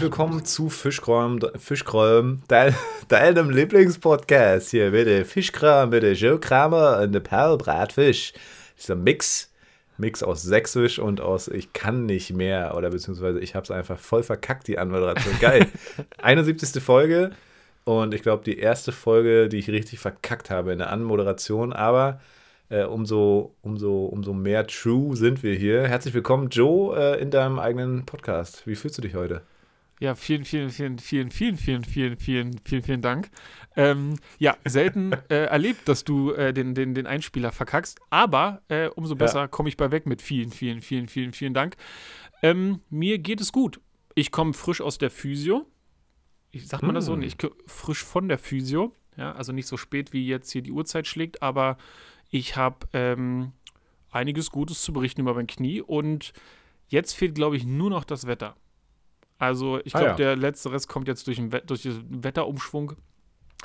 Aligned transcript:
herzlich 0.00 0.12
willkommen 0.12 0.44
zu 0.46 0.70
Fischkram, 0.70 1.40
Fischkram, 1.58 2.42
dein, 2.48 2.74
deinem 3.08 3.50
Lieblingspodcast. 3.50 4.70
Hier 4.70 4.92
bitte 4.92 5.26
Fischkram 5.26 5.90
mit 5.90 6.02
der 6.02 6.14
Joe 6.14 6.40
Kramer 6.40 7.00
und 7.02 7.12
der 7.12 7.20
Perl 7.20 7.58
Bratfisch. 7.58 8.32
Dieser 8.78 8.94
Mix, 8.94 9.52
Mix 9.98 10.22
aus 10.22 10.40
Sächsisch 10.40 10.98
und 10.98 11.20
aus 11.20 11.48
Ich 11.48 11.74
kann 11.74 12.06
nicht 12.06 12.32
mehr 12.32 12.78
oder 12.78 12.88
beziehungsweise 12.88 13.40
ich 13.40 13.54
habe 13.54 13.64
es 13.64 13.70
einfach 13.70 13.98
voll 13.98 14.22
verkackt, 14.22 14.68
die 14.68 14.78
Anmoderation. 14.78 15.34
Geil. 15.38 15.66
71. 16.22 16.82
Folge 16.82 17.32
und 17.84 18.14
ich 18.14 18.22
glaube 18.22 18.42
die 18.42 18.58
erste 18.58 18.92
Folge, 18.92 19.50
die 19.50 19.58
ich 19.58 19.68
richtig 19.68 19.98
verkackt 19.98 20.48
habe 20.48 20.72
in 20.72 20.78
der 20.78 20.90
Anmoderation, 20.90 21.74
aber 21.74 22.20
äh, 22.70 22.84
umso, 22.84 23.54
umso, 23.60 24.06
umso 24.06 24.32
mehr 24.32 24.66
true 24.66 25.14
sind 25.14 25.42
wir 25.42 25.54
hier. 25.54 25.86
Herzlich 25.86 26.14
willkommen, 26.14 26.48
Joe, 26.48 26.96
äh, 26.96 27.20
in 27.20 27.30
deinem 27.30 27.58
eigenen 27.58 28.06
Podcast. 28.06 28.66
Wie 28.66 28.76
fühlst 28.76 28.96
du 28.96 29.02
dich 29.02 29.14
heute? 29.14 29.42
Ja, 30.00 30.14
vielen, 30.14 30.46
vielen, 30.46 30.70
vielen, 30.70 30.98
vielen, 30.98 31.30
vielen, 31.30 31.56
vielen, 31.58 31.84
vielen, 31.84 32.16
vielen, 32.16 32.60
vielen, 32.64 32.82
vielen 32.82 33.02
Dank. 33.02 33.30
Ähm, 33.76 34.16
ja, 34.38 34.56
selten 34.64 35.12
äh, 35.28 35.44
erlebt, 35.44 35.86
dass 35.88 36.04
du 36.04 36.32
äh, 36.32 36.54
den, 36.54 36.74
den, 36.74 36.94
den 36.94 37.06
Einspieler 37.06 37.52
verkackst, 37.52 38.00
aber 38.08 38.62
äh, 38.68 38.88
umso 38.88 39.14
besser 39.14 39.40
ja. 39.40 39.48
komme 39.48 39.68
ich 39.68 39.76
bei 39.76 39.90
weg 39.90 40.06
mit 40.06 40.22
vielen, 40.22 40.52
vielen, 40.52 40.80
vielen, 40.80 41.06
vielen, 41.06 41.34
vielen 41.34 41.52
Dank. 41.52 41.76
Ähm, 42.42 42.80
mir 42.88 43.18
geht 43.18 43.42
es 43.42 43.52
gut. 43.52 43.78
Ich 44.14 44.32
komme 44.32 44.54
frisch 44.54 44.80
aus 44.80 44.96
der 44.96 45.10
Physio. 45.10 45.66
Ich 46.50 46.66
sag 46.66 46.82
mal 46.82 46.92
mm. 46.92 46.94
das 46.94 47.04
so, 47.04 47.12
hm. 47.12 47.22
ich 47.22 47.36
frisch 47.66 48.02
von 48.02 48.26
der 48.26 48.38
Physio. 48.38 48.96
Ja, 49.18 49.32
also 49.32 49.52
nicht 49.52 49.66
so 49.66 49.76
spät, 49.76 50.14
wie 50.14 50.26
jetzt 50.26 50.50
hier 50.50 50.62
die 50.62 50.72
Uhrzeit 50.72 51.06
schlägt, 51.06 51.42
aber 51.42 51.76
ich 52.30 52.56
habe 52.56 52.86
ähm, 52.94 53.52
einiges 54.10 54.50
Gutes 54.50 54.80
zu 54.80 54.94
berichten 54.94 55.20
über 55.20 55.34
mein 55.34 55.46
Knie 55.46 55.82
und 55.82 56.32
jetzt 56.88 57.12
fehlt, 57.12 57.34
glaube 57.34 57.58
ich, 57.58 57.66
nur 57.66 57.90
noch 57.90 58.04
das 58.04 58.26
Wetter. 58.26 58.56
Also 59.40 59.80
ich 59.84 59.92
glaube, 59.92 60.06
ah, 60.06 60.10
ja. 60.10 60.16
der 60.16 60.36
letzte 60.36 60.70
Rest 60.70 60.86
kommt 60.86 61.08
jetzt 61.08 61.26
durch 61.26 61.38
den, 61.38 61.50
durch 61.66 61.82
den 61.82 62.22
Wetterumschwung. 62.22 62.92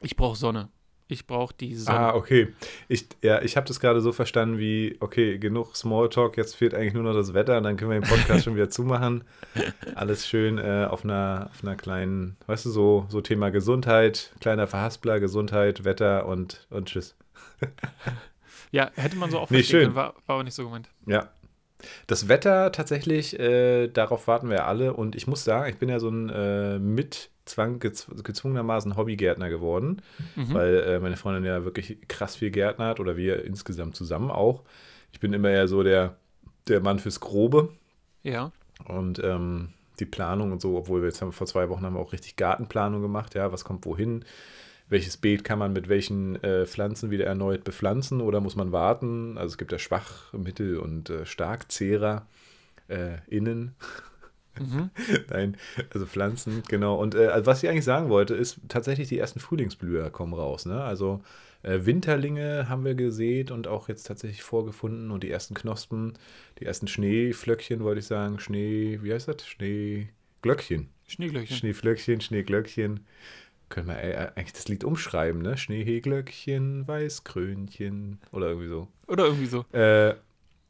Ich 0.01 0.15
brauche 0.15 0.37
Sonne. 0.37 0.69
Ich 1.07 1.27
brauche 1.27 1.53
die 1.53 1.75
Sonne. 1.75 1.99
Ah, 1.99 2.15
okay. 2.15 2.47
Ich, 2.87 3.07
ja, 3.21 3.41
ich 3.41 3.57
habe 3.57 3.67
das 3.67 3.79
gerade 3.81 3.99
so 3.99 4.13
verstanden 4.13 4.57
wie, 4.57 4.95
okay, 5.01 5.37
genug 5.37 5.75
Smalltalk, 5.75 6.37
jetzt 6.37 6.55
fehlt 6.55 6.73
eigentlich 6.73 6.93
nur 6.93 7.03
noch 7.03 7.13
das 7.13 7.33
Wetter 7.33 7.57
und 7.57 7.63
dann 7.63 7.75
können 7.75 7.91
wir 7.91 7.99
den 7.99 8.09
Podcast 8.09 8.45
schon 8.45 8.55
wieder 8.55 8.69
zumachen. 8.69 9.25
Alles 9.95 10.27
schön 10.27 10.57
äh, 10.57 10.87
auf, 10.89 11.03
einer, 11.03 11.49
auf 11.51 11.61
einer 11.61 11.75
kleinen, 11.75 12.37
weißt 12.47 12.65
du, 12.65 12.69
so, 12.71 13.05
so 13.09 13.19
Thema 13.19 13.51
Gesundheit, 13.51 14.33
kleiner 14.39 14.67
Verhaspler, 14.67 15.19
Gesundheit, 15.19 15.83
Wetter 15.83 16.25
und, 16.25 16.65
und 16.71 16.87
tschüss. 16.87 17.15
Ja, 18.71 18.91
hätte 18.95 19.15
man 19.15 19.31
so 19.31 19.39
auch 19.39 19.49
nee, 19.49 19.59
verstehen 19.59 19.83
können, 19.83 19.95
war, 19.95 20.15
war 20.25 20.35
aber 20.35 20.43
nicht 20.43 20.55
so 20.55 20.65
gemeint. 20.65 20.89
Ja. 21.05 21.29
Das 22.07 22.27
Wetter 22.27 22.71
tatsächlich, 22.71 23.39
äh, 23.39 23.87
darauf 23.87 24.27
warten 24.27 24.49
wir 24.49 24.65
alle. 24.65 24.93
Und 24.93 25.15
ich 25.15 25.27
muss 25.27 25.43
sagen, 25.43 25.69
ich 25.69 25.77
bin 25.77 25.89
ja 25.89 25.99
so 25.99 26.09
ein 26.09 26.29
äh, 26.29 26.79
mit 26.79 27.29
Zwang 27.45 27.79
gezw 27.79 28.21
gezwungenermaßen 28.23 28.97
Hobbygärtner 28.97 29.49
geworden, 29.49 30.01
mhm. 30.35 30.53
weil 30.53 30.75
äh, 30.77 30.99
meine 30.99 31.17
Freundin 31.17 31.45
ja 31.45 31.63
wirklich 31.63 31.97
krass 32.07 32.35
viel 32.35 32.49
Gärtner 32.49 32.87
hat 32.87 32.99
oder 32.99 33.17
wir 33.17 33.45
insgesamt 33.45 33.95
zusammen 33.95 34.31
auch. 34.31 34.63
Ich 35.11 35.19
bin 35.19 35.33
immer 35.33 35.49
eher 35.49 35.67
so 35.67 35.83
der, 35.83 36.15
der 36.67 36.81
Mann 36.81 36.99
fürs 36.99 37.19
Grobe. 37.19 37.69
Ja. 38.23 38.51
Und 38.85 39.19
ähm, 39.23 39.69
die 39.99 40.05
Planung 40.05 40.51
und 40.51 40.61
so, 40.61 40.75
obwohl 40.77 41.01
wir 41.01 41.07
jetzt 41.07 41.21
haben, 41.21 41.31
vor 41.31 41.47
zwei 41.47 41.69
Wochen 41.69 41.85
haben 41.85 41.93
wir 41.93 41.99
auch 41.99 42.13
richtig 42.13 42.35
Gartenplanung 42.35 43.01
gemacht, 43.01 43.35
ja, 43.35 43.51
was 43.51 43.63
kommt 43.63 43.85
wohin, 43.85 44.25
welches 44.87 45.17
Beet 45.17 45.43
kann 45.43 45.59
man 45.59 45.73
mit 45.73 45.89
welchen 45.89 46.41
äh, 46.43 46.65
Pflanzen 46.65 47.11
wieder 47.11 47.25
erneut 47.25 47.63
bepflanzen 47.63 48.21
oder 48.21 48.39
muss 48.39 48.55
man 48.55 48.71
warten? 48.71 49.37
Also 49.37 49.53
es 49.53 49.57
gibt 49.57 49.71
ja 49.71 49.79
Schwach-, 49.79 50.33
Mittel- 50.33 50.77
und 50.77 51.09
äh, 51.09 51.25
Starkzehrer 51.25 52.27
äh, 52.87 53.17
innen. 53.27 53.75
Mhm. 54.59 54.89
Nein, 55.29 55.57
also 55.93 56.05
Pflanzen, 56.05 56.63
genau. 56.67 56.95
Und 56.95 57.15
äh, 57.15 57.27
also 57.27 57.45
was 57.45 57.63
ich 57.63 57.69
eigentlich 57.69 57.83
sagen 57.83 58.09
wollte, 58.09 58.35
ist 58.35 58.59
tatsächlich 58.67 59.09
die 59.09 59.19
ersten 59.19 59.39
Frühlingsblüher 59.39 60.09
kommen 60.09 60.33
raus. 60.33 60.65
Ne? 60.65 60.81
Also 60.81 61.21
äh, 61.63 61.85
Winterlinge 61.85 62.69
haben 62.69 62.85
wir 62.85 62.95
gesät 62.95 63.51
und 63.51 63.67
auch 63.67 63.89
jetzt 63.89 64.03
tatsächlich 64.03 64.43
vorgefunden 64.43 65.11
und 65.11 65.23
die 65.23 65.31
ersten 65.31 65.55
Knospen, 65.55 66.13
die 66.59 66.65
ersten 66.65 66.87
Schneeflöckchen, 66.87 67.83
wollte 67.83 67.99
ich 67.99 68.05
sagen. 68.05 68.39
Schnee, 68.39 68.99
wie 69.01 69.13
heißt 69.13 69.27
das? 69.27 69.45
Schneeglöckchen. 69.45 70.89
Schneeglöckchen. 71.07 71.57
Schneeflöckchen, 71.57 72.21
Schneeglöckchen. 72.21 73.01
Können 73.75 73.89
wir 73.89 74.01
äh, 74.01 74.31
eigentlich 74.37 74.53
das 74.53 74.69
Lied 74.69 74.85
umschreiben, 74.85 75.41
ne? 75.41 75.57
Schneeglöckchen, 75.57 76.87
Weißkrönchen 76.87 78.21
oder 78.31 78.47
irgendwie 78.47 78.69
so. 78.69 78.87
Oder 79.05 79.25
irgendwie 79.25 79.47
so. 79.47 79.65
Äh, 79.73 80.15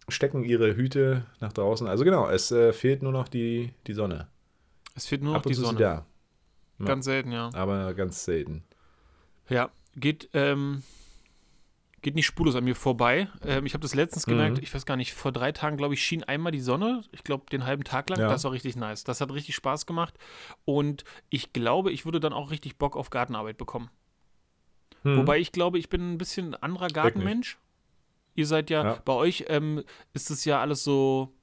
stecken 0.09 0.43
ihre 0.43 0.75
Hüte 0.75 1.23
nach 1.39 1.53
draußen. 1.53 1.85
Also 1.85 2.03
genau, 2.03 2.27
es 2.27 2.49
äh, 2.49 2.73
fehlt 2.73 3.03
nur 3.03 3.11
noch 3.11 3.27
die, 3.27 3.71
die 3.85 3.93
Sonne. 3.93 4.27
Es 4.95 5.05
fehlt 5.05 5.21
nur 5.21 5.33
noch 5.33 5.41
Ab 5.41 5.45
und 5.45 5.51
die 5.51 5.53
Sonne. 5.53 5.67
Sonne. 5.67 5.79
Da. 5.79 6.05
Ja. 6.79 6.85
Ganz 6.85 7.05
selten, 7.05 7.31
ja. 7.31 7.51
Aber 7.53 7.93
ganz 7.93 8.25
selten. 8.25 8.63
Ja, 9.49 9.69
geht, 9.95 10.29
ähm, 10.33 10.81
geht 12.05 12.13
nicht 12.13 12.27
spurlos 12.27 12.55
an 12.55 12.63
mir 12.63 12.75
vorbei. 12.75 13.29
Ähm, 13.43 13.65
ich 13.65 13.73
habe 13.73 13.81
das 13.81 13.95
letztens 13.95 14.27
gemerkt, 14.27 14.57
mhm. 14.57 14.63
ich 14.63 14.71
weiß 14.71 14.85
gar 14.85 14.95
nicht, 14.95 15.15
vor 15.15 15.31
drei 15.31 15.51
Tagen, 15.51 15.75
glaube 15.75 15.95
ich, 15.95 16.03
schien 16.03 16.23
einmal 16.23 16.51
die 16.51 16.59
Sonne. 16.59 17.01
Ich 17.11 17.23
glaube, 17.23 17.45
den 17.51 17.65
halben 17.65 17.83
Tag 17.83 18.11
lang. 18.11 18.19
Ja. 18.19 18.27
Das 18.27 18.43
war 18.43 18.51
richtig 18.51 18.75
nice. 18.75 19.03
Das 19.03 19.21
hat 19.21 19.33
richtig 19.33 19.55
Spaß 19.55 19.87
gemacht. 19.87 20.13
Und 20.65 21.03
ich 21.31 21.51
glaube, 21.51 21.91
ich 21.91 22.05
würde 22.05 22.19
dann 22.19 22.31
auch 22.31 22.51
richtig 22.51 22.77
Bock 22.77 22.95
auf 22.95 23.09
Gartenarbeit 23.09 23.57
bekommen. 23.57 23.89
Mhm. 25.01 25.17
Wobei 25.17 25.39
ich 25.39 25.51
glaube, 25.51 25.79
ich 25.79 25.89
bin 25.89 26.13
ein 26.13 26.19
bisschen 26.19 26.53
ein 26.53 26.61
anderer 26.61 26.89
Gartenmensch. 26.89 27.57
Ihr 28.35 28.45
seid 28.45 28.69
ja, 28.69 28.83
ja. 28.83 29.01
bei 29.03 29.13
euch 29.13 29.45
ähm, 29.47 29.81
ist 30.13 30.29
es 30.29 30.45
ja 30.45 30.61
alles 30.61 30.83
so, 30.83 31.33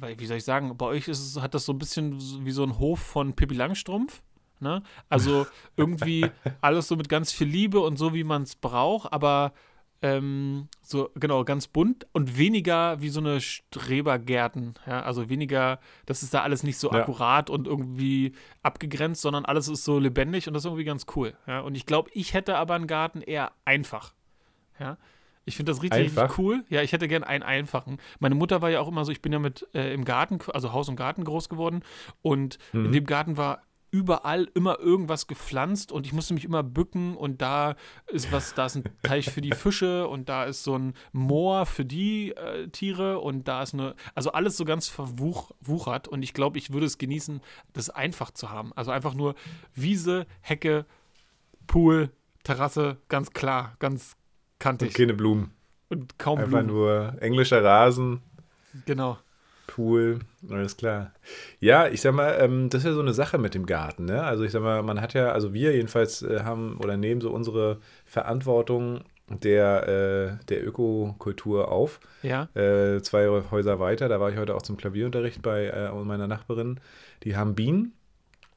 wie 0.00 0.26
soll 0.26 0.38
ich 0.38 0.44
sagen, 0.44 0.76
bei 0.76 0.86
euch 0.86 1.06
ist 1.06 1.20
es, 1.20 1.40
hat 1.40 1.54
das 1.54 1.64
so 1.64 1.72
ein 1.72 1.78
bisschen 1.78 2.18
wie 2.44 2.50
so 2.50 2.64
ein 2.64 2.80
Hof 2.80 2.98
von 2.98 3.36
Pippi 3.36 3.54
Langstrumpf. 3.54 4.22
Ne? 4.58 4.82
Also 5.08 5.46
irgendwie 5.76 6.28
alles 6.60 6.88
so 6.88 6.96
mit 6.96 7.08
ganz 7.08 7.30
viel 7.30 7.46
Liebe 7.46 7.78
und 7.78 7.96
so, 7.96 8.12
wie 8.12 8.24
man 8.24 8.42
es 8.42 8.56
braucht, 8.56 9.12
aber 9.12 9.52
ähm, 10.00 10.68
so, 10.82 11.10
genau, 11.16 11.44
ganz 11.44 11.66
bunt 11.66 12.06
und 12.12 12.38
weniger 12.38 13.00
wie 13.00 13.08
so 13.08 13.20
eine 13.20 13.40
Strebergärten. 13.40 14.74
Ja? 14.86 15.02
Also 15.02 15.28
weniger, 15.28 15.80
das 16.06 16.22
ist 16.22 16.34
da 16.34 16.42
alles 16.42 16.62
nicht 16.62 16.78
so 16.78 16.90
ja. 16.92 17.00
akkurat 17.00 17.50
und 17.50 17.66
irgendwie 17.66 18.32
abgegrenzt, 18.62 19.22
sondern 19.22 19.44
alles 19.44 19.68
ist 19.68 19.84
so 19.84 19.98
lebendig 19.98 20.46
und 20.46 20.54
das 20.54 20.62
ist 20.62 20.66
irgendwie 20.66 20.84
ganz 20.84 21.06
cool. 21.16 21.34
Ja? 21.46 21.60
Und 21.60 21.74
ich 21.74 21.86
glaube, 21.86 22.10
ich 22.14 22.32
hätte 22.34 22.56
aber 22.56 22.74
einen 22.74 22.86
Garten 22.86 23.22
eher 23.22 23.52
einfach. 23.64 24.14
Ja. 24.78 24.98
Ich 25.48 25.56
finde 25.56 25.72
das 25.72 25.82
richtig, 25.82 26.14
richtig, 26.14 26.38
cool. 26.38 26.62
Ja, 26.68 26.82
ich 26.82 26.92
hätte 26.92 27.08
gern 27.08 27.24
einen 27.24 27.42
einfachen. 27.42 27.96
Meine 28.18 28.34
Mutter 28.34 28.60
war 28.60 28.68
ja 28.68 28.80
auch 28.80 28.88
immer 28.88 29.06
so, 29.06 29.12
ich 29.12 29.22
bin 29.22 29.32
ja 29.32 29.38
mit 29.38 29.66
äh, 29.72 29.94
im 29.94 30.04
Garten, 30.04 30.38
also 30.52 30.74
Haus 30.74 30.90
und 30.90 30.96
Garten 30.96 31.24
groß 31.24 31.48
geworden. 31.48 31.82
Und 32.20 32.58
mhm. 32.74 32.84
in 32.84 32.92
dem 32.92 33.06
Garten 33.06 33.38
war 33.38 33.62
überall 33.90 34.48
immer 34.54 34.78
irgendwas 34.78 35.26
gepflanzt 35.26 35.92
und 35.92 36.06
ich 36.06 36.12
musste 36.12 36.34
mich 36.34 36.44
immer 36.44 36.62
bücken 36.62 37.16
und 37.16 37.40
da 37.40 37.74
ist 38.06 38.30
was, 38.32 38.54
da 38.54 38.66
ist 38.66 38.76
ein 38.76 38.84
Teich 39.02 39.30
für 39.30 39.40
die 39.40 39.52
Fische 39.52 40.06
und 40.08 40.28
da 40.28 40.44
ist 40.44 40.62
so 40.64 40.76
ein 40.78 40.94
Moor 41.12 41.64
für 41.64 41.84
die 41.84 42.32
äh, 42.32 42.68
Tiere 42.68 43.18
und 43.20 43.48
da 43.48 43.62
ist 43.62 43.74
eine, 43.74 43.94
also 44.14 44.32
alles 44.32 44.56
so 44.56 44.64
ganz 44.64 44.88
verwuchert 44.88 46.06
und 46.08 46.22
ich 46.22 46.34
glaube, 46.34 46.58
ich 46.58 46.72
würde 46.72 46.86
es 46.86 46.98
genießen, 46.98 47.40
das 47.72 47.88
einfach 47.90 48.30
zu 48.30 48.50
haben. 48.50 48.72
Also 48.74 48.90
einfach 48.90 49.14
nur 49.14 49.34
Wiese, 49.74 50.26
Hecke, 50.40 50.84
Pool, 51.66 52.10
Terrasse, 52.44 52.98
ganz 53.08 53.30
klar, 53.32 53.76
ganz 53.78 54.16
kantig. 54.58 54.88
Und 54.88 54.94
keine 54.96 55.14
Blumen. 55.14 55.52
Und 55.88 56.18
kaum 56.18 56.38
Einfach 56.38 56.62
Blumen. 56.62 56.66
nur 56.66 57.16
englischer 57.22 57.64
Rasen. 57.64 58.20
Genau. 58.84 59.18
Pool, 59.78 60.18
alles 60.50 60.76
klar. 60.76 61.12
Ja, 61.60 61.86
ich 61.86 62.00
sag 62.00 62.12
mal, 62.12 62.36
ähm, 62.40 62.68
das 62.68 62.80
ist 62.80 62.86
ja 62.86 62.94
so 62.94 63.00
eine 63.00 63.14
Sache 63.14 63.38
mit 63.38 63.54
dem 63.54 63.64
Garten, 63.64 64.06
ne? 64.06 64.24
Also 64.24 64.42
ich 64.42 64.50
sag 64.50 64.60
mal, 64.60 64.82
man 64.82 65.00
hat 65.00 65.14
ja, 65.14 65.30
also 65.30 65.54
wir 65.54 65.72
jedenfalls 65.72 66.22
äh, 66.22 66.40
haben 66.42 66.78
oder 66.78 66.96
nehmen 66.96 67.20
so 67.20 67.30
unsere 67.30 67.78
Verantwortung 68.04 69.04
der, 69.28 70.40
äh, 70.40 70.44
der 70.46 70.66
Ökokultur 70.66 71.70
auf. 71.70 72.00
Ja. 72.24 72.48
Äh, 72.56 73.02
zwei 73.02 73.28
Häuser 73.52 73.78
weiter, 73.78 74.08
da 74.08 74.18
war 74.18 74.32
ich 74.32 74.36
heute 74.36 74.56
auch 74.56 74.62
zum 74.62 74.76
Klavierunterricht 74.76 75.42
bei 75.42 75.66
äh, 75.66 75.92
meiner 75.92 76.26
Nachbarin. 76.26 76.80
Die 77.22 77.36
haben 77.36 77.54
Bienen 77.54 77.92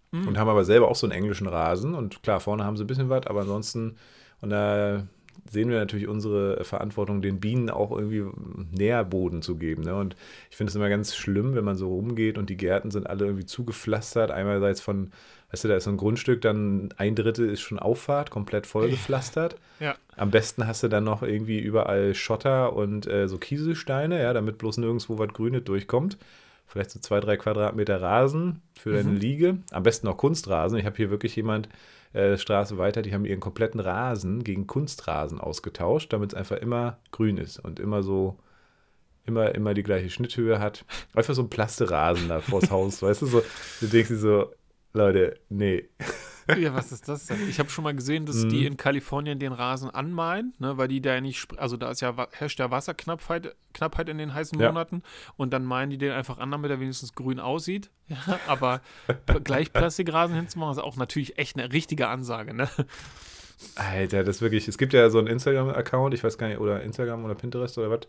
mhm. 0.10 0.28
und 0.28 0.40
haben 0.40 0.50
aber 0.50 0.66
selber 0.66 0.88
auch 0.88 0.96
so 0.96 1.06
einen 1.06 1.16
englischen 1.16 1.46
Rasen. 1.46 1.94
Und 1.94 2.24
klar, 2.24 2.40
vorne 2.40 2.66
haben 2.66 2.78
sie 2.78 2.84
ein 2.84 2.88
bisschen 2.88 3.10
was, 3.10 3.28
aber 3.28 3.42
ansonsten, 3.42 3.96
und 4.42 4.50
da 4.50 5.06
sehen 5.50 5.70
wir 5.70 5.78
natürlich 5.78 6.08
unsere 6.08 6.64
Verantwortung, 6.64 7.22
den 7.22 7.40
Bienen 7.40 7.70
auch 7.70 7.92
irgendwie 7.92 8.26
Nährboden 8.72 9.42
zu 9.42 9.56
geben. 9.58 9.84
Ne? 9.84 9.96
Und 9.96 10.16
ich 10.50 10.58
finde 10.58 10.70
es 10.70 10.76
immer 10.76 10.90
ganz 10.90 11.16
schlimm, 11.16 11.56
wenn 11.56 11.64
man 11.64 11.78
so 11.78 11.90
rumgeht 11.90 12.38
und 12.38 12.50
die 12.50 12.58
Gärten 12.58 12.92
sind 12.92 13.08
alle 13.08 13.26
irgendwie 13.26 13.46
zugepflastert. 13.46 14.32
Einerseits 14.32 14.82
von, 14.82 15.12
weißt 15.52 15.64
du, 15.64 15.68
da 15.68 15.76
ist 15.76 15.86
so 15.86 15.90
ein 15.90 15.98
Grundstück, 15.98 16.42
dann 16.42 16.94
ein 16.98 17.16
Drittel 17.16 17.50
ist 17.50 17.62
schon 17.62 17.80
Auffahrt, 17.80 18.30
komplett 18.30 18.68
vollgepflastert. 18.68 19.56
Ja. 19.80 19.96
Am 20.16 20.30
besten 20.30 20.68
hast 20.68 20.84
du 20.84 20.90
dann 20.90 21.06
noch 21.06 21.24
irgendwie 21.24 21.58
überall 21.58 22.14
Schotter 22.14 22.74
und 22.74 23.08
äh, 23.08 23.28
so 23.28 23.40
Kieselsteine, 23.40 24.22
ja, 24.22 24.32
damit 24.32 24.60
bloß 24.60 24.78
nirgendwo 24.78 25.18
was 25.18 25.30
Grünes 25.30 25.64
durchkommt. 25.64 26.20
Vielleicht 26.68 26.92
so 26.92 27.00
zwei, 27.00 27.20
drei 27.20 27.36
Quadratmeter 27.36 28.00
Rasen 28.00 28.62
für 28.80 28.94
deine 28.94 29.10
mhm. 29.10 29.18
Liege. 29.18 29.58
Am 29.72 29.82
besten 29.82 30.06
noch 30.06 30.18
Kunstrasen. 30.18 30.78
Ich 30.78 30.86
habe 30.86 30.98
hier 30.98 31.10
wirklich 31.10 31.36
jemand, 31.36 31.68
äh, 32.14 32.38
Straße 32.38 32.78
weiter, 32.78 33.02
die 33.02 33.14
haben 33.14 33.26
ihren 33.26 33.40
kompletten 33.40 33.80
Rasen 33.80 34.44
gegen 34.44 34.68
Kunstrasen 34.68 35.40
ausgetauscht, 35.40 36.12
damit 36.14 36.34
es 36.34 36.38
einfach 36.38 36.58
immer 36.58 37.00
grün 37.12 37.38
ist 37.38 37.60
und 37.60 37.80
immer 37.80 38.04
so, 38.04 38.38
immer, 39.26 39.56
immer 39.56 39.74
die 39.74 39.84
gleiche 39.84 40.10
Schnitthöhe 40.10 40.60
hat. 40.60 40.86
Einfach 41.14 41.34
so 41.34 41.42
ein 41.42 41.50
Plasterasen 41.50 42.28
da 42.28 42.42
vors 42.42 42.70
Haus, 42.72 43.02
weißt 43.02 43.22
du, 43.22 43.26
so, 43.28 43.44
du 43.80 43.88
denkst 43.88 44.10
dir 44.10 44.18
so, 44.18 44.54
Leute, 44.94 45.40
nee. 45.50 45.90
Ja, 46.58 46.74
was 46.74 46.92
ist 46.92 47.08
das 47.08 47.28
denn? 47.28 47.50
Ich 47.50 47.60
habe 47.60 47.70
schon 47.70 47.84
mal 47.84 47.96
gesehen, 47.96 48.26
dass 48.26 48.48
die 48.48 48.62
mhm. 48.62 48.68
in 48.68 48.78
Kalifornien 48.78 49.40
den 49.40 49.54
Rasen 49.54 49.90
anmalen, 49.90 50.54
ne, 50.60 50.78
weil 50.78 50.88
die 50.88 51.02
da 51.02 51.16
ja 51.16 51.22
nicht, 51.22 51.60
also 51.60 51.78
da 51.78 51.92
ist 51.92 52.02
ja 52.02 52.16
herrscht 52.32 52.60
ja 52.60 52.72
Wasserknappheit 52.72 53.56
Knappheit 53.74 54.10
in 54.10 54.18
den 54.18 54.34
heißen 54.34 54.58
Monaten 54.58 55.02
ja. 55.04 55.34
und 55.38 55.52
dann 55.52 55.64
malen 55.64 55.90
die 55.90 55.98
den 55.98 56.12
einfach 56.12 56.38
an, 56.38 56.52
damit 56.52 56.72
er 56.72 56.80
wenigstens 56.80 57.16
grün 57.16 57.40
aussieht. 57.40 57.90
Ja, 58.12 58.42
aber 58.46 58.82
gleich 59.46 59.72
Plastikrasen 59.72 60.36
hinzumachen, 60.36 60.74
ist 60.74 60.84
auch 60.84 60.98
natürlich 60.98 61.38
echt 61.38 61.58
eine 61.58 61.72
richtige 61.72 62.10
Ansage, 62.10 62.54
ne? 62.54 62.68
Alter, 63.76 64.26
das 64.26 64.38
ist 64.38 64.42
wirklich, 64.42 64.68
es 64.68 64.78
gibt 64.78 64.92
ja 64.92 65.10
so 65.10 65.18
einen 65.18 65.28
Instagram-Account, 65.28 66.14
ich 66.14 66.22
weiß 66.22 66.38
gar 66.38 66.48
nicht, 66.48 66.60
oder 66.60 66.82
Instagram 66.84 67.24
oder 67.24 67.36
Pinterest 67.36 67.78
oder 67.78 67.90
was, 67.90 68.02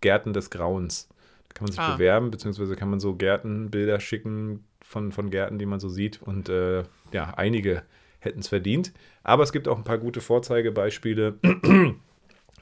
Gärten 0.00 0.32
des 0.32 0.50
Grauens. 0.50 1.08
Da 1.48 1.54
kann 1.54 1.64
man 1.64 1.72
sich 1.72 1.80
ah. 1.80 1.94
bewerben, 1.94 2.30
beziehungsweise 2.30 2.76
kann 2.76 2.88
man 2.88 3.00
so 3.00 3.16
Gärtenbilder 3.16 3.98
schicken 3.98 4.64
von, 4.80 5.10
von 5.10 5.30
Gärten, 5.30 5.58
die 5.58 5.66
man 5.66 5.80
so 5.80 5.88
sieht. 5.88 6.22
Und 6.22 6.48
äh, 6.48 6.84
ja, 7.12 7.34
einige 7.36 7.82
hätten 8.20 8.40
es 8.40 8.48
verdient. 8.48 8.92
Aber 9.22 9.42
es 9.42 9.52
gibt 9.52 9.68
auch 9.68 9.76
ein 9.76 9.84
paar 9.84 9.98
gute 9.98 10.20
Vorzeigebeispiele. 10.20 11.38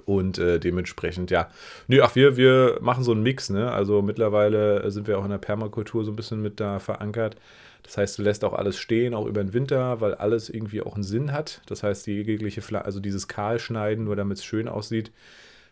Und 0.04 0.38
äh, 0.38 0.60
dementsprechend, 0.60 1.30
ja. 1.30 1.48
Nö, 1.88 2.00
ach, 2.02 2.14
wir, 2.14 2.36
wir 2.36 2.78
machen 2.80 3.02
so 3.02 3.12
einen 3.12 3.22
Mix, 3.22 3.50
ne? 3.50 3.72
Also 3.72 4.02
mittlerweile 4.02 4.90
sind 4.90 5.08
wir 5.08 5.18
auch 5.18 5.24
in 5.24 5.30
der 5.30 5.38
Permakultur 5.38 6.04
so 6.04 6.12
ein 6.12 6.16
bisschen 6.16 6.42
mit 6.42 6.60
da 6.60 6.78
verankert. 6.78 7.36
Das 7.82 7.96
heißt, 7.96 8.18
du 8.18 8.22
lässt 8.22 8.44
auch 8.44 8.52
alles 8.52 8.78
stehen, 8.78 9.14
auch 9.14 9.26
über 9.26 9.42
den 9.42 9.52
Winter, 9.52 10.00
weil 10.00 10.14
alles 10.14 10.48
irgendwie 10.50 10.82
auch 10.82 10.94
einen 10.94 11.04
Sinn 11.04 11.32
hat. 11.32 11.62
Das 11.66 11.82
heißt, 11.82 12.06
die 12.06 12.20
jegliche, 12.20 12.60
Fla 12.60 12.80
also 12.80 13.00
dieses 13.00 13.26
Kahlschneiden, 13.28 14.04
nur 14.04 14.16
damit 14.16 14.38
es 14.38 14.44
schön 14.44 14.68
aussieht, 14.68 15.12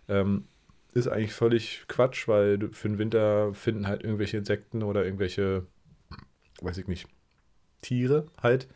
ähm, 0.08 0.44
ist 0.94 1.08
eigentlich 1.08 1.34
völlig 1.34 1.84
Quatsch, 1.88 2.28
weil 2.28 2.70
für 2.70 2.88
den 2.88 2.98
Winter 2.98 3.52
finden 3.52 3.88
halt 3.88 4.04
irgendwelche 4.04 4.36
Insekten 4.38 4.82
oder 4.84 5.04
irgendwelche, 5.04 5.66
weiß 6.62 6.78
ich 6.78 6.86
nicht, 6.86 7.08
Tiere 7.84 8.26
halt 8.42 8.66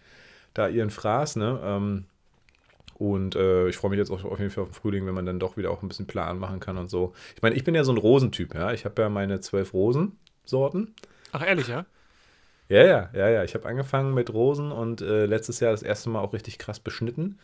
da 0.54 0.68
ihren 0.68 0.90
Fraß, 0.90 1.36
ne? 1.36 1.60
Ähm, 1.62 2.04
und 2.94 3.36
äh, 3.36 3.68
ich 3.68 3.76
freue 3.76 3.90
mich 3.90 3.98
jetzt 3.98 4.10
auch 4.10 4.24
auf 4.24 4.38
jeden 4.40 4.50
Fall 4.50 4.64
auf 4.64 4.70
den 4.70 4.74
Frühling, 4.74 5.06
wenn 5.06 5.14
man 5.14 5.24
dann 5.24 5.38
doch 5.38 5.56
wieder 5.56 5.70
auch 5.70 5.82
ein 5.82 5.88
bisschen 5.88 6.06
Plan 6.08 6.38
machen 6.38 6.58
kann 6.58 6.76
und 6.76 6.90
so. 6.90 7.14
Ich 7.36 7.42
meine, 7.42 7.54
ich 7.54 7.62
bin 7.62 7.74
ja 7.74 7.84
so 7.84 7.92
ein 7.92 7.98
Rosentyp, 7.98 8.54
ja. 8.54 8.72
Ich 8.72 8.84
habe 8.84 9.00
ja 9.00 9.08
meine 9.08 9.40
zwölf 9.40 9.72
Rosensorten. 9.72 10.94
Ach, 11.30 11.46
ehrlich, 11.46 11.68
ja? 11.68 11.86
Ja, 12.68 12.84
ja, 12.84 13.10
ja, 13.14 13.28
ja. 13.28 13.44
Ich 13.44 13.54
habe 13.54 13.68
angefangen 13.68 14.14
mit 14.14 14.32
Rosen 14.32 14.72
und 14.72 15.00
äh, 15.00 15.26
letztes 15.26 15.60
Jahr 15.60 15.70
das 15.70 15.82
erste 15.82 16.10
Mal 16.10 16.20
auch 16.20 16.32
richtig 16.32 16.58
krass 16.58 16.80
beschnitten. 16.80 17.38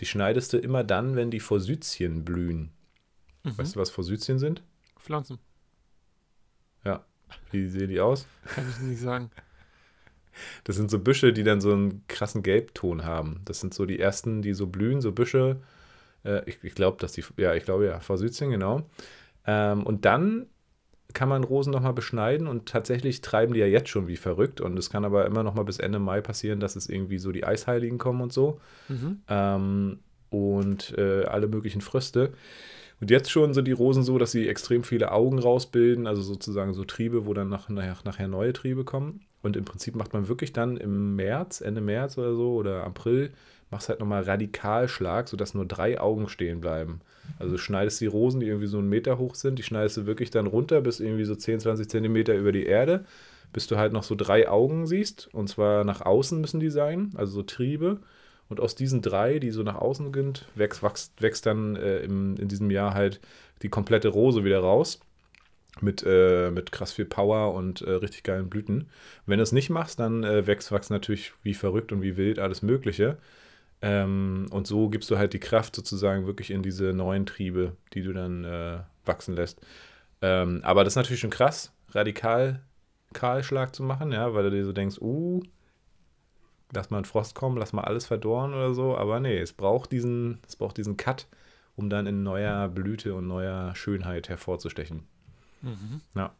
Die 0.00 0.06
schneidest 0.06 0.52
du 0.52 0.58
immer 0.58 0.84
dann, 0.84 1.16
wenn 1.16 1.30
die 1.30 1.40
Forsythien 1.40 2.24
blühen. 2.24 2.70
Mhm. 3.44 3.58
Weißt 3.58 3.76
du, 3.76 3.80
was 3.80 3.90
Forsythien 3.90 4.38
sind? 4.38 4.62
Pflanzen. 4.98 5.38
Ja. 6.84 7.04
Wie 7.50 7.66
sehen 7.66 7.88
die 7.88 8.00
aus? 8.00 8.26
Kann 8.54 8.68
ich 8.68 8.78
nicht 8.80 9.00
sagen. 9.00 9.30
Das 10.64 10.76
sind 10.76 10.90
so 10.90 10.98
Büsche, 10.98 11.32
die 11.32 11.44
dann 11.44 11.60
so 11.60 11.72
einen 11.72 12.04
krassen 12.08 12.42
Gelbton 12.42 13.04
haben. 13.04 13.40
Das 13.44 13.60
sind 13.60 13.74
so 13.74 13.86
die 13.86 13.98
ersten, 13.98 14.42
die 14.42 14.54
so 14.54 14.66
blühen, 14.66 15.00
so 15.00 15.12
Büsche. 15.12 15.56
Äh, 16.24 16.48
ich 16.48 16.58
ich 16.62 16.74
glaube, 16.74 16.98
dass 17.00 17.12
die, 17.12 17.24
ja, 17.36 17.54
ich 17.54 17.64
glaube 17.64 17.86
ja, 17.86 18.00
Forsythien, 18.00 18.50
genau. 18.50 18.88
Ähm, 19.46 19.84
und 19.84 20.04
dann 20.04 20.46
kann 21.14 21.28
man 21.28 21.44
Rosen 21.44 21.72
nochmal 21.72 21.94
beschneiden 21.94 22.46
und 22.46 22.66
tatsächlich 22.66 23.22
treiben 23.22 23.54
die 23.54 23.60
ja 23.60 23.66
jetzt 23.66 23.88
schon 23.88 24.08
wie 24.08 24.16
verrückt 24.16 24.60
und 24.60 24.78
es 24.78 24.90
kann 24.90 25.04
aber 25.04 25.24
immer 25.24 25.42
noch 25.42 25.54
mal 25.54 25.62
bis 25.62 25.78
Ende 25.78 25.98
Mai 25.98 26.20
passieren, 26.20 26.60
dass 26.60 26.76
es 26.76 26.88
irgendwie 26.88 27.18
so 27.18 27.32
die 27.32 27.44
Eisheiligen 27.44 27.98
kommen 27.98 28.20
und 28.20 28.32
so 28.32 28.60
mhm. 28.88 29.22
ähm, 29.28 29.98
und 30.30 30.96
äh, 30.98 31.24
alle 31.24 31.48
möglichen 31.48 31.80
Fröste. 31.80 32.32
Und 33.00 33.10
jetzt 33.10 33.30
schon 33.30 33.54
sind 33.54 33.66
die 33.66 33.72
Rosen 33.72 34.02
so, 34.02 34.18
dass 34.18 34.32
sie 34.32 34.48
extrem 34.48 34.82
viele 34.82 35.12
Augen 35.12 35.38
rausbilden, 35.38 36.06
also 36.06 36.20
sozusagen 36.20 36.74
so 36.74 36.84
Triebe, 36.84 37.26
wo 37.26 37.32
dann 37.32 37.48
nach, 37.48 37.68
nachher, 37.68 37.96
nachher 38.04 38.28
neue 38.28 38.52
Triebe 38.52 38.84
kommen. 38.84 39.20
Und 39.48 39.56
im 39.56 39.64
Prinzip 39.64 39.96
macht 39.96 40.12
man 40.12 40.28
wirklich 40.28 40.52
dann 40.52 40.76
im 40.76 41.16
März, 41.16 41.62
Ende 41.62 41.80
März 41.80 42.18
oder 42.18 42.34
so 42.34 42.52
oder 42.52 42.84
April, 42.84 43.30
machst 43.70 43.88
halt 43.88 43.98
nochmal 43.98 44.22
Radikalschlag, 44.22 45.26
sodass 45.26 45.54
nur 45.54 45.64
drei 45.64 45.98
Augen 45.98 46.28
stehen 46.28 46.60
bleiben. 46.60 47.00
Also 47.38 47.52
du 47.52 47.58
schneidest 47.58 47.98
die 48.02 48.06
Rosen, 48.06 48.40
die 48.40 48.46
irgendwie 48.46 48.66
so 48.66 48.76
einen 48.76 48.90
Meter 48.90 49.16
hoch 49.16 49.34
sind, 49.34 49.58
die 49.58 49.62
schneidest 49.62 49.96
du 49.96 50.06
wirklich 50.06 50.28
dann 50.28 50.46
runter 50.46 50.82
bis 50.82 51.00
irgendwie 51.00 51.24
so 51.24 51.34
10, 51.34 51.60
20 51.60 51.88
Zentimeter 51.88 52.34
über 52.34 52.52
die 52.52 52.66
Erde, 52.66 53.06
bis 53.54 53.66
du 53.66 53.78
halt 53.78 53.94
noch 53.94 54.02
so 54.02 54.14
drei 54.14 54.50
Augen 54.50 54.86
siehst. 54.86 55.30
Und 55.32 55.48
zwar 55.48 55.84
nach 55.84 56.02
außen 56.02 56.38
müssen 56.38 56.60
die 56.60 56.70
sein, 56.70 57.12
also 57.16 57.32
so 57.32 57.42
Triebe. 57.42 58.00
Und 58.50 58.60
aus 58.60 58.74
diesen 58.74 59.00
drei, 59.00 59.38
die 59.38 59.50
so 59.50 59.62
nach 59.62 59.76
außen 59.76 60.12
sind, 60.12 60.44
wächst, 60.56 60.82
wächst, 60.82 61.22
wächst 61.22 61.46
dann 61.46 61.76
äh, 61.76 62.00
im, 62.00 62.36
in 62.36 62.48
diesem 62.48 62.70
Jahr 62.70 62.92
halt 62.92 63.20
die 63.62 63.70
komplette 63.70 64.08
Rose 64.08 64.44
wieder 64.44 64.60
raus. 64.60 65.00
Mit, 65.80 66.04
äh, 66.06 66.50
mit 66.50 66.72
krass 66.72 66.92
viel 66.92 67.04
Power 67.04 67.54
und 67.54 67.82
äh, 67.82 67.90
richtig 67.90 68.24
geilen 68.24 68.48
Blüten. 68.50 68.88
Wenn 69.26 69.38
du 69.38 69.42
es 69.42 69.52
nicht 69.52 69.70
machst, 69.70 70.00
dann 70.00 70.24
äh, 70.24 70.46
wächst, 70.46 70.72
wächst 70.72 70.90
natürlich 70.90 71.32
wie 71.42 71.54
verrückt 71.54 71.92
und 71.92 72.02
wie 72.02 72.16
wild 72.16 72.38
alles 72.38 72.62
Mögliche. 72.62 73.18
Ähm, 73.80 74.46
und 74.50 74.66
so 74.66 74.88
gibst 74.88 75.10
du 75.10 75.18
halt 75.18 75.32
die 75.32 75.40
Kraft 75.40 75.76
sozusagen 75.76 76.26
wirklich 76.26 76.50
in 76.50 76.62
diese 76.62 76.92
neuen 76.92 77.26
Triebe, 77.26 77.76
die 77.94 78.02
du 78.02 78.12
dann 78.12 78.44
äh, 78.44 78.78
wachsen 79.04 79.34
lässt. 79.34 79.60
Ähm, 80.20 80.60
aber 80.64 80.84
das 80.84 80.94
ist 80.94 80.96
natürlich 80.96 81.20
schon 81.20 81.30
krass, 81.30 81.72
radikal 81.90 82.60
Kahlschlag 83.14 83.74
zu 83.74 83.82
machen, 83.82 84.12
ja, 84.12 84.34
weil 84.34 84.44
du 84.44 84.50
dir 84.50 84.64
so 84.64 84.72
denkst, 84.72 84.98
uh, 85.00 85.42
lass 86.72 86.90
mal 86.90 86.98
einen 86.98 87.04
Frost 87.04 87.34
kommen, 87.34 87.56
lass 87.56 87.72
mal 87.72 87.84
alles 87.84 88.06
verdorren 88.06 88.52
oder 88.54 88.74
so. 88.74 88.96
Aber 88.96 89.20
nee, 89.20 89.38
es 89.38 89.52
braucht 89.52 89.92
diesen, 89.92 90.40
es 90.46 90.56
braucht 90.56 90.76
diesen 90.76 90.96
Cut, 90.96 91.26
um 91.76 91.90
dann 91.90 92.06
in 92.06 92.22
neuer 92.22 92.68
Blüte 92.68 93.14
und 93.14 93.26
neuer 93.26 93.74
Schönheit 93.74 94.28
hervorzustechen. 94.28 95.06
Mhm. 95.62 96.00
Ja. 96.14 96.34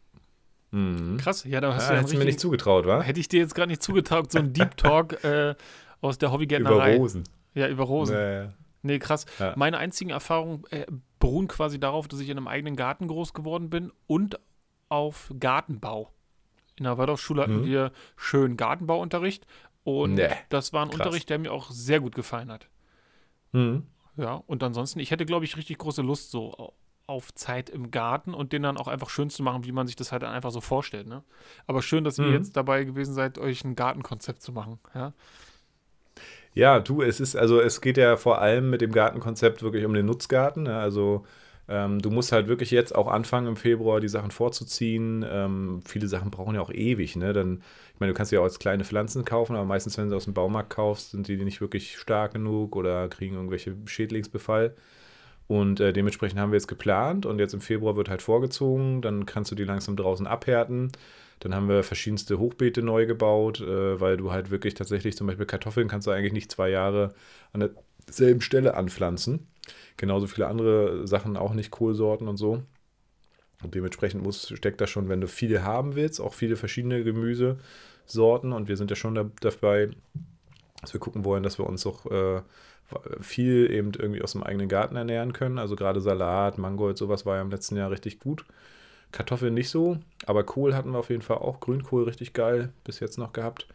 Mhm. 0.71 1.17
Krass, 1.17 1.45
ja, 1.45 1.61
da 1.61 1.75
hast 1.75 1.91
ja, 1.91 2.03
du 2.03 2.13
ja 2.13 2.19
mir 2.19 2.25
nicht 2.25 2.41
zugetraut, 2.41 2.87
wa? 2.87 3.01
Hätte 3.01 3.21
ich 3.21 3.29
dir 3.29 3.41
jetzt 3.41 3.55
gerade 3.55 3.71
nicht 3.71 3.83
zugetraut, 3.83 4.31
so 4.31 4.39
ein 4.39 4.53
Deep 4.53 4.77
Talk 4.77 5.25
äh, 5.25 5.55
aus 6.01 6.19
der 6.19 6.31
Hobbygärtnerei. 6.31 6.95
Über 6.95 7.03
Rosen. 7.03 7.25
Ja, 7.55 7.69
über 7.69 7.85
Rosen. 7.85 8.17
Nee, 8.17 8.49
nee 8.83 8.99
krass. 8.99 9.25
Ja. 9.39 9.55
Meine 9.57 9.79
einzigen 9.79 10.11
Erfahrungen 10.11 10.65
äh, 10.71 10.87
beruhen 11.19 11.49
quasi 11.49 11.81
darauf, 11.81 12.07
dass 12.07 12.21
ich 12.21 12.29
in 12.29 12.37
einem 12.37 12.49
eigenen 12.49 12.77
Garten 12.77 13.09
groß 13.09 13.33
geworden 13.33 13.71
bin 13.71 13.93
und 14.07 14.39
auf 14.89 15.33
Gartenbau. 15.39 16.13
In 16.77 16.85
der 16.85 16.97
Waldorfschule 16.99 17.43
hatten 17.43 17.63
mhm. 17.63 17.67
wir 17.67 17.93
schön 18.17 18.57
Gartenbauunterricht 18.57 19.47
und 19.85 20.15
nee, 20.15 20.29
das 20.51 20.73
war 20.73 20.83
ein 20.83 20.91
krass. 20.91 21.01
Unterricht, 21.01 21.31
der 21.31 21.39
mir 21.39 21.53
auch 21.53 21.71
sehr 21.71 22.01
gut 22.01 22.15
gefallen 22.15 22.53
hat. 22.53 22.69
Mhm. 23.53 23.87
Ja, 24.17 24.43
und 24.47 24.63
ansonsten, 24.63 25.01
ich 25.01 25.11
hätte, 25.11 25.25
glaube 25.25 25.45
ich, 25.45 25.57
richtig 25.57 25.79
große 25.79 26.03
Lust 26.03 26.31
so 26.31 26.75
auf 27.09 27.35
Zeit 27.35 27.71
im 27.71 27.91
Garten 27.91 28.35
und 28.35 28.53
den 28.53 28.63
dann 28.63 28.77
auch 28.77 28.87
einfach 28.87 29.09
schön 29.09 29.31
zu 29.31 29.43
machen, 29.43 29.65
wie 29.65 29.73
man 29.73 29.87
sich 29.87 29.97
das 29.97 30.13
halt 30.13 30.23
einfach 30.25 30.51
so 30.51 30.61
vorstellt. 30.61 31.07
Ne? 31.07 31.25
Aber 31.67 31.83
schön, 31.83 32.05
dass 32.05 32.19
mhm. 32.19 32.27
ihr 32.27 32.33
jetzt 32.33 32.57
dabei 32.57 32.85
gewesen 32.85 33.15
seid, 33.15 33.39
euch 33.39 33.65
ein 33.65 33.75
Gartenkonzept 33.75 34.43
zu 34.43 34.53
machen. 34.53 34.79
Ja? 34.95 35.15
Ja, 36.55 36.81
du, 36.81 37.03
es 37.03 37.19
ist, 37.19 37.35
also 37.35 37.61
es 37.61 37.81
geht 37.81 37.97
ja 37.97 38.17
vor 38.17 38.41
allem 38.41 38.69
mit 38.69 38.81
dem 38.83 38.93
Gartenkonzept 38.93 39.63
wirklich 39.63 39.85
um 39.85 39.95
den 39.95 40.07
Nutzgarten. 40.07 40.67
Ja, 40.67 40.81
also 40.81 41.25
ähm, 41.67 42.01
du 42.01 42.11
musst 42.11 42.33
halt 42.33 42.49
wirklich 42.49 42.71
jetzt 42.71 42.95
auch 42.95 43.09
anfangen 43.09 43.47
im 43.47 43.57
Februar 43.57 44.01
die 44.01 44.09
Sachen 44.09 44.31
vorzuziehen. 44.31 45.25
Ähm, 45.29 45.81
viele 45.87 46.09
Sachen 46.09 46.31
brauchen 46.31 46.55
ja 46.55 46.61
auch 46.61 46.71
ewig, 46.71 47.17
ne? 47.17 47.33
Dann, 47.33 47.63
ich 47.95 48.01
meine, 48.01 48.13
du 48.13 48.17
kannst 48.17 48.33
ja 48.33 48.41
auch 48.41 48.45
als 48.45 48.59
kleine 48.59 48.85
Pflanzen 48.85 49.25
kaufen, 49.25 49.57
aber 49.57 49.67
meistens, 49.67 49.97
wenn 49.99 50.11
du 50.11 50.17
aus 50.17 50.25
dem 50.25 50.35
Baumarkt 50.35 50.71
kaufst, 50.71 51.13
sind 51.13 51.29
die 51.29 51.37
nicht 51.37 51.61
wirklich 51.61 51.97
stark 51.97 52.33
genug 52.33 52.75
oder 52.75 53.09
kriegen 53.09 53.35
irgendwelche 53.37 53.77
Schädlingsbefall. 53.87 54.75
Und 55.49 55.81
äh, 55.81 55.95
dementsprechend 55.95 56.39
haben 56.39 56.53
wir 56.53 56.59
jetzt 56.59 56.69
geplant 56.69 57.25
und 57.25 57.39
jetzt 57.39 57.55
im 57.55 57.63
Februar 57.63 57.97
wird 57.97 58.11
halt 58.11 58.23
vorgezogen. 58.23 59.01
Dann 59.01 59.25
kannst 59.27 59.51
du 59.51 59.55
die 59.55 59.65
langsam 59.65 59.97
draußen 59.97 60.27
abhärten. 60.27 60.93
Dann 61.41 61.55
haben 61.55 61.69
wir 61.69 61.83
verschiedenste 61.83 62.39
Hochbeete 62.39 62.83
neu 62.83 63.07
gebaut, 63.07 63.61
äh, 63.61 63.99
weil 63.99 64.19
du 64.19 64.31
halt 64.31 64.51
wirklich 64.51 64.75
tatsächlich 64.75 65.17
zum 65.17 65.27
Beispiel 65.27 65.47
Kartoffeln 65.47 65.89
kannst 65.89 66.07
du 66.07 66.11
eigentlich 66.11 66.35
nicht 66.35 66.53
zwei 66.53 66.69
Jahre 66.69 67.15
an 67.53 67.71
derselben 68.07 68.43
Stelle 68.43 68.75
anpflanzen. 68.75 69.49
Genauso 69.97 70.27
viele 70.27 70.49
andere 70.49 71.07
Sachen 71.07 71.37
auch 71.37 71.55
nicht, 71.55 71.71
Kohlsorten 71.71 72.29
und 72.29 72.37
so. 72.37 72.63
Und 73.63 73.75
dementsprechend 73.75 74.23
muss, 74.23 74.53
steckt 74.55 74.81
da 74.81 74.87
schon, 74.87 75.09
wenn 75.09 75.21
du 75.21 75.29
viele 75.29 75.65
haben 75.65 75.95
willst, 75.95 76.21
auch 76.21 76.35
viele 76.35 76.57
verschiedene 76.57 77.03
Gemüsesorten. 77.03 78.53
Und 78.53 78.69
wir 78.69 78.77
sind 78.77 78.91
ja 78.91 78.97
schon 78.97 79.15
da, 79.15 79.31
dabei, 79.41 79.91
dass 80.83 80.93
wir 80.93 81.01
gucken 81.01 81.25
wollen, 81.25 81.43
dass 81.43 81.59
wir 81.59 81.67
uns 81.67 81.87
auch 81.87 82.07
äh, 82.07 82.43
viel 83.21 83.71
eben 83.71 83.93
irgendwie 83.97 84.23
aus 84.23 84.33
dem 84.33 84.43
eigenen 84.43 84.69
Garten 84.69 84.97
ernähren 84.97 85.33
können. 85.33 85.59
Also 85.59 85.77
gerade 85.77 86.01
Salat, 86.01 86.59
Mangold, 86.59 86.99
sowas 86.99 87.27
war 87.27 87.37
ja 87.37 87.43
im 87.43 87.51
letzten 87.51 87.77
Jahr 87.77 87.91
richtig 87.91 88.19
gut. 88.19 88.45
Kartoffeln 89.13 89.55
nicht 89.55 89.71
so, 89.71 89.99
aber 90.27 90.45
Kohl 90.45 90.75
hatten 90.75 90.93
wir 90.93 90.99
auf 90.99 91.11
jeden 91.11 91.23
Fall 91.23 91.39
auch. 91.39 91.61
Grünkohl 91.61 92.05
richtig 92.05 92.33
geil 92.33 92.71
bis 92.85 93.01
jetzt 93.01 93.19
noch 93.19 93.33
gehabt. 93.33 93.67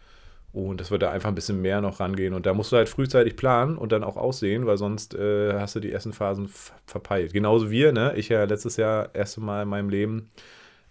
Und 0.51 0.79
das 0.79 0.91
wird 0.91 1.01
da 1.01 1.09
einfach 1.09 1.29
ein 1.29 1.35
bisschen 1.35 1.63
mehr 1.63 1.81
noch 1.81 1.99
rangehen. 1.99 2.35
Und 2.35 2.45
da 2.45 2.53
musst 2.53 2.71
du 2.71 2.75
halt 2.75 2.87
frühzeitig 2.87 3.35
planen 3.35 3.75
und 3.75 3.91
dann 3.91 4.03
auch 4.03 4.17
aussehen, 4.17 4.67
weil 4.67 4.77
sonst 4.77 5.15
äh, 5.15 5.59
hast 5.59 5.75
du 5.75 5.79
die 5.79 5.91
ersten 5.91 6.13
Phasen 6.13 6.47
verpeilt. 6.85 7.33
Genauso 7.33 7.71
wir, 7.71 7.91
ne? 7.91 8.13
Ich 8.15 8.29
ja 8.29 8.43
letztes 8.43 8.77
Jahr 8.77 9.09
erste 9.15 9.41
Mal 9.41 9.63
in 9.63 9.69
meinem 9.69 9.89
Leben 9.89 10.29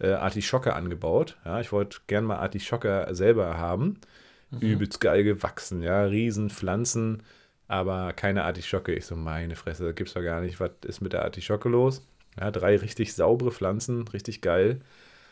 äh, 0.00 0.10
Artischocke 0.10 0.74
angebaut. 0.74 1.36
Ja, 1.44 1.60
ich 1.60 1.70
wollte 1.70 1.98
gern 2.08 2.24
mal 2.24 2.38
Artischocke 2.38 3.06
selber 3.12 3.56
haben. 3.56 3.98
Mhm. 4.50 4.58
Übelst 4.58 5.00
geil 5.00 5.22
gewachsen, 5.22 5.80
ja. 5.80 6.06
Riesenpflanzen, 6.06 7.22
aber 7.72 8.12
keine 8.12 8.44
Artischocke. 8.44 8.92
Ich 8.92 9.06
so, 9.06 9.16
meine 9.16 9.56
Fresse, 9.56 9.86
das 9.86 9.94
gibt's 9.94 10.12
doch 10.12 10.22
gar 10.22 10.42
nicht. 10.42 10.60
Was 10.60 10.72
ist 10.84 11.00
mit 11.00 11.14
der 11.14 11.22
Artischocke 11.22 11.70
los? 11.70 12.06
Ja, 12.38 12.50
drei 12.50 12.76
richtig 12.76 13.14
saubere 13.14 13.50
Pflanzen, 13.50 14.06
richtig 14.08 14.42
geil. 14.42 14.82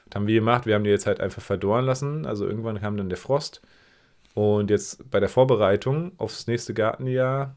Das 0.06 0.16
haben 0.16 0.26
wir 0.26 0.40
gemacht. 0.40 0.64
Wir 0.64 0.74
haben 0.74 0.84
die 0.84 0.90
jetzt 0.90 1.06
halt 1.06 1.20
einfach 1.20 1.42
verdorren 1.42 1.84
lassen. 1.84 2.24
Also 2.24 2.46
irgendwann 2.46 2.80
kam 2.80 2.96
dann 2.96 3.10
der 3.10 3.18
Frost. 3.18 3.60
Und 4.32 4.70
jetzt 4.70 5.10
bei 5.10 5.20
der 5.20 5.28
Vorbereitung 5.28 6.12
aufs 6.16 6.46
nächste 6.46 6.72
Gartenjahr 6.72 7.56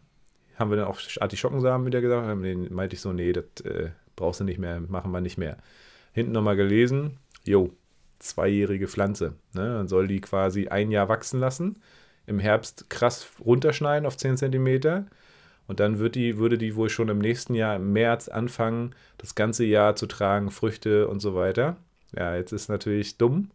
haben 0.58 0.70
wir 0.70 0.76
dann 0.76 0.88
auch 0.88 1.00
Artischockensamen 1.20 1.88
wieder 1.88 2.02
gesagt. 2.02 2.28
Den 2.44 2.74
meinte 2.74 2.96
ich 2.96 3.02
so, 3.02 3.14
nee, 3.14 3.32
das 3.32 3.46
äh, 3.64 3.92
brauchst 4.18 4.42
du 4.42 4.44
nicht 4.44 4.60
mehr, 4.60 4.82
machen 4.82 5.12
wir 5.12 5.22
nicht 5.22 5.38
mehr. 5.38 5.58
Hinten 6.12 6.34
nochmal 6.34 6.58
gelesen, 6.58 7.20
jo, 7.46 7.72
zweijährige 8.20 8.90
Pflanze. 8.90 9.36
Ne? 9.54 9.64
Dann 9.64 9.88
soll 9.88 10.08
die 10.08 10.20
quasi 10.20 10.68
ein 10.68 10.92
Jahr 10.92 11.08
wachsen 11.08 11.40
lassen, 11.40 11.78
im 12.26 12.40
Herbst 12.40 12.90
krass 12.90 13.28
runterschneiden 13.44 14.06
auf 14.06 14.18
10 14.18 14.38
cm 14.38 15.06
und 15.68 15.80
dann 15.80 16.00
wird 16.00 16.16
die, 16.16 16.38
würde 16.38 16.58
die 16.58 16.76
wohl 16.76 16.90
schon 16.90 17.10
im 17.10 17.20
nächsten 17.20 17.56
Jahr 17.56 17.76
im 17.76 17.94
März 17.94 18.28
anfangen, 18.28 18.94
das 19.18 19.36
ganze 19.36 19.64
Jahr 19.64 19.96
zu 19.96 20.08
tragen, 20.08 20.52
Früchte 20.52 21.08
und 21.08 21.20
so 21.20 21.36
weiter. 21.36 21.78
Ja, 22.16 22.36
jetzt 22.36 22.52
ist 22.52 22.70
natürlich 22.70 23.18
dumm, 23.18 23.50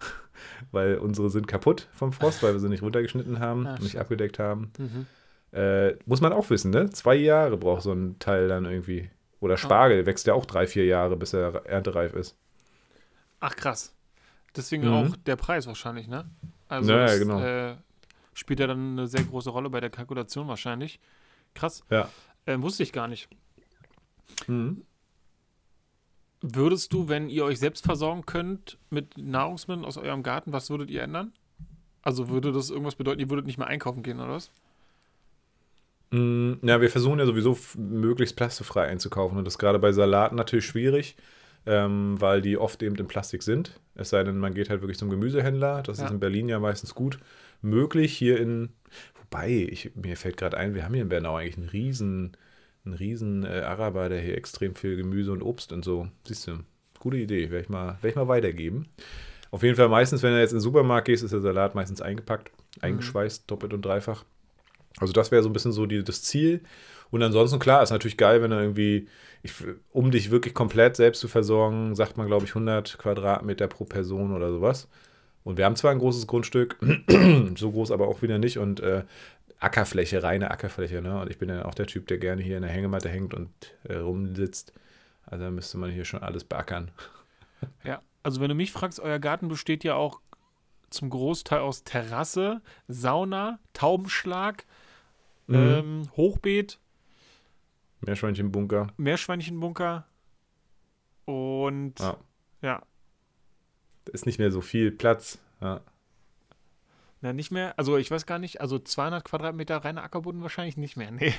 weil 0.70 0.96
unsere 0.96 1.30
sind 1.30 1.46
kaputt 1.46 1.88
vom 1.92 2.12
Frost, 2.12 2.42
weil 2.42 2.52
wir 2.52 2.60
sie 2.60 2.68
nicht 2.68 2.82
runtergeschnitten 2.82 3.40
haben, 3.40 3.66
Ach, 3.66 3.78
nicht 3.78 3.98
abgedeckt 3.98 4.38
haben. 4.38 4.72
Mhm. 4.78 5.06
Äh, 5.52 5.94
muss 6.06 6.20
man 6.20 6.32
auch 6.32 6.48
wissen, 6.50 6.70
ne? 6.70 6.90
Zwei 6.90 7.16
Jahre 7.16 7.56
braucht 7.56 7.82
so 7.82 7.92
ein 7.92 8.18
Teil 8.18 8.48
dann 8.48 8.64
irgendwie. 8.64 9.10
Oder 9.40 9.56
Spargel 9.56 10.02
oh. 10.02 10.06
wächst 10.06 10.26
ja 10.26 10.34
auch 10.34 10.46
drei, 10.46 10.66
vier 10.66 10.84
Jahre, 10.84 11.16
bis 11.16 11.32
er 11.32 11.66
erntereif 11.66 12.14
ist. 12.14 12.36
Ach 13.40 13.56
krass. 13.56 13.94
Deswegen 14.54 14.86
mhm. 14.86 14.92
auch 14.92 15.16
der 15.16 15.36
Preis 15.36 15.66
wahrscheinlich, 15.66 16.08
ne? 16.08 16.24
Also 16.68 16.92
naja, 16.92 17.06
das, 17.06 17.18
genau. 17.18 17.40
Äh, 17.40 17.76
spielt 18.40 18.58
ja 18.58 18.66
dann 18.66 18.92
eine 18.92 19.06
sehr 19.06 19.22
große 19.22 19.50
Rolle 19.50 19.70
bei 19.70 19.80
der 19.80 19.90
Kalkulation 19.90 20.48
wahrscheinlich. 20.48 20.98
Krass. 21.54 21.84
Ja. 21.90 22.08
Äh, 22.46 22.60
wusste 22.60 22.82
ich 22.82 22.92
gar 22.92 23.06
nicht. 23.06 23.28
Mhm. 24.46 24.82
Würdest 26.40 26.92
du, 26.94 27.08
wenn 27.08 27.28
ihr 27.28 27.44
euch 27.44 27.58
selbst 27.58 27.84
versorgen 27.84 28.24
könnt 28.24 28.78
mit 28.88 29.18
Nahrungsmitteln 29.18 29.84
aus 29.84 29.98
eurem 29.98 30.22
Garten, 30.22 30.52
was 30.52 30.70
würdet 30.70 30.90
ihr 30.90 31.02
ändern? 31.02 31.32
Also 32.02 32.30
würde 32.30 32.50
das 32.50 32.70
irgendwas 32.70 32.94
bedeuten, 32.94 33.20
ihr 33.20 33.28
würdet 33.28 33.44
nicht 33.44 33.58
mehr 33.58 33.66
einkaufen 33.66 34.02
gehen, 34.02 34.20
oder 34.20 34.30
was? 34.30 34.50
Mm, 36.12 36.54
ja, 36.62 36.80
wir 36.80 36.88
versuchen 36.88 37.18
ja 37.18 37.26
sowieso 37.26 37.58
möglichst 37.76 38.36
plastikfrei 38.36 38.86
einzukaufen 38.86 39.36
und 39.36 39.44
das 39.44 39.54
ist 39.54 39.58
gerade 39.58 39.78
bei 39.78 39.92
Salaten 39.92 40.34
natürlich 40.34 40.64
schwierig, 40.64 41.14
ähm, 41.66 42.18
weil 42.18 42.40
die 42.40 42.56
oft 42.56 42.82
eben 42.82 42.96
in 42.96 43.06
Plastik 43.06 43.42
sind. 43.42 43.78
Es 43.94 44.08
sei 44.08 44.24
denn, 44.24 44.38
man 44.38 44.54
geht 44.54 44.70
halt 44.70 44.80
wirklich 44.80 44.98
zum 44.98 45.10
Gemüsehändler. 45.10 45.82
Das 45.82 45.98
ja. 45.98 46.06
ist 46.06 46.10
in 46.10 46.20
Berlin 46.20 46.48
ja 46.48 46.58
meistens 46.58 46.94
gut 46.94 47.18
möglich. 47.62 48.16
Hier 48.16 48.38
in 48.40 48.70
Wobei, 49.30 49.68
ich, 49.70 49.92
mir 49.94 50.16
fällt 50.16 50.36
gerade 50.36 50.56
ein, 50.56 50.74
wir 50.74 50.84
haben 50.84 50.94
hier 50.94 51.04
in 51.04 51.08
Bernau 51.08 51.36
eigentlich 51.36 51.56
einen 51.56 51.68
riesen, 51.68 52.36
einen 52.84 52.94
riesen 52.94 53.44
äh, 53.44 53.60
Araber, 53.60 54.08
der 54.08 54.20
hier 54.20 54.36
extrem 54.36 54.74
viel 54.74 54.96
Gemüse 54.96 55.30
und 55.30 55.42
Obst 55.42 55.72
und 55.72 55.84
so. 55.84 56.08
Siehst 56.26 56.48
du, 56.48 56.58
gute 56.98 57.16
Idee, 57.16 57.50
werde 57.50 57.62
ich, 57.62 57.68
mal, 57.68 57.98
werd 58.00 58.12
ich 58.12 58.16
mal 58.16 58.28
weitergeben. 58.28 58.88
Auf 59.52 59.62
jeden 59.62 59.76
Fall 59.76 59.88
meistens, 59.88 60.22
wenn 60.22 60.32
du 60.32 60.40
jetzt 60.40 60.50
in 60.50 60.58
den 60.58 60.62
Supermarkt 60.62 61.06
gehst, 61.06 61.22
ist 61.22 61.32
der 61.32 61.40
Salat 61.40 61.76
meistens 61.76 62.00
eingepackt, 62.00 62.50
mhm. 62.76 62.82
eingeschweißt, 62.82 63.48
doppelt 63.48 63.72
und 63.72 63.84
dreifach. 63.84 64.24
Also 64.98 65.12
das 65.12 65.30
wäre 65.30 65.42
so 65.42 65.48
ein 65.48 65.52
bisschen 65.52 65.72
so 65.72 65.86
die, 65.86 66.02
das 66.02 66.22
Ziel. 66.22 66.62
Und 67.10 67.22
ansonsten, 67.22 67.60
klar, 67.60 67.82
ist 67.82 67.90
natürlich 67.90 68.16
geil, 68.16 68.42
wenn 68.42 68.50
du 68.50 68.56
irgendwie, 68.56 69.08
ich, 69.42 69.52
um 69.92 70.10
dich 70.10 70.32
wirklich 70.32 70.54
komplett 70.54 70.96
selbst 70.96 71.20
zu 71.20 71.28
versorgen, 71.28 71.94
sagt 71.94 72.16
man, 72.16 72.26
glaube 72.26 72.46
ich, 72.46 72.50
100 72.50 72.98
Quadratmeter 72.98 73.68
pro 73.68 73.84
Person 73.84 74.34
oder 74.34 74.50
sowas. 74.50 74.88
Und 75.42 75.56
wir 75.56 75.64
haben 75.64 75.76
zwar 75.76 75.90
ein 75.90 75.98
großes 75.98 76.26
Grundstück, 76.26 76.78
so 77.56 77.70
groß 77.72 77.90
aber 77.90 78.08
auch 78.08 78.22
wieder 78.22 78.38
nicht 78.38 78.58
und 78.58 78.80
äh, 78.80 79.04
Ackerfläche, 79.58 80.22
reine 80.22 80.50
Ackerfläche. 80.50 81.02
Ne? 81.02 81.20
Und 81.20 81.30
ich 81.30 81.38
bin 81.38 81.48
ja 81.48 81.64
auch 81.64 81.74
der 81.74 81.86
Typ, 81.86 82.06
der 82.08 82.18
gerne 82.18 82.42
hier 82.42 82.56
in 82.56 82.62
der 82.62 82.70
Hängematte 82.70 83.08
hängt 83.08 83.34
und 83.34 83.50
äh, 83.84 83.96
rumsitzt. 83.96 84.72
Also 85.26 85.44
da 85.44 85.50
müsste 85.50 85.78
man 85.78 85.90
hier 85.90 86.04
schon 86.04 86.22
alles 86.22 86.44
beackern. 86.44 86.90
Ja, 87.84 88.00
also 88.22 88.40
wenn 88.40 88.48
du 88.48 88.54
mich 88.54 88.72
fragst, 88.72 89.00
euer 89.00 89.18
Garten 89.18 89.48
besteht 89.48 89.84
ja 89.84 89.94
auch 89.94 90.22
zum 90.88 91.10
Großteil 91.10 91.60
aus 91.60 91.84
Terrasse, 91.84 92.62
Sauna, 92.88 93.58
Taubenschlag, 93.74 94.64
mhm. 95.46 95.54
ähm, 95.54 96.02
Hochbeet. 96.16 96.78
Meerschweinchenbunker. 98.00 98.86
Meerschweinchenbunker. 98.96 100.06
Und 101.26 102.00
ja. 102.00 102.16
ja, 102.62 102.82
ist 104.12 104.26
nicht 104.26 104.38
mehr 104.38 104.50
so 104.50 104.60
viel 104.60 104.90
Platz. 104.90 105.38
Ja. 105.60 105.80
Na, 107.20 107.32
nicht 107.32 107.50
mehr, 107.50 107.78
also 107.78 107.96
ich 107.98 108.10
weiß 108.10 108.26
gar 108.26 108.38
nicht, 108.38 108.60
also 108.60 108.78
200 108.78 109.24
Quadratmeter 109.24 109.76
reiner 109.78 110.02
Ackerboden 110.02 110.42
wahrscheinlich 110.42 110.76
nicht 110.76 110.96
mehr, 110.96 111.10
nee. 111.10 111.34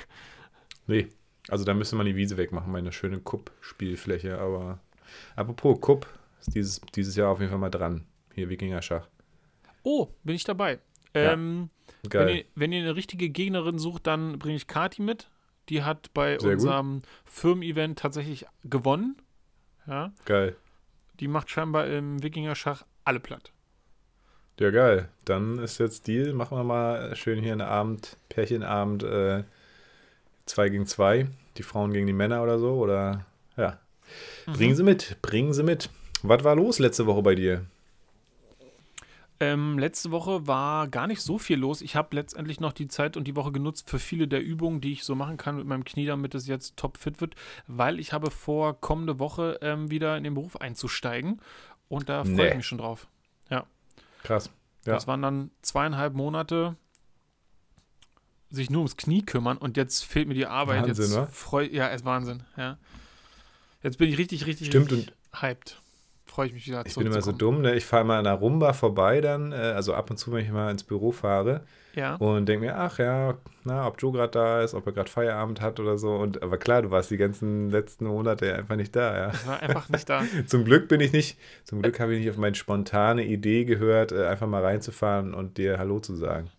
Nee, 0.88 1.08
also 1.48 1.64
da 1.64 1.74
müsste 1.74 1.96
man 1.96 2.06
die 2.06 2.16
Wiese 2.16 2.38
wegmachen, 2.38 2.72
meine 2.72 2.92
schöne 2.92 3.20
Kupp-Spielfläche, 3.20 4.38
aber 4.40 4.80
apropos 5.36 5.80
Kupp, 5.82 6.08
ist 6.40 6.56
dieses, 6.56 6.82
dieses 6.96 7.16
Jahr 7.16 7.30
auf 7.30 7.40
jeden 7.40 7.50
Fall 7.50 7.60
mal 7.60 7.70
dran, 7.70 8.06
hier 8.34 8.50
Wikinger-Schach. 8.50 9.08
Oh, 9.84 10.08
bin 10.24 10.36
ich 10.36 10.44
dabei. 10.44 10.80
Ähm, 11.14 11.70
Geil. 12.10 12.28
Wenn 12.28 12.36
ihr, 12.36 12.46
wenn 12.56 12.72
ihr 12.72 12.82
eine 12.82 12.96
richtige 12.96 13.30
Gegnerin 13.30 13.78
sucht, 13.80 14.08
dann 14.08 14.40
bringe 14.40 14.56
ich 14.56 14.68
Kati 14.68 15.02
mit. 15.02 15.30
Die 15.70 15.84
hat 15.84 16.14
bei 16.14 16.38
Sehr 16.40 16.54
unserem 16.54 17.02
Firmen-Event 17.26 18.00
tatsächlich 18.00 18.46
gewonnen. 18.64 19.18
Ja. 19.88 20.12
Geil. 20.26 20.56
Die 21.22 21.28
macht 21.28 21.52
scheinbar 21.52 21.86
im 21.88 22.22
Wikinger-Schach 22.24 22.84
alle 23.06 23.20
platt. 23.20 23.52
Ja, 24.60 24.72
geil. 24.72 25.08
Dann 25.24 25.60
ist 25.60 25.78
jetzt 25.78 26.08
Deal. 26.08 26.34
Machen 26.34 26.58
wir 26.58 26.64
mal 26.64 27.16
schön 27.16 27.40
hier 27.40 27.52
einen 27.52 27.62
Abend, 27.62 28.18
Pärchenabend, 28.30 29.04
äh, 29.04 29.44
zwei 30.48 30.70
gegen 30.70 30.88
zwei. 30.88 31.28
Die 31.58 31.64
Frauen 31.64 31.94
gegen 31.94 32.08
die 32.08 32.14
Männer 32.14 32.42
oder 32.42 32.58
so. 32.58 32.74
Oder 32.74 33.26
ja. 33.56 33.80
Mhm. 34.48 34.54
Bringen 34.54 34.76
sie 34.76 34.84
mit. 34.84 35.18
Bringen 35.22 35.54
sie 35.54 35.64
mit. 35.64 35.90
Was 36.24 36.44
war 36.44 36.56
los 36.56 36.80
letzte 36.80 37.06
Woche 37.06 37.22
bei 37.22 37.36
dir? 37.36 37.66
Ähm, 39.42 39.80
letzte 39.80 40.12
Woche 40.12 40.46
war 40.46 40.88
gar 40.88 41.08
nicht 41.08 41.20
so 41.20 41.40
viel 41.40 41.58
los. 41.58 41.82
Ich 41.82 41.96
habe 41.96 42.16
letztendlich 42.16 42.60
noch 42.60 42.74
die 42.74 42.88
Zeit 42.88 43.18
und 43.18 43.24
die 43.24 43.36
Woche 43.36 43.52
genutzt 43.52 43.90
für 43.90 43.98
viele 43.98 44.28
der 44.28 44.44
Übungen, 44.44 44.82
die 44.82 44.94
ich 44.94 45.04
so 45.04 45.16
machen 45.16 45.38
kann 45.38 45.56
mit 45.56 45.66
meinem 45.66 45.84
Knie, 45.84 46.06
damit 46.06 46.36
es 46.36 46.46
jetzt 46.46 46.78
top 46.78 46.98
fit 46.98 47.20
wird, 47.22 47.34
weil 47.66 48.00
ich 48.00 48.14
habe 48.14 48.30
vor, 48.30 48.80
kommende 48.80 49.18
Woche 49.18 49.58
ähm, 49.64 49.90
wieder 49.90 50.16
in 50.16 50.24
den 50.24 50.36
Beruf 50.36 50.58
einzusteigen 50.58 51.42
und 51.90 52.08
da 52.08 52.24
freue 52.24 52.36
nee. 52.36 52.48
ich 52.50 52.56
mich 52.58 52.68
schon 52.68 52.78
drauf. 52.78 53.08
Ja. 53.50 53.66
Krass. 54.22 54.52
Ja. 54.86 54.94
Das 54.94 55.08
waren 55.08 55.24
dann 55.24 55.50
zweieinhalb 55.64 56.14
Monate 56.14 56.76
sich 58.52 58.70
nur 58.70 58.82
ums 58.82 58.96
Knie 58.96 59.24
kümmern 59.24 59.58
und 59.58 59.76
jetzt 59.76 60.06
fehlt 60.06 60.28
mir 60.28 60.36
die 60.36 60.46
Arbeit. 60.46 60.88
Wahnsinn, 60.88 61.20
jetzt 61.20 61.34
freu, 61.34 61.64
ja, 61.64 61.88
ist 61.88 62.06
Wahnsinn, 62.06 62.44
ja. 62.58 62.78
Jetzt 63.82 63.98
bin 63.98 64.08
ich 64.08 64.20
richtig, 64.20 64.46
richtig, 64.46 64.68
Stimmt, 64.68 64.92
richtig 64.92 65.16
hyped 65.34 65.81
freue 66.32 66.48
ich 66.48 66.54
mich 66.54 66.66
wieder 66.66 66.86
Ich 66.86 66.96
bin 66.96 67.08
immer 67.08 67.22
so 67.22 67.34
dumm, 67.34 67.62
ne? 67.62 67.76
Ich 67.76 67.86
fahre 67.86 68.06
mal 68.06 68.18
an 68.18 68.24
der 68.24 68.36
Rumba 68.36 68.72
vorbei 68.72 69.20
dann, 69.20 69.52
äh, 69.52 69.56
also 69.56 69.94
ab 69.94 70.10
und 70.10 70.18
zu, 70.18 70.32
wenn 70.32 70.46
ich 70.46 70.52
mal 70.52 70.72
ins 70.72 70.84
Büro 70.84 71.12
fahre. 71.12 71.62
Ja. 71.94 72.16
Und 72.16 72.46
denke 72.46 72.68
mir, 72.68 72.78
ach 72.78 73.00
ja, 73.00 73.38
na, 73.66 73.86
ob 73.86 74.02
Joe 74.02 74.14
gerade 74.14 74.32
da 74.32 74.62
ist, 74.62 74.74
ob 74.74 74.86
er 74.86 74.94
gerade 74.94 75.10
Feierabend 75.10 75.60
hat 75.60 75.82
oder 75.82 75.98
so. 75.98 76.16
Und 76.16 76.42
aber 76.42 76.58
klar, 76.58 76.84
du 76.84 76.90
warst 76.90 77.12
die 77.12 77.18
ganzen 77.18 77.70
letzten 77.70 78.06
Monate 78.06 78.56
einfach 78.56 78.78
nicht 78.78 78.96
da, 78.96 79.18
ja. 79.18 79.32
Ich 79.34 79.46
war 79.46 79.62
einfach 79.62 79.90
nicht 79.90 80.08
da. 80.08 80.24
zum 80.48 80.64
Glück 80.64 80.88
bin 80.88 81.02
ich 81.02 81.12
nicht, 81.12 81.38
zum 81.66 81.82
Glück 81.82 82.00
habe 82.00 82.14
ich 82.14 82.20
nicht 82.22 82.30
auf 82.30 82.38
meine 82.38 82.56
spontane 82.56 83.26
Idee 83.26 83.66
gehört, 83.66 84.14
äh, 84.14 84.26
einfach 84.28 84.48
mal 84.48 84.64
reinzufahren 84.64 85.34
und 85.34 85.58
dir 85.58 85.80
Hallo 85.80 86.00
zu 86.00 86.16
sagen. 86.16 86.50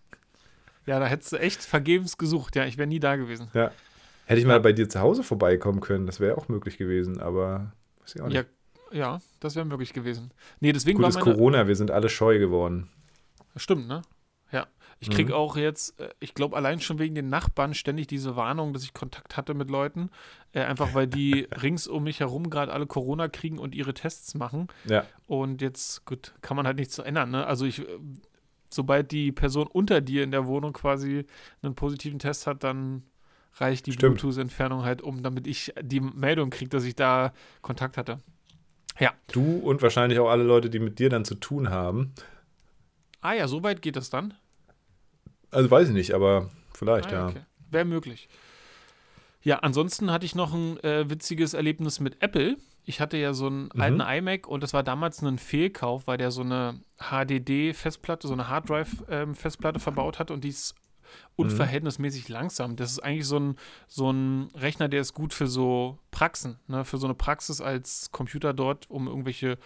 Ja, 0.85 1.01
da 1.01 1.07
hättest 1.07 1.33
du 1.33 1.37
echt 1.37 1.63
vergebens 1.63 2.19
gesucht, 2.19 2.57
ja, 2.57 2.67
ich 2.67 2.77
wäre 2.77 2.89
nie 2.89 3.01
da 3.01 3.17
gewesen. 3.17 3.49
Ja. 3.55 3.71
Hätte 4.27 4.41
ich 4.41 4.47
mal 4.47 4.61
bei 4.61 4.73
dir 4.73 4.89
zu 4.89 5.01
Hause 5.01 5.23
vorbeikommen 5.23 5.81
können, 5.81 6.07
das 6.07 6.21
wäre 6.21 6.37
auch 6.37 6.49
möglich 6.49 6.77
gewesen, 6.77 7.21
aber 7.21 7.73
weiß 8.03 8.17
ich 8.17 8.21
auch 8.21 8.27
nicht. 8.27 8.37
Ja, 8.37 8.45
ja, 8.93 9.21
das 9.41 9.57
wäre 9.57 9.65
möglich 9.65 9.93
gewesen. 9.93 10.33
Nee, 10.61 10.73
deswegen 10.73 10.99
Gut, 10.99 11.15
war 11.15 11.23
meine... 11.23 11.37
Corona, 11.37 11.67
wir 11.69 11.77
sind 11.77 11.91
alle 11.91 12.09
scheu 12.09 12.39
geworden. 12.39 12.89
Stimmt, 13.57 13.89
ne? 13.89 14.03
Ja. 14.51 14.67
Ich 15.01 15.11
kriege 15.11 15.31
mhm. 15.31 15.39
auch 15.39 15.57
jetzt, 15.57 15.99
äh, 15.99 16.11
ich 16.21 16.35
glaube, 16.35 16.57
allein 16.57 16.81
schon 16.81 16.99
wegen 16.99 17.15
den 17.15 17.29
Nachbarn 17.29 17.75
ständig 17.75 18.07
diese 18.07 18.37
Warnung, 18.37 18.73
dass 18.73 18.85
ich 18.85 18.95
Kontakt 18.95 19.37
hatte 19.37 19.55
mit 19.55 19.69
Leuten. 19.69 20.11
Äh, 20.53 20.61
einfach 20.61 20.95
weil 20.95 21.09
die 21.09 21.49
rings 21.63 21.89
um 21.89 22.05
mich 22.05 22.21
herum 22.21 22.51
gerade 22.51 22.73
alle 22.73 22.87
Corona 22.87 23.29
kriegen 23.29 23.59
und 23.59 23.75
ihre 23.75 23.95
Tests 23.95 24.35
machen. 24.35 24.69
Ja. 24.85 25.05
Und 25.27 25.61
jetzt, 25.61 26.05
gut, 26.05 26.35
kann 26.41 26.57
man 26.57 26.67
halt 26.67 26.77
nichts 26.77 26.99
ändern, 26.99 27.31
ne? 27.31 27.47
Also 27.47 27.65
ich, 27.65 27.83
sobald 28.71 29.11
die 29.11 29.33
Person 29.33 29.67
unter 29.67 30.01
dir 30.01 30.23
in 30.23 30.31
der 30.31 30.47
Wohnung 30.47 30.73
quasi 30.73 31.27
einen 31.63 31.75
positiven 31.75 32.19
Test 32.19 32.47
hat, 32.47 32.63
dann 32.63 33.03
reicht 33.57 33.87
die 33.87 33.93
Bluetooth-Entfernung 33.93 34.85
halt 34.85 35.03
um, 35.03 35.23
damit 35.23 35.47
ich 35.47 35.75
die 35.83 36.01
Meldung 36.01 36.51
kriege, 36.51 36.71
dass 36.71 36.85
ich 36.85 36.95
da 36.95 37.33
Kontakt 37.61 37.97
hatte. 37.97 38.19
Ja. 38.99 39.13
Du 39.33 39.59
und 39.59 39.83
wahrscheinlich 39.83 40.19
auch 40.19 40.29
alle 40.29 40.45
Leute, 40.45 40.71
die 40.71 40.79
mit 40.79 40.99
dir 40.99 41.09
dann 41.09 41.25
zu 41.25 41.35
tun 41.35 41.71
haben. 41.71 42.15
Ah 43.21 43.35
ja, 43.35 43.49
so 43.49 43.63
weit 43.63 43.83
geht 43.83 43.97
das 43.97 44.11
dann? 44.11 44.35
Also 45.51 45.71
weiß 45.71 45.89
ich 45.89 45.95
nicht, 45.95 46.15
aber 46.15 46.51
vielleicht, 46.75 47.09
ah, 47.09 47.13
ja. 47.13 47.27
Okay. 47.29 47.41
Wäre 47.71 47.85
möglich. 47.85 48.29
Ja, 49.43 49.59
ansonsten 49.59 50.11
hatte 50.11 50.27
ich 50.27 50.35
noch 50.35 50.55
ein 50.55 50.79
äh, 50.85 51.09
witziges 51.09 51.55
Erlebnis 51.55 52.01
mit 52.01 52.23
Apple. 52.23 52.57
Ich 52.85 53.01
hatte 53.01 53.17
ja 53.17 53.33
so 53.33 53.47
einen 53.47 53.71
mhm. 53.75 53.81
alten 53.81 54.01
iMac 54.01 54.49
und 54.49 54.63
das 54.63 54.73
war 54.73 54.83
damals 54.83 55.23
ein 55.23 55.39
Fehlkauf, 55.39 56.07
weil 56.07 56.19
der 56.19 56.31
so 56.31 56.43
eine 56.43 56.81
HDD-Festplatte, 56.99 58.27
so 58.27 58.35
eine 58.35 58.49
Harddrive-Festplatte 58.49 59.77
ähm, 59.77 59.81
verbaut 59.81 60.19
hat 60.19 60.31
und 60.31 60.45
die 60.45 60.49
ist 60.49 60.75
unverhältnismäßig 61.37 62.29
mhm. 62.29 62.35
langsam. 62.35 62.77
Das 62.77 62.91
ist 62.91 63.01
eigentlich 63.01 63.27
so 63.27 63.39
ein, 63.39 63.57
so 63.89 64.11
ein 64.11 64.49
Rechner, 64.55 64.89
der 64.89 65.01
ist 65.01 65.15
gut 65.15 65.33
für 65.35 65.47
so 65.47 65.99
Praxen, 66.11 66.59
ne? 66.69 66.85
für 66.85 66.99
so 66.99 67.07
eine 67.07 67.15
Praxis 67.15 67.61
als 67.61 68.11
Computer 68.13 68.53
dort, 68.53 68.91
um 68.91 69.07
irgendwelche 69.07 69.59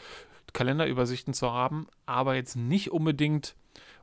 Kalenderübersichten 0.53 1.35
zu 1.35 1.53
haben, 1.53 1.87
aber 2.07 2.35
jetzt 2.35 2.57
nicht 2.57 2.91
unbedingt, 2.91 3.57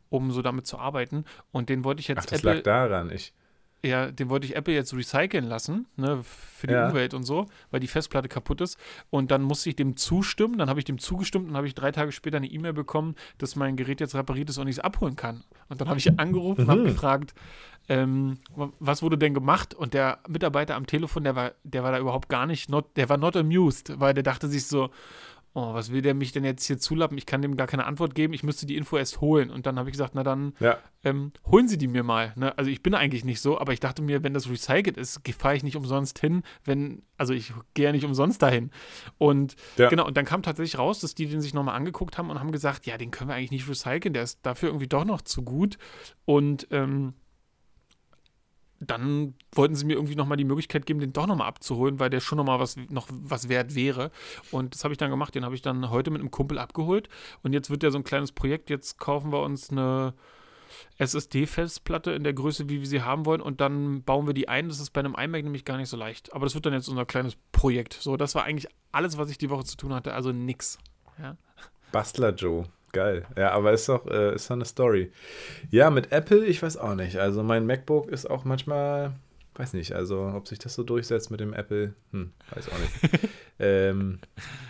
um 0.10 0.32
so 0.32 0.42
damit 0.42 0.68
zu 0.68 0.78
arbeiten. 0.78 1.26
Und 1.52 1.70
den 1.70 1.84
wollte 1.84 2.02
ich 2.02 2.08
jetzt 2.08 2.20
Ach, 2.20 2.26
das 2.26 2.40
Apple, 2.40 2.56
lag 2.56 2.64
daran. 2.64 3.12
Ich, 3.12 3.34
ja, 3.86 4.12
den 4.12 4.30
wollte 4.30 4.48
ich 4.48 4.56
Apple 4.56 4.74
jetzt 4.74 4.94
recyceln 4.94 5.46
lassen, 5.46 5.88
ne, 5.98 6.22
für 6.24 6.68
die 6.68 6.74
ja. 6.74 6.88
Umwelt 6.88 7.13
und 7.13 7.24
so, 7.24 7.48
weil 7.70 7.82
die 7.82 7.88
Festplatte 7.88 8.30
kaputt 8.30 8.62
ist. 8.62 8.78
Und 9.10 9.30
dann 9.30 9.42
musste 9.42 9.70
ich 9.70 9.75
dem 9.75 9.98
zustimmen. 9.98 10.58
Dann 10.58 10.70
habe 10.70 10.80
ich 10.80 10.86
dem 10.86 11.00
zugestimmt 11.00 11.50
und 11.50 11.58
habe 11.58 11.68
ich 11.68 11.75
drei 11.75 11.92
Tage 11.92 12.13
später 12.13 12.38
eine 12.38 12.48
E-Mail 12.48 12.74
bekommen, 12.74 13.16
dass 13.40 13.58
mein 13.58 13.75
Gerät 13.75 14.00
jetzt 14.00 14.16
repariert 14.16 14.50
ist 14.50 14.58
und 14.58 14.68
ich 14.68 14.78
es 14.78 14.80
abholen 14.80 15.18
kann. 15.18 15.44
Und 15.68 15.82
dann 15.82 15.90
habe 15.90 16.00
ich 16.00 16.18
angerufen 16.18 16.62
und 16.62 16.70
habe 16.70 16.82
mhm. 16.82 16.86
gefragt, 16.86 17.34
ähm, 17.90 18.38
was 18.80 19.02
wurde 19.02 19.18
denn 19.18 19.34
gemacht? 19.34 19.74
Und 19.74 19.94
der 19.94 20.20
Mitarbeiter 20.30 20.75
am 20.75 20.88
Telefon, 20.88 21.25
der 21.25 21.36
war, 21.36 21.52
der 21.63 21.84
war 21.84 21.92
da 21.92 22.00
überhaupt 22.00 22.30
gar 22.30 22.46
nicht, 22.46 22.70
not, 22.70 22.96
der 22.96 23.10
war 23.10 23.18
not 23.18 23.36
amused, 23.36 24.00
weil 24.00 24.13
der 24.13 24.24
dachte 24.24 24.48
sich 24.48 24.66
so, 24.66 24.92
oh, 25.55 25.74
was 25.74 25.91
will 25.91 26.01
der 26.01 26.15
mich 26.15 26.31
denn 26.31 26.43
jetzt 26.43 26.65
hier 26.65 26.79
zulappen? 26.79 27.17
Ich 27.17 27.25
kann 27.25 27.41
dem 27.41 27.55
gar 27.55 27.67
keine 27.67 27.86
Antwort 27.86 28.15
geben, 28.15 28.33
ich 28.33 28.43
müsste 28.43 28.65
die 28.65 28.75
Info 28.75 28.98
erst 28.98 29.22
holen. 29.22 29.51
Und 29.51 29.65
dann 29.65 29.77
habe 29.77 29.89
ich 29.89 29.93
gesagt, 29.93 30.15
na 30.15 30.24
dann 30.24 30.53
ja. 30.60 30.79
ähm, 31.03 31.31
holen 31.45 31.67
Sie 31.67 31.77
die 31.77 31.88
mir 31.88 32.03
mal. 32.03 32.33
Ne? 32.36 32.57
Also 32.57 32.72
ich 32.72 32.81
bin 32.81 32.95
eigentlich 32.95 33.24
nicht 33.24 33.39
so, 33.39 33.60
aber 33.60 33.72
ich 33.72 33.79
dachte 33.79 34.01
mir, 34.01 34.24
wenn 34.24 34.33
das 34.33 34.50
recycelt 34.50 34.98
ist, 34.98 35.22
fahre 35.38 35.55
ich 35.55 35.63
nicht 35.63 35.75
umsonst 35.75 36.19
hin, 36.19 36.41
wenn, 36.65 37.03
also 37.17 37.33
ich 37.33 37.53
gehe 37.75 37.86
ja 37.86 37.91
nicht 37.91 38.05
umsonst 38.05 38.41
dahin. 38.41 38.72
Und 39.19 39.55
ja. 39.77 39.89
genau, 39.89 40.07
und 40.07 40.17
dann 40.17 40.25
kam 40.25 40.41
tatsächlich 40.41 40.79
raus, 40.79 41.00
dass 41.00 41.13
die 41.13 41.27
den 41.27 41.41
sich 41.41 41.53
nochmal 41.53 41.75
angeguckt 41.75 42.17
haben 42.17 42.31
und 42.31 42.39
haben 42.39 42.51
gesagt, 42.51 42.88
ja, 42.88 42.98
den 42.98 43.12
können 43.12 43.29
wir 43.29 43.36
eigentlich 43.36 43.51
nicht 43.51 43.69
recyceln, 43.69 44.13
der 44.13 44.24
ist 44.24 44.39
dafür 44.43 44.69
irgendwie 44.69 44.88
doch 44.88 45.05
noch 45.05 45.22
zu 45.22 45.43
gut. 45.43 45.77
Und 46.25 46.67
ähm, 46.72 47.13
dann 48.90 49.36
wollten 49.52 49.75
sie 49.75 49.86
mir 49.86 49.94
irgendwie 49.94 50.16
nochmal 50.16 50.38
die 50.38 50.44
Möglichkeit 50.44 50.86
geben, 50.86 51.00
den 51.00 51.13
doch 51.13 51.28
nochmal 51.28 51.48
abzuholen, 51.48 52.00
weil 52.00 52.10
der 52.10 52.20
schon 52.20 52.38
nochmal 52.38 52.60
was, 52.60 52.75
noch 52.90 53.08
was 53.10 53.50
wert 53.50 53.75
wäre. 53.75 54.12
Und 54.52 54.74
das 54.74 54.84
habe 54.84 54.94
ich 54.94 54.98
dann 54.98 55.12
gemacht. 55.12 55.36
Den 55.36 55.46
habe 55.46 55.56
ich 55.56 55.62
dann 55.62 55.90
heute 55.90 56.12
mit 56.12 56.22
einem 56.22 56.32
Kumpel 56.32 56.58
abgeholt. 56.58 57.10
Und 57.42 57.54
jetzt 57.54 57.70
wird 57.70 57.84
ja 57.84 57.92
so 57.92 57.98
ein 57.98 58.04
kleines 58.04 58.32
Projekt. 58.32 58.70
Jetzt 58.70 59.00
kaufen 59.00 59.32
wir 59.32 59.42
uns 59.42 59.70
eine 59.70 60.13
SSD-Festplatte 60.98 62.12
in 62.12 62.24
der 62.24 62.34
Größe, 62.34 62.70
wie 62.70 62.80
wir 62.80 62.88
sie 62.88 63.02
haben 63.02 63.25
wollen. 63.25 63.42
Und 63.42 63.62
dann 63.62 64.04
bauen 64.04 64.28
wir 64.28 64.34
die 64.34 64.48
ein. 64.48 64.70
Das 64.70 64.80
ist 64.80 64.92
bei 64.92 65.00
einem 65.00 65.16
iMac 65.16 65.44
nämlich 65.44 65.66
gar 65.66 65.78
nicht 65.78 65.90
so 65.90 65.98
leicht. 65.98 66.34
Aber 66.34 66.46
das 66.46 66.56
wird 66.56 66.66
dann 66.66 66.74
jetzt 66.74 66.88
unser 66.88 67.06
kleines 67.06 67.36
Projekt. 67.52 67.94
So, 67.94 68.18
das 68.18 68.36
war 68.36 68.44
eigentlich 68.44 68.68
alles, 68.92 69.18
was 69.18 69.30
ich 69.30 69.38
die 69.38 69.50
Woche 69.50 69.66
zu 69.66 69.78
tun 69.78 69.94
hatte. 69.94 70.13
Also 70.13 70.32
nix. 70.32 70.78
Ja. 71.20 71.38
Bastler 71.92 72.34
Joe. 72.34 72.66
Geil. 72.94 73.26
Ja, 73.36 73.52
aber 73.52 73.74
ist 73.74 73.90
doch, 73.90 74.06
äh, 74.06 74.36
ist 74.36 74.50
doch 74.50 74.56
eine 74.56 74.66
Story. 74.66 75.12
Ja, 75.72 75.90
mit 75.90 76.12
Apple, 76.12 76.46
ich 76.46 76.62
weiß 76.62 76.78
auch 76.78 76.94
nicht. 76.94 77.18
Also 77.18 77.42
mein 77.42 77.66
MacBook 77.66 78.10
ist 78.10 78.30
auch 78.30 78.46
manchmal, 78.46 79.14
weiß 79.56 79.74
nicht, 79.74 79.94
also 79.94 80.32
ob 80.36 80.48
sich 80.48 80.60
das 80.60 80.76
so 80.76 80.84
durchsetzt 80.84 81.32
mit 81.32 81.40
dem 81.40 81.54
Apple, 81.54 81.96
hm, 82.12 82.32
weiß 82.54 82.70
auch 82.70 82.78
nicht. 82.78 83.30
ähm, 83.60 84.20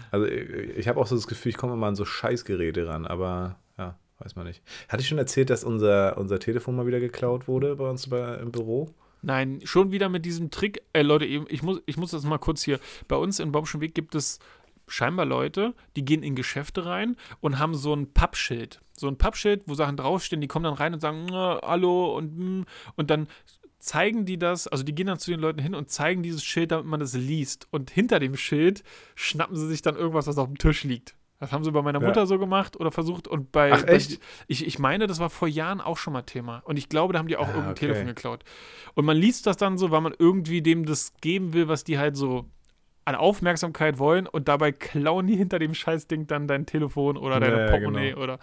also 0.10 0.26
ich 0.26 0.88
habe 0.88 1.02
auch 1.02 1.08
so 1.08 1.16
das 1.16 1.28
Gefühl, 1.28 1.50
ich 1.50 1.58
komme 1.58 1.74
immer 1.74 1.88
an 1.88 1.98
so 1.98 2.06
Scheißgeräte 2.06 2.88
ran, 2.88 3.06
aber 3.06 3.58
ja, 3.78 4.00
weiß 4.20 4.38
man 4.38 4.48
nicht. 4.48 4.64
Hatte 4.88 5.02
ich 5.02 5.10
schon 5.10 5.18
erzählt, 5.18 5.50
dass 5.50 5.66
unser, 5.66 6.18
unser 6.18 6.40
Telefon 6.40 6.78
mal 6.78 6.88
wieder 6.88 7.02
geklaut 7.02 7.50
wurde 7.50 7.76
bei 7.76 7.90
uns 7.90 8.08
bei, 8.08 8.36
im 8.36 8.54
Büro? 8.54 8.90
Nein, 9.22 9.60
schon 9.66 9.92
wieder 9.92 10.08
mit 10.08 10.26
diesem 10.26 10.50
Trick. 10.50 10.82
Äh, 10.94 11.02
Leute, 11.02 11.26
ich 11.26 11.62
muss, 11.62 11.82
ich 11.86 11.98
muss 11.98 12.12
das 12.12 12.24
mal 12.24 12.38
kurz 12.38 12.64
hier. 12.64 12.80
Bei 13.10 13.18
uns 13.18 13.40
in 13.40 13.52
Baumschen 13.52 13.82
Weg 13.82 13.96
gibt 13.96 14.16
es 14.16 14.40
scheinbar 14.88 15.26
Leute, 15.26 15.74
die 15.96 16.06
gehen 16.06 16.24
in 16.24 16.36
Geschäfte 16.36 16.86
rein 16.86 17.16
und 17.42 17.60
haben 17.60 17.76
so 17.76 17.94
ein 17.94 18.14
Pappschild. 18.14 18.82
So 18.94 19.08
ein 19.08 19.18
Pappschild, 19.18 19.64
wo 19.66 19.74
Sachen 19.74 19.98
draufstehen, 19.98 20.42
die 20.42 20.48
kommen 20.48 20.66
dann 20.66 20.74
rein 20.74 20.94
und 20.94 21.00
sagen, 21.00 21.32
hallo 21.32 22.16
und, 22.16 22.38
hm, 22.38 22.66
und 22.96 23.10
dann 23.10 23.28
zeigen 23.80 24.26
die 24.26 24.40
das, 24.40 24.68
also 24.68 24.84
die 24.84 24.96
gehen 24.96 25.08
dann 25.08 25.20
zu 25.20 25.32
den 25.32 25.42
Leuten 25.42 25.60
hin 25.60 25.76
und 25.76 25.90
zeigen 25.90 26.24
dieses 26.24 26.44
Schild, 26.44 26.72
damit 26.72 26.86
man 26.86 27.02
es 27.02 27.14
liest. 27.14 27.68
Und 27.72 27.92
hinter 27.92 28.20
dem 28.20 28.38
Schild 28.38 28.84
schnappen 29.16 29.58
sie 29.58 29.68
sich 29.68 29.82
dann 29.82 29.96
irgendwas, 29.96 30.26
was 30.28 30.38
auf 30.38 30.48
dem 30.48 30.58
Tisch 30.58 30.84
liegt. 30.84 31.16
Das 31.40 31.52
haben 31.52 31.66
sie 31.66 31.72
bei 31.72 31.82
meiner 31.82 32.00
Mutter 32.00 32.22
ja. 32.22 32.26
so 32.26 32.40
gemacht 32.40 32.80
oder 32.80 32.90
versucht. 32.90 33.28
Und 33.28 33.52
bei, 33.52 33.74
Ach, 33.74 33.84
echt? 33.86 34.22
Bei, 34.22 34.26
ich, 34.48 34.66
ich 34.66 34.80
meine, 34.80 35.08
das 35.08 35.20
war 35.20 35.30
vor 35.30 35.50
Jahren 35.50 35.82
auch 35.82 35.98
schon 35.98 36.14
mal 36.14 36.22
Thema. 36.22 36.60
Und 36.64 36.78
ich 36.78 36.88
glaube, 36.88 37.12
da 37.12 37.20
haben 37.20 37.28
die 37.28 37.36
auch 37.36 37.48
ah, 37.48 37.50
irgendein 37.50 37.72
okay. 37.72 37.88
Telefon 37.88 38.08
geklaut. 38.08 38.46
Und 38.94 39.04
man 39.04 39.18
liest 39.18 39.46
das 39.46 39.58
dann 39.58 39.78
so, 39.78 39.92
weil 39.92 40.00
man 40.00 40.14
irgendwie 40.18 40.62
dem 40.62 40.86
das 40.86 41.14
geben 41.20 41.52
will, 41.52 41.68
was 41.68 41.84
die 41.84 42.00
halt 42.00 42.16
so 42.16 42.50
an 43.06 43.16
Aufmerksamkeit 43.16 44.00
wollen 44.00 44.28
und 44.28 44.48
dabei 44.48 44.72
klauen 44.72 45.28
die 45.28 45.36
hinter 45.36 45.60
dem 45.60 45.74
Scheißding 45.74 46.28
dann 46.28 46.48
dein 46.48 46.66
Telefon 46.66 47.18
oder 47.18 47.40
deine 47.40 47.66
ja, 47.66 47.70
Portemonnaie 47.70 48.12
genau. 48.12 48.24
oder 48.24 48.40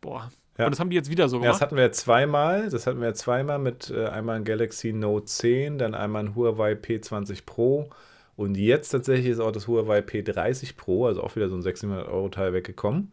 boah. 0.00 0.30
Ja. 0.58 0.66
Und 0.66 0.70
das 0.70 0.78
haben 0.78 0.90
die 0.90 0.96
jetzt 0.96 1.10
wieder 1.10 1.28
so 1.28 1.38
gemacht. 1.38 1.46
Ja, 1.46 1.52
das 1.52 1.60
hatten 1.60 1.76
wir 1.76 1.90
zweimal. 1.92 2.70
Das 2.70 2.86
hatten 2.86 3.00
wir 3.00 3.12
zweimal 3.14 3.58
mit 3.58 3.90
äh, 3.90 4.06
einmal 4.06 4.36
ein 4.36 4.44
Galaxy 4.44 4.92
Note 4.92 5.26
10, 5.26 5.78
dann 5.78 5.94
einmal 5.94 6.24
ein 6.24 6.34
Huawei 6.36 6.72
P20 6.72 7.44
Pro 7.44 7.90
und 8.36 8.56
jetzt 8.56 8.90
tatsächlich 8.90 9.26
ist 9.26 9.40
auch 9.40 9.52
das 9.52 9.68
Huawei 9.68 10.00
P30 10.00 10.76
Pro, 10.76 11.06
also 11.06 11.22
auch 11.22 11.36
wieder 11.36 11.48
so 11.48 11.56
ein 11.56 11.62
600 11.62 12.08
Euro 12.08 12.28
Teil 12.28 12.52
weggekommen. 12.52 13.12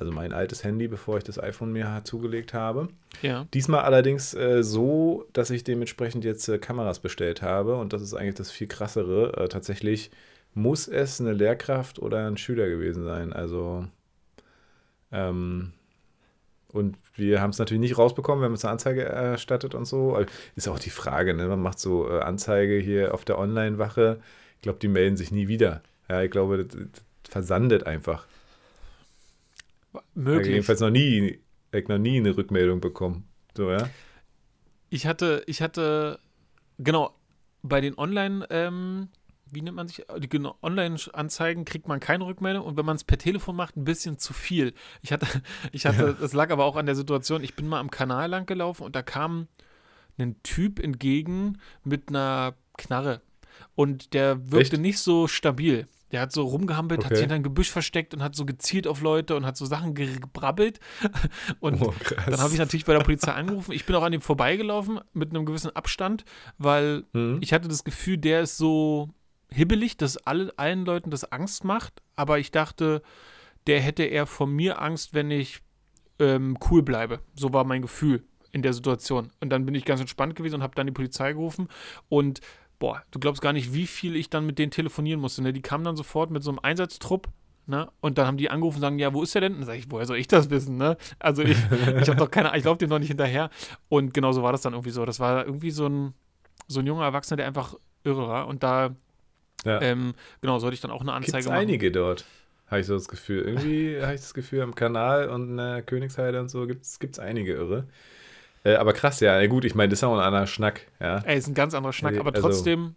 Also 0.00 0.12
mein 0.12 0.32
altes 0.32 0.64
Handy, 0.64 0.88
bevor 0.88 1.18
ich 1.18 1.24
das 1.24 1.38
iPhone 1.38 1.72
mir 1.72 2.00
zugelegt 2.04 2.54
habe. 2.54 2.88
Ja. 3.20 3.46
Diesmal 3.52 3.82
allerdings 3.82 4.32
äh, 4.32 4.62
so, 4.62 5.26
dass 5.34 5.50
ich 5.50 5.62
dementsprechend 5.62 6.24
jetzt 6.24 6.48
äh, 6.48 6.56
Kameras 6.56 7.00
bestellt 7.00 7.42
habe. 7.42 7.76
Und 7.76 7.92
das 7.92 8.00
ist 8.00 8.14
eigentlich 8.14 8.36
das 8.36 8.50
viel 8.50 8.66
krassere. 8.66 9.36
Äh, 9.36 9.48
tatsächlich 9.48 10.10
muss 10.54 10.88
es 10.88 11.20
eine 11.20 11.34
Lehrkraft 11.34 11.98
oder 11.98 12.26
ein 12.26 12.38
Schüler 12.38 12.70
gewesen 12.70 13.04
sein. 13.04 13.34
Also 13.34 13.86
ähm, 15.12 15.72
und 16.68 16.96
wir 17.14 17.42
haben 17.42 17.50
es 17.50 17.58
natürlich 17.58 17.82
nicht 17.82 17.98
rausbekommen, 17.98 18.40
wir 18.40 18.46
haben 18.46 18.52
uns 18.52 18.64
eine 18.64 18.72
Anzeige 18.72 19.04
erstattet 19.04 19.74
und 19.74 19.84
so. 19.84 20.18
Ist 20.56 20.68
auch 20.68 20.78
die 20.78 20.88
Frage, 20.88 21.34
ne? 21.34 21.46
Man 21.46 21.60
macht 21.60 21.78
so 21.78 22.08
äh, 22.08 22.20
Anzeige 22.20 22.78
hier 22.78 23.12
auf 23.12 23.26
der 23.26 23.38
Online-Wache. 23.38 24.18
Ich 24.56 24.62
glaube, 24.62 24.78
die 24.78 24.88
melden 24.88 25.18
sich 25.18 25.30
nie 25.30 25.46
wieder. 25.46 25.82
Ja, 26.08 26.22
ich 26.22 26.30
glaube, 26.30 26.64
das, 26.64 26.74
das 26.74 27.02
versandet 27.28 27.86
einfach. 27.86 28.26
Möglich. 30.14 30.48
Ja, 30.48 30.52
jedenfalls 30.54 30.80
noch 30.80 30.90
nie, 30.90 31.40
ich 31.72 31.88
noch 31.88 31.98
nie 31.98 32.18
eine 32.18 32.36
Rückmeldung 32.36 32.80
bekommen. 32.80 33.28
So, 33.56 33.70
ja. 33.70 33.88
Ich 34.88 35.06
hatte, 35.06 35.42
ich 35.46 35.62
hatte, 35.62 36.18
genau, 36.78 37.14
bei 37.62 37.80
den 37.80 37.96
Online, 37.98 38.46
ähm, 38.50 39.08
wie 39.50 39.62
nennt 39.62 39.76
man 39.76 39.88
sich, 39.88 40.04
die 40.18 40.28
genau, 40.28 40.56
Online-Anzeigen 40.62 41.64
kriegt 41.64 41.88
man 41.88 42.00
keine 42.00 42.26
Rückmeldung 42.26 42.64
und 42.64 42.76
wenn 42.76 42.86
man 42.86 42.96
es 42.96 43.04
per 43.04 43.18
Telefon 43.18 43.56
macht, 43.56 43.76
ein 43.76 43.84
bisschen 43.84 44.18
zu 44.18 44.32
viel. 44.32 44.74
Ich 45.02 45.12
hatte, 45.12 45.26
ich 45.72 45.86
hatte, 45.86 46.06
ja. 46.06 46.12
das 46.12 46.32
lag 46.32 46.50
aber 46.50 46.64
auch 46.64 46.76
an 46.76 46.86
der 46.86 46.94
Situation, 46.94 47.42
ich 47.42 47.54
bin 47.54 47.68
mal 47.68 47.80
am 47.80 47.90
Kanal 47.90 48.30
lang 48.30 48.46
gelaufen 48.46 48.84
und 48.84 48.96
da 48.96 49.02
kam 49.02 49.48
ein 50.18 50.42
Typ 50.42 50.78
entgegen 50.80 51.58
mit 51.82 52.08
einer 52.08 52.54
Knarre 52.76 53.22
und 53.74 54.12
der 54.14 54.50
wirkte 54.50 54.76
Echt? 54.76 54.82
nicht 54.82 54.98
so 54.98 55.26
stabil. 55.26 55.88
Der 56.12 56.20
hat 56.20 56.32
so 56.32 56.42
rumgehampelt, 56.42 57.00
okay. 57.00 57.08
hat 57.08 57.16
sich 57.16 57.26
in 57.26 57.32
ein 57.32 57.42
Gebüsch 57.42 57.70
versteckt 57.70 58.14
und 58.14 58.22
hat 58.22 58.34
so 58.34 58.44
gezielt 58.44 58.86
auf 58.86 59.00
Leute 59.00 59.36
und 59.36 59.46
hat 59.46 59.56
so 59.56 59.64
Sachen 59.64 59.94
gebrabbelt. 59.94 60.80
Und 61.60 61.80
oh, 61.80 61.94
dann 62.26 62.40
habe 62.40 62.52
ich 62.52 62.58
natürlich 62.58 62.84
bei 62.84 62.92
der 62.92 63.00
Polizei 63.00 63.32
angerufen. 63.32 63.72
Ich 63.72 63.86
bin 63.86 63.94
auch 63.96 64.02
an 64.02 64.12
ihm 64.12 64.20
vorbeigelaufen 64.20 65.00
mit 65.12 65.30
einem 65.30 65.46
gewissen 65.46 65.74
Abstand, 65.74 66.24
weil 66.58 67.04
mhm. 67.12 67.38
ich 67.40 67.52
hatte 67.52 67.68
das 67.68 67.84
Gefühl, 67.84 68.18
der 68.18 68.42
ist 68.42 68.56
so 68.56 69.08
hibbelig, 69.50 69.96
dass 69.96 70.16
alle, 70.16 70.52
allen 70.56 70.84
Leuten 70.84 71.10
das 71.10 71.30
Angst 71.30 71.64
macht. 71.64 72.02
Aber 72.16 72.38
ich 72.38 72.50
dachte, 72.50 73.02
der 73.66 73.80
hätte 73.80 74.04
eher 74.04 74.26
von 74.26 74.50
mir 74.50 74.80
Angst, 74.80 75.14
wenn 75.14 75.30
ich 75.30 75.60
ähm, 76.18 76.56
cool 76.70 76.82
bleibe. 76.82 77.20
So 77.34 77.52
war 77.52 77.64
mein 77.64 77.82
Gefühl 77.82 78.24
in 78.52 78.62
der 78.62 78.72
Situation. 78.72 79.30
Und 79.40 79.50
dann 79.50 79.64
bin 79.64 79.74
ich 79.74 79.84
ganz 79.84 80.00
entspannt 80.00 80.34
gewesen 80.36 80.56
und 80.56 80.62
habe 80.62 80.74
dann 80.74 80.86
die 80.86 80.92
Polizei 80.92 81.32
gerufen. 81.32 81.68
Und 82.08 82.40
boah, 82.80 83.04
du 83.12 83.20
glaubst 83.20 83.40
gar 83.40 83.52
nicht, 83.52 83.72
wie 83.72 83.86
viel 83.86 84.16
ich 84.16 84.28
dann 84.28 84.44
mit 84.44 84.58
denen 84.58 84.72
telefonieren 84.72 85.20
musste. 85.20 85.42
Ne? 85.42 85.52
Die 85.52 85.62
kamen 85.62 85.84
dann 85.84 85.96
sofort 85.96 86.32
mit 86.32 86.42
so 86.42 86.50
einem 86.50 86.58
Einsatztrupp 86.60 87.28
Ne? 87.70 87.88
Und 88.00 88.18
dann 88.18 88.26
haben 88.26 88.36
die 88.36 88.50
angerufen 88.50 88.78
und 88.78 88.80
sagen, 88.80 88.98
ja, 88.98 89.14
wo 89.14 89.22
ist 89.22 89.32
der 89.32 89.42
denn? 89.42 89.54
dann 89.54 89.64
sage 89.64 89.78
ich, 89.78 89.88
woher 89.90 90.04
soll 90.04 90.16
ich 90.16 90.26
das 90.26 90.50
wissen? 90.50 90.76
Ne? 90.76 90.96
Also 91.20 91.42
ich, 91.42 91.56
ich 92.00 92.08
habe 92.08 92.16
doch 92.16 92.30
keine, 92.30 92.56
ich 92.58 92.64
laufe 92.64 92.78
dem 92.78 92.90
noch 92.90 92.98
nicht 92.98 93.08
hinterher. 93.08 93.48
Und 93.88 94.12
genau 94.12 94.32
so 94.32 94.42
war 94.42 94.50
das 94.50 94.62
dann 94.62 94.72
irgendwie 94.72 94.90
so. 94.90 95.04
Das 95.04 95.20
war 95.20 95.46
irgendwie 95.46 95.70
so 95.70 95.86
ein, 95.86 96.14
so 96.66 96.80
ein 96.80 96.86
junger 96.86 97.04
Erwachsener, 97.04 97.36
der 97.36 97.46
einfach 97.46 97.76
irre 98.02 98.26
war. 98.26 98.48
Und 98.48 98.64
da, 98.64 98.96
ja. 99.64 99.80
ähm, 99.82 100.14
genau, 100.40 100.58
sollte 100.58 100.74
ich 100.74 100.80
dann 100.80 100.90
auch 100.90 101.00
eine 101.00 101.12
Anzeige 101.12 101.32
Gibt's 101.36 101.46
machen. 101.46 101.58
einige 101.58 101.92
dort, 101.92 102.24
habe 102.66 102.80
ich 102.80 102.86
so 102.86 102.94
das 102.94 103.08
Gefühl. 103.08 103.42
Irgendwie 103.42 104.02
habe 104.02 104.14
ich 104.14 104.20
das 104.20 104.34
Gefühl, 104.34 104.62
am 104.62 104.74
Kanal 104.74 105.28
und 105.28 105.50
in 105.50 105.56
der 105.56 105.82
Königsheide 105.82 106.40
und 106.40 106.48
so 106.48 106.66
gibt 106.66 106.84
es 106.84 107.18
einige 107.20 107.54
irre. 107.54 107.86
Äh, 108.64 108.74
aber 108.74 108.92
krass, 108.92 109.20
ja. 109.20 109.44
Gut, 109.46 109.64
ich 109.64 109.74
meine, 109.74 109.88
das 109.88 110.00
ist 110.00 110.04
auch 110.04 110.14
ein 110.14 110.20
anderer 110.20 110.46
Schnack. 110.46 110.86
Ja. 111.00 111.18
Ey, 111.18 111.38
ist 111.38 111.48
ein 111.48 111.54
ganz 111.54 111.74
anderer 111.74 111.92
Schnack, 111.92 112.18
aber 112.18 112.34
also, 112.34 112.48
trotzdem. 112.48 112.94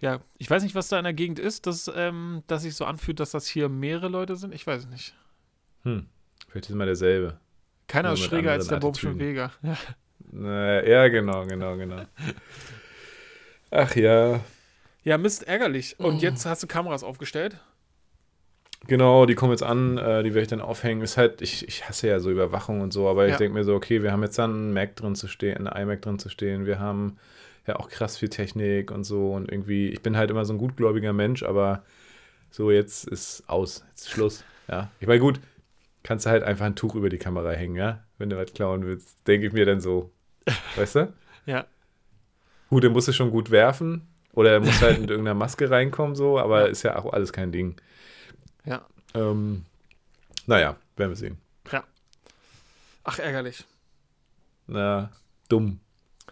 Ja, 0.00 0.20
ich 0.38 0.48
weiß 0.48 0.62
nicht, 0.62 0.74
was 0.74 0.88
da 0.88 0.98
in 0.98 1.04
der 1.04 1.12
Gegend 1.12 1.38
ist, 1.38 1.66
dass, 1.66 1.90
ähm, 1.94 2.42
dass 2.46 2.62
sich 2.62 2.74
so 2.74 2.84
anfühlt, 2.84 3.20
dass 3.20 3.32
das 3.32 3.46
hier 3.46 3.68
mehrere 3.68 4.08
Leute 4.08 4.36
sind. 4.36 4.54
Ich 4.54 4.66
weiß 4.66 4.84
es 4.84 4.88
nicht. 4.88 5.14
Hm, 5.82 6.06
vielleicht 6.48 6.70
ist 6.70 6.74
mal 6.74 6.86
derselbe. 6.86 7.38
Keiner 7.86 8.12
ist 8.12 8.20
schräger 8.20 8.52
als 8.52 8.68
der 8.68 8.76
Bob 8.76 9.02
Vega. 9.02 9.50
Ja. 9.62 9.76
Naja, 10.32 10.88
ja, 10.88 11.08
genau, 11.08 11.44
genau, 11.44 11.76
genau. 11.76 12.02
Ach 13.70 13.94
ja. 13.96 14.40
Ja, 15.02 15.18
Mist, 15.18 15.48
ärgerlich. 15.48 15.98
Und 15.98 16.16
oh. 16.16 16.18
jetzt 16.18 16.46
hast 16.46 16.62
du 16.62 16.66
Kameras 16.66 17.02
aufgestellt? 17.02 17.58
Genau, 18.86 19.26
die 19.26 19.34
kommen 19.34 19.52
jetzt 19.52 19.62
an, 19.62 19.98
äh, 19.98 20.22
die 20.22 20.30
werde 20.30 20.42
ich 20.42 20.48
dann 20.48 20.60
aufhängen. 20.60 21.02
Ist 21.02 21.16
halt, 21.16 21.42
ich, 21.42 21.68
ich 21.68 21.88
hasse 21.88 22.08
ja 22.08 22.18
so 22.18 22.30
Überwachung 22.30 22.80
und 22.80 22.92
so, 22.92 23.08
aber 23.08 23.26
ja. 23.26 23.32
ich 23.32 23.36
denke 23.36 23.54
mir 23.54 23.64
so, 23.64 23.74
okay, 23.74 24.02
wir 24.02 24.12
haben 24.12 24.22
jetzt 24.22 24.38
dann 24.38 24.52
einen 24.52 24.72
Mac 24.72 24.96
drin 24.96 25.14
zu 25.14 25.28
stehen, 25.28 25.66
einen 25.66 25.82
iMac 25.82 26.02
drin 26.02 26.18
zu 26.18 26.28
stehen, 26.28 26.66
wir 26.66 26.78
haben 26.78 27.18
ja 27.66 27.76
auch 27.76 27.88
krass 27.88 28.16
viel 28.16 28.30
Technik 28.30 28.90
und 28.90 29.04
so 29.04 29.32
und 29.32 29.50
irgendwie, 29.50 29.88
ich 29.88 30.00
bin 30.02 30.16
halt 30.16 30.30
immer 30.30 30.44
so 30.44 30.54
ein 30.54 30.58
gutgläubiger 30.58 31.12
Mensch, 31.12 31.42
aber 31.42 31.84
so 32.50 32.70
jetzt 32.70 33.06
ist 33.06 33.44
aus, 33.48 33.84
jetzt 33.90 34.06
ist 34.06 34.10
Schluss. 34.10 34.44
Ja, 34.68 34.90
ich 34.98 35.06
meine, 35.06 35.20
gut, 35.20 35.40
kannst 36.02 36.26
du 36.26 36.30
halt 36.30 36.42
einfach 36.42 36.66
ein 36.66 36.76
Tuch 36.76 36.94
über 36.94 37.10
die 37.10 37.18
Kamera 37.18 37.50
hängen, 37.50 37.76
ja? 37.76 38.02
Wenn 38.18 38.30
du 38.30 38.36
was 38.36 38.52
klauen 38.52 38.84
willst. 38.84 39.16
Denke 39.26 39.46
ich 39.46 39.52
mir 39.52 39.66
dann 39.66 39.80
so. 39.80 40.10
Weißt 40.76 40.96
du? 40.96 41.12
ja. 41.46 41.66
Gut, 42.70 42.84
er 42.84 42.90
muss 42.90 43.08
es 43.08 43.16
schon 43.16 43.30
gut 43.30 43.50
werfen. 43.50 44.06
Oder 44.32 44.52
er 44.52 44.60
muss 44.60 44.80
halt 44.80 45.00
mit 45.00 45.10
irgendeiner 45.10 45.34
Maske 45.34 45.70
reinkommen, 45.70 46.14
so, 46.14 46.38
aber 46.38 46.68
ist 46.68 46.84
ja 46.84 46.96
auch 46.96 47.12
alles 47.12 47.32
kein 47.32 47.50
Ding. 47.50 47.80
Ja. 48.64 48.86
Ähm, 49.14 49.64
naja, 50.46 50.76
werden 50.96 51.10
wir 51.10 51.16
sehen. 51.16 51.38
Ja. 51.70 51.84
Ach, 53.04 53.18
ärgerlich. 53.18 53.64
Na, 54.66 55.10
dumm. 55.48 55.80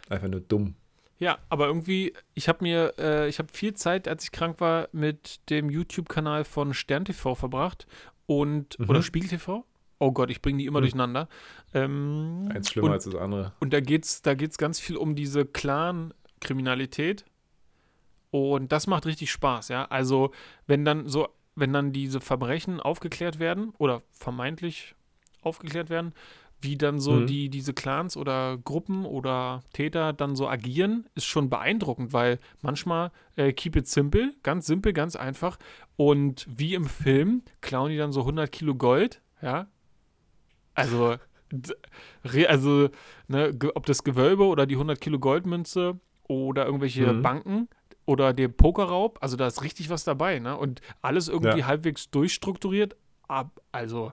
Einfach 0.08 0.28
nur 0.28 0.40
dumm. 0.40 0.74
Ja, 1.18 1.38
aber 1.48 1.66
irgendwie, 1.66 2.14
ich 2.34 2.48
habe 2.48 2.62
mir, 2.62 2.94
äh, 2.98 3.28
ich 3.28 3.38
habe 3.40 3.52
viel 3.52 3.74
Zeit, 3.74 4.06
als 4.06 4.24
ich 4.24 4.32
krank 4.32 4.60
war, 4.60 4.88
mit 4.92 5.40
dem 5.50 5.68
YouTube-Kanal 5.68 6.44
von 6.44 6.72
SternTV 6.72 7.34
verbracht 7.34 7.86
und, 8.26 8.78
mhm. 8.78 8.88
oder 8.88 9.02
SpiegelTV. 9.02 9.64
Oh 9.98 10.12
Gott, 10.12 10.30
ich 10.30 10.40
bringe 10.40 10.58
die 10.58 10.66
immer 10.66 10.78
mhm. 10.78 10.84
durcheinander. 10.84 11.28
Ähm, 11.74 12.48
Eins 12.54 12.70
schlimmer 12.70 12.88
und, 12.88 12.92
als 12.92 13.04
das 13.04 13.16
andere. 13.16 13.52
Und 13.58 13.72
da 13.72 13.80
geht 13.80 14.04
es 14.04 14.22
da 14.22 14.34
geht's 14.34 14.58
ganz 14.58 14.78
viel 14.78 14.96
um 14.96 15.16
diese 15.16 15.44
Clan-Kriminalität. 15.44 17.24
Und 18.30 18.70
das 18.70 18.86
macht 18.86 19.06
richtig 19.06 19.32
Spaß, 19.32 19.68
ja. 19.68 19.86
Also, 19.86 20.32
wenn 20.66 20.84
dann 20.84 21.08
so, 21.08 21.28
wenn 21.58 21.72
dann 21.72 21.92
diese 21.92 22.20
Verbrechen 22.20 22.80
aufgeklärt 22.80 23.38
werden 23.38 23.72
oder 23.78 24.02
vermeintlich 24.12 24.94
aufgeklärt 25.42 25.90
werden, 25.90 26.12
wie 26.60 26.76
dann 26.76 26.98
so 26.98 27.12
mhm. 27.12 27.26
die, 27.26 27.50
diese 27.50 27.72
Clans 27.72 28.16
oder 28.16 28.58
Gruppen 28.58 29.04
oder 29.04 29.62
Täter 29.72 30.12
dann 30.12 30.34
so 30.34 30.48
agieren, 30.48 31.08
ist 31.14 31.26
schon 31.26 31.50
beeindruckend, 31.50 32.12
weil 32.12 32.40
manchmal 32.62 33.12
äh, 33.36 33.52
keep 33.52 33.76
it 33.76 33.86
simple, 33.86 34.34
ganz 34.42 34.66
simpel, 34.66 34.92
ganz 34.92 35.14
einfach. 35.14 35.58
Und 35.96 36.46
wie 36.48 36.74
im 36.74 36.86
Film 36.86 37.42
klauen 37.60 37.90
die 37.90 37.96
dann 37.96 38.12
so 38.12 38.20
100 38.20 38.50
Kilo 38.50 38.74
Gold, 38.74 39.22
ja. 39.40 39.68
Also, 40.74 41.16
also 42.46 42.88
ne, 43.28 43.56
ob 43.74 43.86
das 43.86 44.04
Gewölbe 44.04 44.44
oder 44.44 44.66
die 44.66 44.74
100 44.74 45.00
Kilo 45.00 45.18
Goldmünze 45.18 45.98
oder 46.28 46.66
irgendwelche 46.66 47.12
mhm. 47.12 47.22
Banken, 47.22 47.68
oder 48.08 48.32
der 48.32 48.48
Pokerraub, 48.48 49.18
also 49.20 49.36
da 49.36 49.46
ist 49.46 49.62
richtig 49.62 49.90
was 49.90 50.02
dabei, 50.02 50.38
ne? 50.38 50.56
Und 50.56 50.80
alles 51.02 51.28
irgendwie 51.28 51.58
ja. 51.58 51.66
halbwegs 51.66 52.10
durchstrukturiert. 52.10 52.96
Ab, 53.28 53.60
also, 53.70 54.12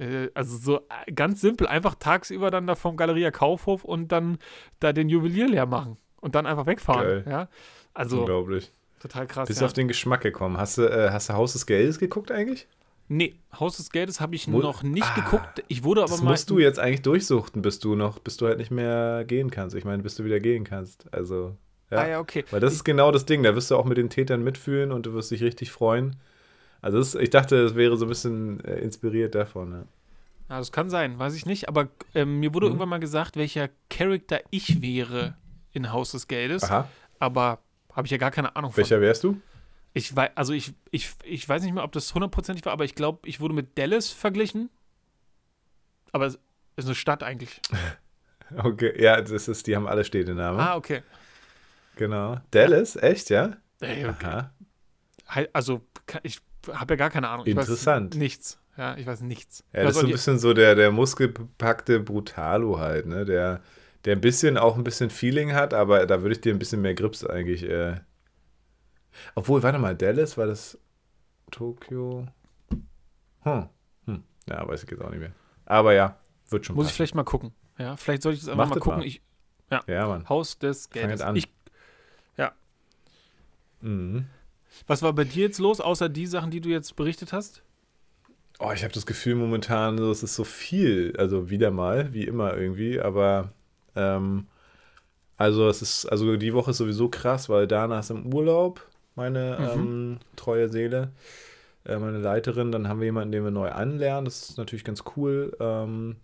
äh, 0.00 0.30
also 0.34 0.56
so 0.58 0.78
äh, 0.78 1.12
ganz 1.12 1.42
simpel, 1.42 1.68
einfach 1.68 1.94
tagsüber 1.94 2.50
dann 2.50 2.66
da 2.66 2.74
vom 2.74 2.96
Galeria 2.96 3.30
Kaufhof 3.30 3.84
und 3.84 4.10
dann 4.10 4.38
da 4.80 4.92
den 4.92 5.08
Juwelier 5.08 5.46
leer 5.46 5.66
machen 5.66 5.96
und 6.20 6.34
dann 6.34 6.44
einfach 6.44 6.66
wegfahren. 6.66 7.06
Geil. 7.06 7.24
Ja. 7.28 7.48
Also 7.94 8.18
unglaublich. 8.18 8.72
Total 8.98 9.28
krass. 9.28 9.46
Bist 9.46 9.60
ja. 9.60 9.66
auf 9.66 9.72
den 9.72 9.86
Geschmack 9.86 10.22
gekommen. 10.22 10.56
Hast 10.56 10.78
du, 10.78 10.82
äh, 10.82 11.10
hast 11.12 11.28
du 11.28 11.34
Haus 11.34 11.52
des 11.52 11.66
Geldes 11.66 12.00
geguckt 12.00 12.32
eigentlich? 12.32 12.66
Nee, 13.06 13.36
Haus 13.60 13.76
des 13.76 13.90
Geldes 13.90 14.20
habe 14.20 14.34
ich 14.34 14.48
Mo 14.48 14.58
noch 14.58 14.82
nicht 14.82 15.06
ah, 15.06 15.14
geguckt. 15.14 15.62
Ich 15.68 15.84
wurde 15.84 16.00
aber 16.00 16.10
das 16.10 16.20
mal. 16.20 16.30
musst 16.30 16.50
du 16.50 16.58
jetzt 16.58 16.80
eigentlich 16.80 17.02
durchsuchten, 17.02 17.62
bis 17.62 17.78
du 17.78 17.94
noch, 17.94 18.18
bis 18.18 18.38
du 18.38 18.48
halt 18.48 18.58
nicht 18.58 18.72
mehr 18.72 19.24
gehen 19.24 19.52
kannst. 19.52 19.76
Ich 19.76 19.84
meine, 19.84 20.02
bis 20.02 20.16
du 20.16 20.24
wieder 20.24 20.40
gehen 20.40 20.64
kannst. 20.64 21.06
Also. 21.14 21.56
Ja. 21.90 21.98
Ah 21.98 22.08
ja, 22.08 22.20
okay. 22.20 22.44
Weil 22.50 22.60
das 22.60 22.72
ist 22.72 22.84
genau 22.84 23.12
das 23.12 23.26
Ding, 23.26 23.42
da 23.42 23.54
wirst 23.54 23.70
du 23.70 23.76
auch 23.76 23.84
mit 23.84 23.96
den 23.96 24.10
Tätern 24.10 24.42
mitfühlen 24.42 24.90
und 24.90 25.06
du 25.06 25.14
wirst 25.14 25.30
dich 25.30 25.42
richtig 25.42 25.70
freuen. 25.70 26.16
Also 26.82 26.98
das, 26.98 27.14
ich 27.14 27.30
dachte, 27.30 27.56
es 27.56 27.74
wäre 27.74 27.96
so 27.96 28.06
ein 28.06 28.08
bisschen 28.08 28.62
äh, 28.64 28.78
inspiriert 28.78 29.34
davon. 29.34 29.72
Ja. 29.72 29.78
ja. 30.50 30.58
das 30.58 30.72
kann 30.72 30.90
sein, 30.90 31.18
weiß 31.18 31.34
ich 31.34 31.46
nicht. 31.46 31.68
Aber 31.68 31.88
ähm, 32.14 32.40
mir 32.40 32.54
wurde 32.54 32.66
mhm. 32.66 32.72
irgendwann 32.72 32.88
mal 32.88 33.00
gesagt, 33.00 33.36
welcher 33.36 33.68
Charakter 33.88 34.40
ich 34.50 34.82
wäre 34.82 35.34
in 35.72 35.92
Haus 35.92 36.12
des 36.12 36.26
Geldes. 36.26 36.64
Aha. 36.64 36.88
Aber 37.18 37.60
habe 37.92 38.06
ich 38.06 38.10
ja 38.10 38.18
gar 38.18 38.30
keine 38.30 38.56
Ahnung 38.56 38.72
von. 38.72 38.78
Welcher 38.78 39.00
wärst 39.00 39.24
du? 39.24 39.40
Ich 39.94 40.14
weiß, 40.14 40.30
also 40.34 40.52
ich, 40.52 40.74
ich, 40.90 41.10
ich 41.24 41.48
weiß 41.48 41.62
nicht 41.62 41.72
mehr, 41.72 41.82
ob 41.84 41.92
das 41.92 42.12
hundertprozentig 42.14 42.64
war, 42.66 42.72
aber 42.72 42.84
ich 42.84 42.94
glaube, 42.94 43.26
ich 43.26 43.40
wurde 43.40 43.54
mit 43.54 43.78
Dallas 43.78 44.10
verglichen. 44.10 44.68
Aber 46.12 46.26
es 46.26 46.38
ist 46.76 46.86
eine 46.86 46.94
Stadt 46.94 47.22
eigentlich. 47.22 47.60
okay, 48.56 48.92
ja, 49.02 49.20
das 49.20 49.48
ist, 49.48 49.66
die 49.66 49.74
haben 49.74 49.86
alle 49.86 50.04
Städtenamen. 50.04 50.60
Ah, 50.60 50.76
okay. 50.76 51.02
Genau. 51.96 52.38
Dallas, 52.52 52.96
echt, 52.96 53.30
ja? 53.30 53.56
Ey, 53.80 54.06
okay. 54.06 54.26
Aha. 54.26 54.52
Also, 55.52 55.82
ich 56.22 56.40
habe 56.72 56.94
ja 56.94 56.96
gar 56.96 57.10
keine 57.10 57.28
Ahnung. 57.28 57.46
Interessant. 57.46 58.14
nichts. 58.14 58.60
Ja, 58.76 58.96
ich 58.96 59.06
weiß 59.06 59.22
nichts. 59.22 59.64
Ja, 59.72 59.84
das 59.84 59.96
ist 59.96 60.00
so 60.00 60.06
ein 60.06 60.12
bisschen 60.12 60.38
so 60.38 60.52
der, 60.52 60.74
der 60.74 60.92
muskelbepackte 60.92 62.00
Brutalo 62.00 62.78
halt, 62.78 63.06
ne? 63.06 63.24
Der, 63.24 63.62
der 64.04 64.16
ein 64.16 64.20
bisschen 64.20 64.58
auch 64.58 64.76
ein 64.76 64.84
bisschen 64.84 65.10
Feeling 65.10 65.54
hat, 65.54 65.72
aber 65.72 66.06
da 66.06 66.20
würde 66.20 66.34
ich 66.34 66.40
dir 66.42 66.54
ein 66.54 66.58
bisschen 66.58 66.82
mehr 66.82 66.94
Grips 66.94 67.24
eigentlich. 67.24 67.62
Äh 67.64 68.00
Obwohl, 69.34 69.62
warte 69.62 69.78
mal, 69.78 69.96
Dallas 69.96 70.36
war 70.36 70.46
das 70.46 70.78
Tokio. 71.50 72.26
Hm. 73.42 73.68
hm. 74.04 74.24
Ja, 74.48 74.68
weiß 74.68 74.84
ich 74.84 74.90
jetzt 74.90 75.02
auch 75.02 75.10
nicht 75.10 75.20
mehr. 75.20 75.32
Aber 75.64 75.94
ja, 75.94 76.18
wird 76.50 76.66
schon. 76.66 76.76
Muss 76.76 76.84
passen. 76.84 76.90
ich 76.90 76.96
vielleicht 76.96 77.14
mal 77.14 77.24
gucken. 77.24 77.52
Ja, 77.78 77.96
vielleicht 77.96 78.22
sollte 78.22 78.36
ich 78.36 78.42
es 78.42 78.48
einfach 78.48 78.64
Mach 78.64 78.74
mal 78.74 78.80
gucken. 78.80 78.98
Mal. 78.98 79.06
Ich, 79.06 79.22
ja, 79.70 79.82
ja 79.86 80.06
Mann. 80.06 80.28
Haus 80.28 80.58
des 80.58 80.90
Geldes. 80.90 81.24
Ich 81.34 81.48
Mhm. 83.86 84.26
Was 84.86 85.02
war 85.02 85.12
bei 85.12 85.24
dir 85.24 85.44
jetzt 85.44 85.58
los, 85.58 85.80
außer 85.80 86.08
die 86.08 86.26
Sachen, 86.26 86.50
die 86.50 86.60
du 86.60 86.68
jetzt 86.68 86.96
berichtet 86.96 87.32
hast? 87.32 87.62
Oh, 88.58 88.72
ich 88.74 88.82
habe 88.82 88.92
das 88.92 89.06
Gefühl 89.06 89.34
momentan, 89.34 89.98
es 89.98 90.22
ist 90.22 90.34
so 90.34 90.44
viel. 90.44 91.14
Also 91.18 91.50
wieder 91.50 91.70
mal, 91.70 92.12
wie 92.12 92.24
immer 92.24 92.56
irgendwie, 92.56 93.00
aber 93.00 93.52
ähm, 93.94 94.46
also 95.36 95.68
es 95.68 95.82
ist, 95.82 96.06
also 96.06 96.36
die 96.36 96.54
Woche 96.54 96.70
ist 96.70 96.78
sowieso 96.78 97.08
krass, 97.08 97.48
weil 97.48 97.66
Dana 97.66 98.00
ist 98.00 98.10
im 98.10 98.32
Urlaub, 98.32 98.86
meine 99.14 99.58
mhm. 99.58 99.80
ähm, 99.80 100.18
treue 100.36 100.68
Seele, 100.68 101.10
äh, 101.84 101.98
meine 101.98 102.18
Leiterin. 102.18 102.72
Dann 102.72 102.88
haben 102.88 103.00
wir 103.00 103.06
jemanden, 103.06 103.32
den 103.32 103.44
wir 103.44 103.50
neu 103.50 103.70
anlernen. 103.70 104.24
Das 104.24 104.50
ist 104.50 104.58
natürlich 104.58 104.84
ganz 104.84 105.04
cool. 105.16 105.54
Ähm, 105.60 106.16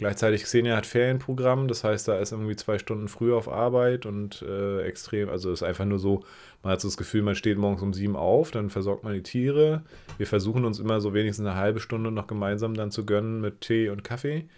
Gleichzeitig 0.00 0.44
Xenia 0.44 0.76
hat 0.76 0.86
Ferienprogramm, 0.86 1.68
das 1.68 1.84
heißt, 1.84 2.08
da 2.08 2.18
ist 2.18 2.32
irgendwie 2.32 2.56
zwei 2.56 2.78
Stunden 2.78 3.06
früher 3.06 3.36
auf 3.36 3.50
Arbeit 3.50 4.06
und 4.06 4.40
äh, 4.40 4.80
extrem, 4.84 5.28
also 5.28 5.52
ist 5.52 5.62
einfach 5.62 5.84
nur 5.84 5.98
so, 5.98 6.24
man 6.62 6.72
hat 6.72 6.80
so 6.80 6.88
das 6.88 6.96
Gefühl, 6.96 7.20
man 7.20 7.34
steht 7.34 7.58
morgens 7.58 7.82
um 7.82 7.92
sieben 7.92 8.16
auf, 8.16 8.50
dann 8.50 8.70
versorgt 8.70 9.04
man 9.04 9.12
die 9.12 9.22
Tiere. 9.22 9.82
Wir 10.16 10.26
versuchen 10.26 10.64
uns 10.64 10.78
immer 10.78 11.02
so 11.02 11.12
wenigstens 11.12 11.46
eine 11.46 11.56
halbe 11.56 11.80
Stunde 11.80 12.10
noch 12.10 12.26
gemeinsam 12.26 12.72
dann 12.72 12.90
zu 12.90 13.04
gönnen 13.04 13.42
mit 13.42 13.60
Tee 13.60 13.90
und 13.90 14.02
Kaffee. 14.02 14.48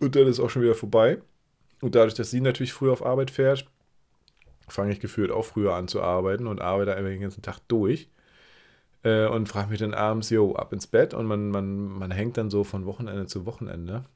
Und 0.00 0.16
dann 0.16 0.26
ist 0.26 0.40
auch 0.40 0.48
schon 0.48 0.62
wieder 0.62 0.74
vorbei. 0.74 1.20
Und 1.82 1.94
dadurch, 1.94 2.14
dass 2.14 2.30
sie 2.30 2.40
natürlich 2.40 2.72
früh 2.72 2.90
auf 2.90 3.04
Arbeit 3.04 3.30
fährt, 3.30 3.66
fange 4.68 4.92
ich 4.92 5.00
gefühlt 5.00 5.32
auch 5.32 5.44
früher 5.44 5.74
an 5.74 5.86
zu 5.86 6.00
arbeiten 6.00 6.46
und 6.46 6.62
arbeite 6.62 6.96
einfach 6.96 7.10
den 7.10 7.20
ganzen 7.20 7.42
Tag 7.42 7.58
durch. 7.68 8.08
Äh, 9.02 9.26
und 9.26 9.50
frage 9.50 9.68
mich 9.68 9.80
dann 9.80 9.92
abends, 9.92 10.30
jo, 10.30 10.54
ab 10.54 10.72
ins 10.72 10.86
Bett 10.86 11.12
und 11.12 11.26
man, 11.26 11.50
man, 11.50 11.90
man 11.90 12.10
hängt 12.10 12.38
dann 12.38 12.48
so 12.48 12.64
von 12.64 12.86
Wochenende 12.86 13.26
zu 13.26 13.44
Wochenende 13.44 14.06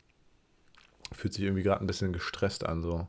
fühlt 1.12 1.34
sich 1.34 1.44
irgendwie 1.44 1.62
gerade 1.62 1.80
ein 1.80 1.86
bisschen 1.86 2.12
gestresst 2.12 2.64
an. 2.66 2.82
So. 2.82 3.06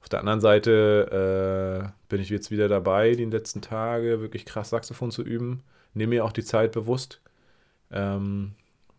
Auf 0.00 0.08
der 0.08 0.20
anderen 0.20 0.40
Seite 0.40 1.90
äh, 1.90 2.08
bin 2.08 2.20
ich 2.20 2.30
jetzt 2.30 2.50
wieder 2.50 2.68
dabei, 2.68 3.12
die 3.12 3.24
letzten 3.24 3.62
Tage 3.62 4.20
wirklich 4.20 4.44
krass 4.44 4.70
Saxophon 4.70 5.10
zu 5.10 5.22
üben. 5.22 5.62
Nehme 5.94 6.10
mir 6.10 6.24
auch 6.24 6.32
die 6.32 6.44
Zeit 6.44 6.72
bewusst. 6.72 7.20
Ähm, 7.90 8.52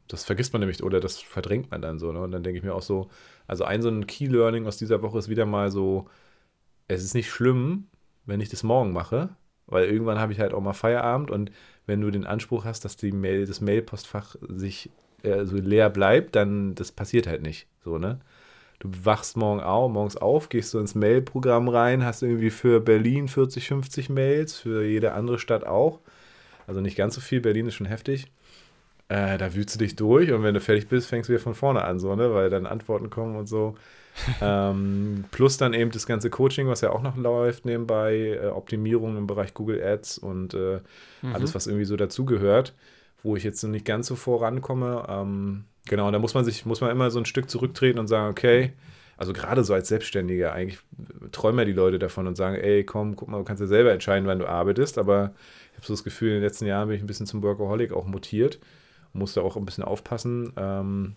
das 0.07 0.23
vergisst 0.23 0.53
man 0.53 0.61
nämlich 0.61 0.83
oder 0.83 0.99
das 0.99 1.19
verdrängt 1.19 1.71
man 1.71 1.81
dann 1.81 1.99
so. 1.99 2.11
Ne? 2.11 2.21
Und 2.21 2.31
dann 2.31 2.43
denke 2.43 2.57
ich 2.57 2.63
mir 2.63 2.73
auch 2.73 2.81
so, 2.81 3.09
also 3.47 3.63
ein 3.63 3.81
so 3.81 3.89
ein 3.89 4.07
Key 4.07 4.27
Learning 4.27 4.65
aus 4.65 4.77
dieser 4.77 5.01
Woche 5.01 5.19
ist 5.19 5.29
wieder 5.29 5.45
mal 5.45 5.71
so, 5.71 6.09
es 6.87 7.03
ist 7.03 7.13
nicht 7.13 7.29
schlimm, 7.29 7.87
wenn 8.25 8.41
ich 8.41 8.49
das 8.49 8.63
morgen 8.63 8.93
mache, 8.93 9.29
weil 9.65 9.85
irgendwann 9.89 10.19
habe 10.19 10.31
ich 10.31 10.39
halt 10.39 10.53
auch 10.53 10.61
mal 10.61 10.73
Feierabend 10.73 11.31
und 11.31 11.51
wenn 11.85 12.01
du 12.01 12.11
den 12.11 12.25
Anspruch 12.25 12.65
hast, 12.65 12.85
dass 12.85 12.97
die 12.97 13.11
Mail, 13.11 13.45
das 13.45 13.61
Mailpostfach 13.61 14.35
sich 14.47 14.89
äh, 15.27 15.45
so 15.45 15.57
leer 15.57 15.89
bleibt, 15.89 16.35
dann 16.35 16.75
das 16.75 16.91
passiert 16.91 17.27
halt 17.27 17.41
nicht. 17.41 17.67
So, 17.83 17.97
ne? 17.97 18.19
Du 18.79 18.89
wachst 19.03 19.37
morgen 19.37 19.59
auf, 19.59 19.91
morgens 19.91 20.17
auf, 20.17 20.49
gehst 20.49 20.73
du 20.73 20.79
ins 20.79 20.93
Mailprogramm 20.93 21.67
rein, 21.67 22.05
hast 22.05 22.21
irgendwie 22.21 22.51
für 22.51 22.79
Berlin 22.79 23.27
40, 23.27 23.67
50 23.67 24.09
Mails, 24.09 24.57
für 24.57 24.85
jede 24.85 25.13
andere 25.13 25.39
Stadt 25.39 25.65
auch. 25.65 25.99
Also 26.67 26.81
nicht 26.81 26.95
ganz 26.95 27.15
so 27.15 27.21
viel, 27.21 27.41
Berlin 27.41 27.67
ist 27.67 27.75
schon 27.75 27.87
heftig. 27.87 28.27
Äh, 29.09 29.37
da 29.37 29.55
wühlst 29.55 29.73
du 29.73 29.79
dich 29.79 29.95
durch 29.95 30.31
und 30.31 30.43
wenn 30.43 30.53
du 30.53 30.59
fertig 30.59 30.89
bist, 30.89 31.07
fängst 31.07 31.29
du 31.29 31.33
wieder 31.33 31.41
von 31.41 31.55
vorne 31.55 31.83
an, 31.85 31.97
so, 31.99 32.15
ne? 32.15 32.33
Weil 32.33 32.49
dann 32.49 32.65
Antworten 32.65 33.09
kommen 33.09 33.35
und 33.37 33.47
so. 33.47 33.75
ähm, 34.41 35.25
plus 35.31 35.57
dann 35.57 35.73
eben 35.73 35.91
das 35.91 36.05
ganze 36.05 36.29
Coaching, 36.29 36.67
was 36.67 36.81
ja 36.81 36.91
auch 36.91 37.01
noch 37.01 37.15
läuft 37.15 37.65
nebenbei, 37.65 38.39
äh, 38.41 38.47
Optimierung 38.47 39.17
im 39.17 39.27
Bereich 39.27 39.53
Google 39.53 39.81
Ads 39.81 40.17
und 40.17 40.53
äh, 40.53 40.79
mhm. 41.21 41.35
alles, 41.35 41.55
was 41.55 41.67
irgendwie 41.67 41.85
so 41.85 41.95
dazugehört, 41.95 42.73
wo 43.23 43.35
ich 43.35 43.43
jetzt 43.43 43.63
noch 43.63 43.71
nicht 43.71 43.85
ganz 43.85 44.07
so 44.07 44.15
vorankomme. 44.15 45.05
Ähm, 45.09 45.65
Genau, 45.87 46.07
und 46.07 46.13
da 46.13 46.19
muss 46.19 46.33
man 46.33 46.45
sich, 46.45 46.65
muss 46.65 46.81
man 46.81 46.91
immer 46.91 47.11
so 47.11 47.19
ein 47.19 47.25
Stück 47.25 47.49
zurücktreten 47.49 47.99
und 47.99 48.07
sagen, 48.07 48.29
okay, 48.29 48.73
also 49.15 49.33
gerade 49.33 49.63
so 49.63 49.73
als 49.73 49.87
Selbstständiger, 49.87 50.53
eigentlich 50.53 50.79
träumen 51.31 51.59
ja 51.59 51.65
die 51.65 51.73
Leute 51.73 51.97
davon 51.97 52.27
und 52.27 52.35
sagen, 52.35 52.55
ey, 52.55 52.83
komm, 52.83 53.15
guck 53.15 53.29
mal, 53.29 53.39
du 53.39 53.43
kannst 53.43 53.61
ja 53.61 53.67
selber 53.67 53.91
entscheiden, 53.91 54.27
wann 54.27 54.39
du 54.39 54.47
arbeitest, 54.47 54.97
aber 54.97 55.33
ich 55.71 55.77
habe 55.77 55.87
so 55.87 55.93
das 55.93 56.03
Gefühl, 56.03 56.29
in 56.29 56.35
den 56.35 56.43
letzten 56.43 56.65
Jahren 56.65 56.87
bin 56.87 56.97
ich 56.97 57.03
ein 57.03 57.07
bisschen 57.07 57.25
zum 57.25 57.41
Workaholic 57.41 57.93
auch 57.93 58.05
mutiert 58.05 58.59
und 59.13 59.21
muss 59.21 59.33
da 59.33 59.41
auch 59.41 59.57
ein 59.57 59.65
bisschen 59.65 59.83
aufpassen, 59.83 60.53
ähm, 60.57 61.15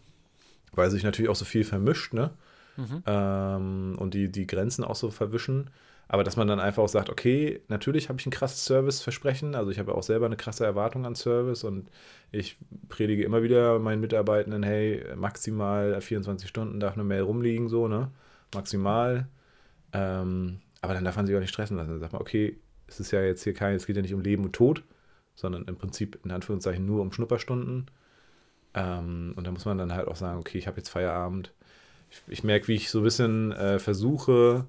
weil 0.72 0.90
sich 0.90 1.02
natürlich 1.02 1.30
auch 1.30 1.36
so 1.36 1.44
viel 1.44 1.64
vermischt, 1.64 2.14
ne? 2.14 2.30
Mhm. 2.76 3.02
Ähm, 3.04 3.96
und 3.98 4.14
die, 4.14 4.30
die 4.30 4.46
Grenzen 4.46 4.84
auch 4.84 4.94
so 4.94 5.10
verwischen. 5.10 5.70
Aber 6.12 6.24
dass 6.24 6.34
man 6.34 6.48
dann 6.48 6.58
einfach 6.58 6.82
auch 6.82 6.88
sagt, 6.88 7.08
okay, 7.08 7.62
natürlich 7.68 8.08
habe 8.08 8.18
ich 8.18 8.26
ein 8.26 8.32
krasses 8.32 8.64
Serviceversprechen, 8.64 9.54
also 9.54 9.70
ich 9.70 9.78
habe 9.78 9.94
auch 9.94 10.02
selber 10.02 10.26
eine 10.26 10.36
krasse 10.36 10.64
Erwartung 10.64 11.06
an 11.06 11.14
Service 11.14 11.62
und 11.62 11.88
ich 12.32 12.58
predige 12.88 13.22
immer 13.22 13.44
wieder 13.44 13.78
meinen 13.78 14.00
Mitarbeitenden, 14.00 14.64
hey, 14.64 15.04
maximal 15.14 16.00
24 16.00 16.48
Stunden 16.48 16.80
darf 16.80 16.94
eine 16.94 17.04
Mail 17.04 17.22
rumliegen, 17.22 17.68
so, 17.68 17.86
ne? 17.86 18.10
Maximal. 18.52 19.28
Ähm, 19.92 20.58
aber 20.80 20.94
dann 20.94 21.04
darf 21.04 21.14
man 21.14 21.26
sich 21.26 21.36
auch 21.36 21.40
nicht 21.40 21.50
stressen 21.50 21.76
lassen. 21.76 21.90
Dann 21.90 22.00
sagt 22.00 22.12
man, 22.12 22.22
okay, 22.22 22.58
es 22.88 22.98
ist 22.98 23.12
ja 23.12 23.22
jetzt 23.22 23.44
hier 23.44 23.54
kein, 23.54 23.76
es 23.76 23.86
geht 23.86 23.94
ja 23.94 24.02
nicht 24.02 24.14
um 24.14 24.20
Leben 24.20 24.44
und 24.44 24.52
Tod, 24.52 24.82
sondern 25.36 25.66
im 25.66 25.76
Prinzip 25.76 26.18
in 26.24 26.32
Anführungszeichen 26.32 26.84
nur 26.84 27.02
um 27.02 27.12
Schnupperstunden. 27.12 27.88
Ähm, 28.74 29.34
und 29.36 29.46
da 29.46 29.52
muss 29.52 29.64
man 29.64 29.78
dann 29.78 29.94
halt 29.94 30.08
auch 30.08 30.16
sagen, 30.16 30.40
okay, 30.40 30.58
ich 30.58 30.66
habe 30.66 30.78
jetzt 30.78 30.88
Feierabend. 30.88 31.54
Ich, 32.10 32.22
ich 32.26 32.42
merke, 32.42 32.66
wie 32.66 32.74
ich 32.74 32.90
so 32.90 32.98
ein 32.98 33.04
bisschen 33.04 33.52
äh, 33.52 33.78
versuche, 33.78 34.66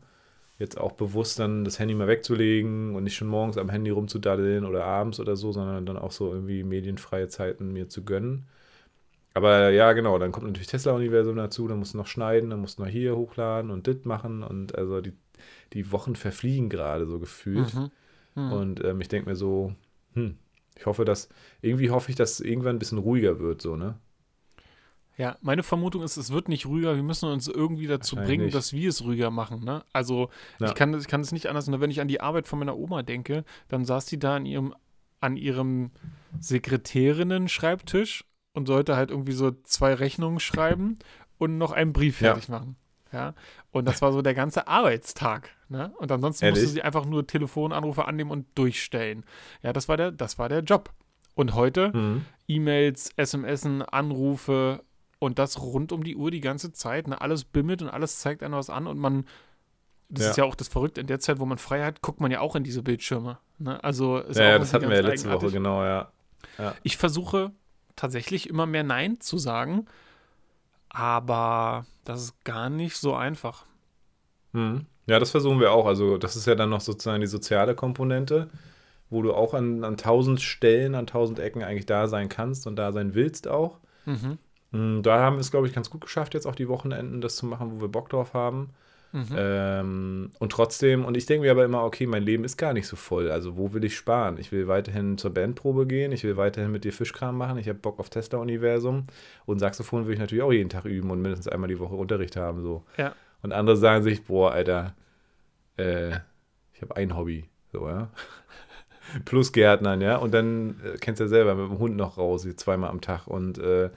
jetzt 0.61 0.77
auch 0.79 0.93
bewusst 0.93 1.39
dann 1.39 1.65
das 1.65 1.79
Handy 1.79 1.93
mal 1.95 2.07
wegzulegen 2.07 2.95
und 2.95 3.03
nicht 3.03 3.15
schon 3.15 3.27
morgens 3.27 3.57
am 3.57 3.69
Handy 3.69 3.89
rumzudaddeln 3.89 4.63
oder 4.65 4.85
abends 4.85 5.19
oder 5.19 5.35
so, 5.35 5.51
sondern 5.51 5.85
dann 5.85 5.97
auch 5.97 6.11
so 6.11 6.31
irgendwie 6.31 6.63
medienfreie 6.63 7.27
Zeiten 7.27 7.73
mir 7.73 7.89
zu 7.89 8.05
gönnen. 8.05 8.47
Aber 9.33 9.69
ja, 9.71 9.93
genau, 9.93 10.19
dann 10.19 10.31
kommt 10.31 10.45
natürlich 10.45 10.67
Tesla-Universum 10.67 11.35
dazu, 11.35 11.67
dann 11.67 11.79
musst 11.79 11.93
du 11.93 11.97
noch 11.97 12.07
schneiden, 12.07 12.49
dann 12.49 12.59
musst 12.61 12.77
du 12.77 12.83
noch 12.83 12.89
hier 12.89 13.15
hochladen 13.15 13.71
und 13.71 13.87
dit 13.87 14.05
machen 14.05 14.43
und 14.43 14.77
also 14.77 15.01
die, 15.01 15.13
die 15.73 15.91
Wochen 15.91 16.15
verfliegen 16.15 16.69
gerade 16.69 17.07
so 17.07 17.19
gefühlt. 17.19 17.73
Mhm. 17.73 17.91
Mhm. 18.35 18.51
Und 18.51 18.83
ähm, 18.83 19.01
ich 19.01 19.07
denke 19.07 19.29
mir 19.29 19.35
so, 19.35 19.73
hm, 20.13 20.37
ich 20.77 20.85
hoffe, 20.85 21.05
dass, 21.05 21.29
irgendwie 21.61 21.89
hoffe 21.89 22.11
ich, 22.11 22.15
dass 22.15 22.33
es 22.33 22.39
irgendwann 22.41 22.75
ein 22.75 22.79
bisschen 22.79 22.97
ruhiger 22.97 23.39
wird, 23.39 23.61
so, 23.61 23.75
ne? 23.75 23.97
Ja, 25.21 25.37
meine 25.41 25.61
Vermutung 25.61 26.01
ist, 26.01 26.17
es 26.17 26.31
wird 26.31 26.49
nicht 26.49 26.65
ruhiger. 26.65 26.95
Wir 26.95 27.03
müssen 27.03 27.29
uns 27.29 27.47
irgendwie 27.47 27.85
dazu 27.85 28.15
bringen, 28.15 28.49
dass 28.49 28.73
wir 28.73 28.89
es 28.89 29.03
ruhiger 29.03 29.29
machen. 29.29 29.63
Ne? 29.63 29.85
Also 29.93 30.31
ja. 30.57 30.65
ich, 30.65 30.73
kann, 30.73 30.99
ich 30.99 31.07
kann 31.07 31.21
es 31.21 31.31
nicht 31.31 31.45
anders. 31.45 31.67
Nur 31.67 31.79
wenn 31.79 31.91
ich 31.91 32.01
an 32.01 32.07
die 32.07 32.21
Arbeit 32.21 32.47
von 32.47 32.57
meiner 32.57 32.75
Oma 32.75 33.03
denke, 33.03 33.45
dann 33.67 33.85
saß 33.85 34.07
die 34.07 34.17
da 34.17 34.37
an 34.37 34.47
ihrem, 34.47 34.73
an 35.19 35.37
ihrem 35.37 35.91
Sekretärinnen-Schreibtisch 36.39 38.25
und 38.53 38.65
sollte 38.65 38.95
halt 38.95 39.11
irgendwie 39.11 39.33
so 39.33 39.51
zwei 39.51 39.93
Rechnungen 39.93 40.39
schreiben 40.39 40.97
und 41.37 41.59
noch 41.59 41.71
einen 41.71 41.93
Brief 41.93 42.17
fertig 42.17 42.47
ja. 42.47 42.57
machen. 42.57 42.75
Ja, 43.13 43.35
und 43.69 43.85
das 43.85 44.01
war 44.01 44.13
so 44.13 44.23
der 44.23 44.33
ganze 44.33 44.67
Arbeitstag. 44.67 45.51
Ne? 45.69 45.93
Und 45.99 46.11
ansonsten 46.11 46.45
Ehrlich? 46.45 46.63
musste 46.63 46.73
sie 46.73 46.81
einfach 46.81 47.05
nur 47.05 47.27
Telefonanrufe 47.27 48.05
annehmen 48.05 48.31
und 48.31 48.47
durchstellen. 48.55 49.23
Ja, 49.61 49.71
das 49.71 49.87
war 49.87 49.97
der, 49.97 50.11
das 50.11 50.39
war 50.39 50.49
der 50.49 50.61
Job. 50.61 50.91
Und 51.35 51.53
heute 51.53 51.95
mhm. 51.95 52.25
E-Mails, 52.47 53.11
SMS, 53.17 53.65
Anrufe, 53.65 54.83
und 55.21 55.37
das 55.37 55.61
rund 55.61 55.91
um 55.91 56.03
die 56.03 56.15
Uhr 56.15 56.31
die 56.31 56.41
ganze 56.41 56.73
Zeit. 56.73 57.07
Ne? 57.07 57.21
Alles 57.21 57.43
bimmelt 57.43 57.83
und 57.83 57.89
alles 57.89 58.19
zeigt 58.19 58.41
einem 58.41 58.55
was 58.55 58.71
an 58.71 58.87
und 58.87 58.97
man, 58.97 59.25
das 60.09 60.23
ja. 60.23 60.29
ist 60.31 60.37
ja 60.37 60.43
auch 60.45 60.55
das 60.55 60.67
Verrückte, 60.67 60.99
in 60.99 61.05
der 61.05 61.19
Zeit, 61.19 61.37
wo 61.39 61.45
man 61.45 61.59
frei 61.59 61.83
hat, 61.83 62.01
guckt 62.01 62.19
man 62.19 62.31
ja 62.31 62.39
auch 62.39 62.55
in 62.55 62.63
diese 62.63 62.81
Bildschirme. 62.81 63.37
Ne? 63.59 63.81
Also 63.83 64.17
ist 64.17 64.39
ja, 64.39 64.45
ja 64.45 64.57
das 64.59 64.73
hatten 64.73 64.89
wir 64.89 64.95
ja 64.95 65.03
letzte 65.03 65.31
Woche, 65.31 65.51
genau, 65.51 65.83
ja. 65.83 66.11
ja. 66.57 66.73
Ich 66.81 66.97
versuche 66.97 67.51
tatsächlich 67.95 68.49
immer 68.49 68.65
mehr 68.65 68.83
Nein 68.83 69.19
zu 69.19 69.37
sagen, 69.37 69.85
aber 70.89 71.85
das 72.03 72.23
ist 72.23 72.43
gar 72.43 72.71
nicht 72.71 72.97
so 72.97 73.13
einfach. 73.13 73.65
Hm. 74.53 74.87
Ja, 75.05 75.19
das 75.19 75.29
versuchen 75.29 75.59
wir 75.59 75.71
auch. 75.71 75.85
Also, 75.85 76.17
das 76.17 76.35
ist 76.35 76.47
ja 76.47 76.55
dann 76.55 76.71
noch 76.71 76.81
sozusagen 76.81 77.21
die 77.21 77.27
soziale 77.27 77.75
Komponente, 77.75 78.49
wo 79.11 79.21
du 79.21 79.35
auch 79.35 79.53
an, 79.53 79.83
an 79.83 79.97
tausend 79.97 80.41
Stellen, 80.41 80.95
an 80.95 81.05
tausend 81.05 81.37
Ecken 81.37 81.61
eigentlich 81.61 81.85
da 81.85 82.07
sein 82.07 82.27
kannst 82.27 82.65
und 82.65 82.75
da 82.75 82.91
sein 82.91 83.13
willst 83.13 83.47
auch. 83.47 83.77
Mhm. 84.05 84.39
Hm, 84.71 85.03
da 85.03 85.19
haben 85.19 85.37
wir 85.37 85.41
es, 85.41 85.51
glaube 85.51 85.67
ich, 85.67 85.73
ganz 85.73 85.89
gut 85.89 86.01
geschafft, 86.01 86.33
jetzt 86.33 86.45
auch 86.45 86.55
die 86.55 86.67
Wochenenden 86.67 87.21
das 87.21 87.35
zu 87.35 87.45
machen, 87.45 87.71
wo 87.71 87.81
wir 87.81 87.89
Bock 87.89 88.09
drauf 88.09 88.33
haben. 88.33 88.69
Mhm. 89.13 89.27
Ähm, 89.35 90.31
und 90.39 90.51
trotzdem, 90.53 91.03
und 91.03 91.17
ich 91.17 91.25
denke 91.25 91.45
mir 91.45 91.51
aber 91.51 91.65
immer, 91.65 91.83
okay, 91.83 92.07
mein 92.07 92.23
Leben 92.23 92.45
ist 92.45 92.55
gar 92.55 92.71
nicht 92.71 92.87
so 92.87 92.95
voll. 92.95 93.29
Also, 93.29 93.57
wo 93.57 93.73
will 93.73 93.83
ich 93.83 93.95
sparen? 93.95 94.37
Ich 94.37 94.53
will 94.53 94.69
weiterhin 94.69 95.17
zur 95.17 95.33
Bandprobe 95.33 95.85
gehen, 95.85 96.13
ich 96.13 96.23
will 96.23 96.37
weiterhin 96.37 96.71
mit 96.71 96.85
dir 96.85 96.93
Fischkram 96.93 97.37
machen, 97.37 97.57
ich 97.57 97.67
habe 97.67 97.79
Bock 97.79 97.99
auf 97.99 98.09
Tesla-Universum 98.09 99.03
und 99.45 99.59
Saxophon 99.59 100.07
will 100.07 100.13
ich 100.13 100.19
natürlich 100.19 100.43
auch 100.43 100.53
jeden 100.53 100.69
Tag 100.69 100.85
üben 100.85 101.11
und 101.11 101.21
mindestens 101.21 101.49
einmal 101.49 101.67
die 101.67 101.79
Woche 101.79 101.95
Unterricht 101.95 102.37
haben. 102.37 102.61
So. 102.61 102.85
Ja. 102.97 103.13
Und 103.41 103.51
andere 103.51 103.75
sagen 103.75 104.03
sich, 104.03 104.23
boah, 104.23 104.51
Alter, 104.51 104.95
äh, 105.75 106.11
ich 106.73 106.81
habe 106.81 106.95
ein 106.95 107.17
Hobby. 107.17 107.49
So, 107.73 107.87
ja. 107.89 108.09
Plus 109.25 109.51
Gärtnern, 109.51 109.99
ja. 109.99 110.17
Und 110.17 110.33
dann 110.33 110.79
äh, 110.85 110.97
kennst 110.99 111.19
du 111.19 111.25
ja 111.25 111.29
selber 111.29 111.55
mit 111.55 111.69
dem 111.69 111.79
Hund 111.79 111.97
noch 111.97 112.17
raus, 112.17 112.47
zweimal 112.55 112.89
am 112.89 113.01
Tag 113.01 113.27
und 113.27 113.57
äh, 113.57 113.89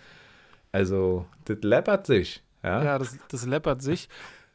also, 0.74 1.24
das 1.44 1.58
läppert 1.62 2.04
sich. 2.04 2.42
Ja, 2.64 2.82
ja 2.82 2.98
das, 2.98 3.16
das 3.28 3.46
läppert 3.46 3.80
sich. 3.80 4.08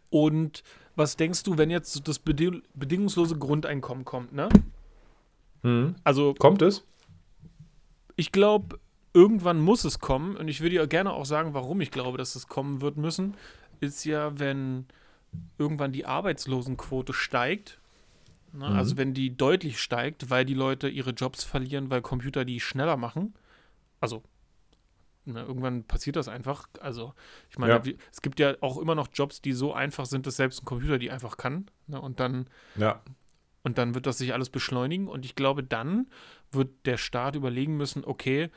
Und 0.10 0.64
was 0.98 1.16
denkst 1.16 1.44
du, 1.44 1.58
wenn 1.58 1.70
jetzt 1.70 2.06
das 2.10 2.20
beding 2.20 2.62
bedingungslose 2.74 3.38
Grundeinkommen 3.38 4.04
kommt, 4.04 4.34
ne? 4.34 4.50
Mhm. 5.64 5.96
Also. 6.04 6.34
Kommt 6.34 6.62
es? 6.62 6.84
Ich 8.18 8.34
glaube, 8.34 8.80
irgendwann 9.14 9.62
muss 9.62 9.86
es 9.86 10.00
kommen. 10.00 10.36
Und 10.36 10.50
ich 10.50 10.60
würde 10.60 10.76
ja 10.76 10.86
gerne 10.88 11.14
auch 11.14 11.24
sagen, 11.24 11.54
warum 11.54 11.80
ich 11.80 11.90
glaube, 11.90 12.18
dass 12.18 12.36
es 12.36 12.50
kommen 12.50 12.82
wird 12.82 12.98
müssen. 12.98 13.36
Ist 13.80 14.04
ja, 14.04 14.38
wenn 14.38 14.88
irgendwann 15.58 15.94
die 15.94 16.06
Arbeitslosenquote 16.06 17.14
steigt. 17.14 17.80
Ne? 18.52 18.70
Mhm. 18.70 18.76
Also, 18.76 18.98
wenn 18.98 19.14
die 19.14 19.38
deutlich 19.38 19.80
steigt, 19.80 20.30
weil 20.30 20.44
die 20.44 20.54
Leute 20.54 20.90
ihre 20.90 21.12
Jobs 21.12 21.46
verlieren, 21.46 21.90
weil 21.90 22.02
Computer 22.02 22.44
die 22.44 22.60
schneller 22.60 22.98
machen. 22.98 23.36
Also, 24.02 24.22
Ne, 25.26 25.42
irgendwann 25.44 25.84
passiert 25.84 26.16
das 26.16 26.28
einfach. 26.28 26.68
Also, 26.80 27.14
ich 27.50 27.58
meine, 27.58 27.74
ja. 27.74 27.94
es 28.12 28.22
gibt 28.22 28.40
ja 28.40 28.56
auch 28.62 28.78
immer 28.78 28.96
noch 28.96 29.10
Jobs, 29.14 29.42
die 29.42 29.54
so 29.54 29.74
einfach 29.74 30.06
sind, 30.06 30.26
dass 30.26 30.38
selbst 30.38 30.64
ein 30.64 30.66
Computer 30.66 30.98
die 30.98 31.12
einfach 31.12 31.38
kann. 31.38 31.70
Ne, 31.88 32.02
und 32.02 32.20
dann. 32.20 32.48
Ja. 32.76 33.02
Und 33.62 33.78
dann 33.78 33.94
wird 33.94 34.06
das 34.06 34.18
sich 34.18 34.34
alles 34.34 34.50
beschleunigen. 34.50 35.08
Und 35.08 35.26
ich 35.26 35.36
glaube, 35.36 35.64
dann 35.64 36.08
wird 36.52 36.86
der 36.86 36.98
Staat 36.98 37.36
überlegen 37.36 37.76
müssen, 37.76 38.06
okay, 38.06 38.50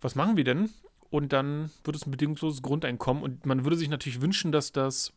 was 0.00 0.16
machen 0.16 0.36
wir 0.36 0.44
denn? 0.44 0.70
Und 1.10 1.32
dann 1.32 1.70
wird 1.84 1.96
es 1.96 2.06
ein 2.06 2.10
bedingungsloses 2.10 2.60
Grundeinkommen. 2.60 3.22
Und 3.22 3.46
man 3.46 3.64
würde 3.64 3.76
sich 3.76 3.88
natürlich 3.88 4.20
wünschen, 4.20 4.52
dass 4.52 4.72
das 4.72 5.12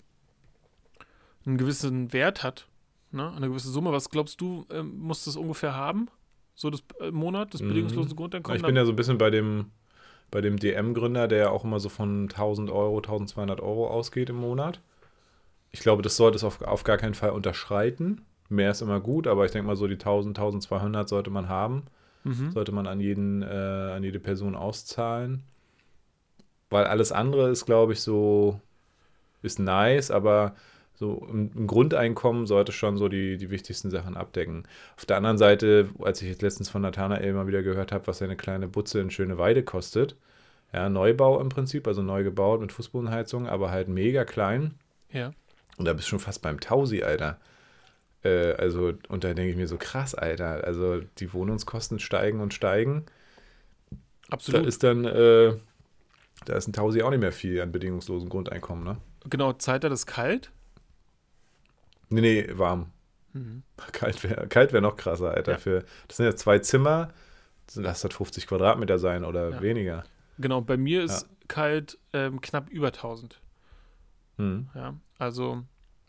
einen 1.45 1.58
gewissen 1.58 2.13
Wert 2.13 2.43
hat. 2.43 2.67
Ne? 3.12 3.30
Eine 3.32 3.50
gewisse 3.50 3.69
Summe. 3.69 3.91
Was 3.91 4.10
glaubst 4.10 4.39
du, 4.39 4.65
äh, 4.69 4.84
muss 4.84 5.26
das 5.26 5.36
ungefähr 5.36 5.76
haben? 5.76 6.08
So 6.56 6.69
das 6.69 6.84
äh, 7.00 7.12
Monat, 7.12 7.54
das 7.54 7.62
mhm. 7.62 7.69
bedingungslose 7.69 8.15
Grundeinkommen? 8.15 8.58
Ich 8.58 8.65
bin 8.65 8.76
ja 8.76 8.86
so 8.86 8.91
ein 8.91 8.95
bisschen 8.95 9.17
bei 9.17 9.30
dem 9.30 9.71
bei 10.32 10.41
dem 10.41 10.58
DM-Gründer, 10.58 11.28
der 11.28 11.38
ja 11.38 11.50
auch 11.50 11.65
immer 11.65 11.80
so 11.80 11.89
von 11.89 12.24
1000 12.24 12.72
Euro, 12.72 12.98
1200 12.98 13.60
Euro 13.60 13.88
ausgeht 13.88 14.30
im 14.30 14.38
Monat. 14.38 14.80
Ich 15.72 15.82
glaube, 15.82 16.02
das 16.02 16.15
sollte 16.15 16.38
es 16.38 16.44
auf, 16.44 16.62
auf 16.62 16.84
gar 16.84 16.98
keinen 16.98 17.13
Fall 17.13 17.32
unterschreiten. 17.32 18.22
Mehr 18.50 18.72
ist 18.72 18.82
immer 18.82 19.00
gut, 19.00 19.28
aber 19.28 19.46
ich 19.46 19.52
denke 19.52 19.67
mal 19.67 19.76
so 19.76 19.88
die 19.88 19.94
1000, 19.94 20.38
1200 20.38 21.08
sollte 21.08 21.30
man 21.30 21.50
haben. 21.50 21.84
Mhm. 22.24 22.52
Sollte 22.52 22.72
man 22.72 22.88
an, 22.88 23.00
jeden, 23.00 23.41
äh, 23.41 23.46
an 23.46 24.04
jede 24.04 24.20
Person 24.20 24.56
auszahlen. 24.56 25.44
Weil 26.70 26.86
alles 26.86 27.12
andere 27.12 27.50
ist, 27.50 27.65
glaube 27.65 27.94
ich, 27.94 28.02
so, 28.02 28.60
ist 29.41 29.60
nice, 29.60 30.12
aber 30.12 30.56
so 31.02 31.28
ein 31.34 31.66
Grundeinkommen 31.66 32.46
sollte 32.46 32.72
schon 32.72 32.96
so 32.96 33.10
die, 33.10 33.38
die 33.38 33.50
wichtigsten 33.50 33.90
Sachen 33.90 34.16
abdecken. 34.16 34.68
Auf 34.96 35.06
der 35.08 35.18
anderen 35.18 35.40
Seite, 35.40 35.90
als 36.00 36.22
ich 36.22 36.30
jetzt 36.30 36.44
letztens 36.44 36.70
von 36.70 36.84
Nathanael 36.84 37.34
mal 37.34 37.48
wieder 37.48 37.64
gehört 37.64 37.92
habe, 37.92 38.06
was 38.06 38.22
eine 38.22 38.38
kleine 38.38 38.68
Butze 38.68 39.00
in 39.00 39.10
Schöne 39.10 39.40
Weide 39.40 39.64
kostet, 39.64 40.16
ja, 40.72 40.90
Neubau 40.90 41.42
im 41.42 41.50
Prinzip, 41.50 41.88
also 41.88 42.04
neu 42.04 42.24
gebaut 42.24 42.62
mit 42.62 42.72
Fußbodenheizung, 42.72 43.48
aber 43.48 43.72
halt 43.72 43.88
mega 43.88 44.26
klein. 44.26 44.76
Ja. 45.12 45.34
Und 45.78 45.86
da 45.86 45.94
bist 45.94 46.06
du 46.06 46.12
schon 46.12 46.20
fast 46.20 46.44
beim 46.44 46.60
Tausi, 46.60 47.02
Alter. 47.02 47.40
Äh, 48.24 48.54
also, 48.54 48.94
und 49.10 49.24
da 49.24 49.34
denke 49.34 49.50
ich 49.50 49.58
mir 49.58 49.68
so, 49.68 49.78
krass, 49.78 50.14
Alter. 50.14 50.64
Also, 50.64 51.02
die 51.18 51.34
Wohnungskosten 51.34 51.98
steigen 51.98 52.42
und 52.42 52.54
steigen. 52.54 53.08
Absolut. 54.30 54.62
Da 54.62 54.68
ist 54.68 54.84
dann, 54.84 55.06
äh, 55.06 55.56
da 56.46 56.56
ist 56.56 56.68
ein 56.68 56.74
Tausi 56.74 57.02
auch 57.02 57.10
nicht 57.10 57.22
mehr 57.22 57.32
viel 57.32 57.60
an 57.60 57.72
bedingungslosen 57.72 58.30
Grundeinkommen, 58.30 58.84
ne? 58.84 58.98
Genau, 59.28 59.54
Zeit 59.54 59.84
hat 59.84 59.92
es 59.92 60.06
kalt. 60.06 60.52
Nee, 62.12 62.21
nee, 62.21 62.47
warm. 62.54 62.91
Mhm. 63.34 63.63
Kalt 63.93 64.24
wäre 64.24 64.47
kalt 64.47 64.74
wär 64.74 64.82
noch 64.82 64.97
krasser, 64.97 65.32
Alter. 65.32 65.54
Ja. 65.54 65.58
Für, 65.58 65.86
das 66.08 66.17
sind 66.17 66.26
ja 66.26 66.36
zwei 66.36 66.60
Zimmer, 66.60 67.13
lass 67.76 68.02
das 68.02 68.13
50 68.13 68.47
Quadratmeter 68.47 69.00
sein 69.00 69.24
oder 69.24 69.50
ja. 69.50 69.62
weniger. 69.62 70.04
Genau, 70.38 70.62
bei 70.62 70.78
mir 70.78 71.04
ist 71.04 71.24
ja. 71.24 71.28
kalt 71.47 71.97
ähm, 72.13 72.41
knapp 72.41 72.69
über 72.69 72.88
1000. 72.88 73.39
Mhm. 74.38 74.69
Ja, 74.76 74.95
also. 75.17 75.63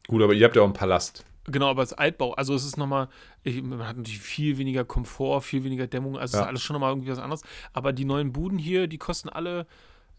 Gut, 0.09 0.23
aber 0.23 0.35
ihr 0.35 0.45
habt 0.45 0.57
ja 0.57 0.63
auch 0.63 0.67
einen 0.67 0.75
Palast. 0.75 1.25
Genau, 1.45 1.71
aber 1.71 1.81
als 1.81 1.93
Altbau, 1.93 2.35
also 2.35 2.55
es 2.55 2.65
ist 2.65 2.77
nochmal, 2.77 3.09
man 3.45 3.87
hat 3.87 3.97
natürlich 3.97 4.21
viel 4.21 4.59
weniger 4.59 4.85
Komfort, 4.85 5.43
viel 5.43 5.65
weniger 5.65 5.89
Dämmung, 5.89 6.17
also 6.17 6.37
ja. 6.37 6.43
ist 6.43 6.49
alles 6.49 6.63
schon 6.63 6.75
nochmal 6.75 6.93
irgendwie 6.93 7.11
was 7.11 7.19
anderes. 7.19 7.43
Aber 7.73 7.93
die 7.93 8.05
neuen 8.05 8.33
Buden 8.33 8.59
hier, 8.59 8.87
die 8.87 8.99
kosten 8.99 9.29
alle 9.29 9.67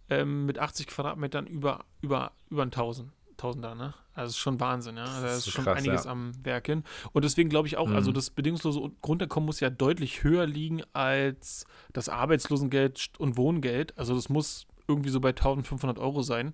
ähm, 0.10 0.46
mit 0.46 0.60
80 0.60 0.88
Quadratmetern 0.88 1.48
über, 1.48 1.86
über, 2.02 2.34
über 2.50 2.64
1000. 2.64 3.10
Tausender, 3.38 3.76
ne? 3.76 3.94
Also 4.14 4.30
ist 4.30 4.38
schon 4.38 4.60
Wahnsinn, 4.60 4.98
ja. 4.98 5.06
Da 5.06 5.36
ist, 5.36 5.50
schon 5.50 5.66
krass, 5.66 5.78
einiges 5.78 6.06
ja. 6.06 6.12
am 6.12 6.34
Werken. 6.44 6.84
Und 7.14 7.26
deswegen 7.26 7.50
glaube 7.50 7.68
ich 7.68 7.78
auch, 7.78 7.88
also 7.88 7.92
mhm. 7.92 7.98
also 7.98 8.12
das 8.12 8.30
bedingungslose 8.30 8.92
Grundeinkommen 9.02 9.46
muss 9.46 9.60
ja 9.60 9.70
deutlich 9.70 10.24
höher 10.24 10.46
liegen 10.46 10.82
als 10.94 11.66
das 11.94 12.10
Arbeitslosengeld 12.10 13.12
und 13.18 13.38
Wohngeld. 13.38 13.98
Also 13.98 14.16
das 14.16 14.30
muss 14.30 14.68
irgendwie 14.88 15.10
so 15.10 15.20
bei 15.20 15.30
1500 15.30 15.98
Euro 15.98 16.22
sein. 16.22 16.54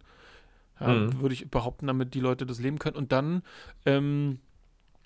Ja, 0.79 0.87
mhm. 0.87 1.21
Würde 1.21 1.33
ich 1.33 1.49
behaupten, 1.49 1.87
damit 1.87 2.13
die 2.13 2.21
Leute 2.21 2.45
das 2.45 2.59
leben 2.59 2.79
können. 2.79 2.95
Und 2.95 3.11
dann 3.11 3.43
ähm, 3.85 4.39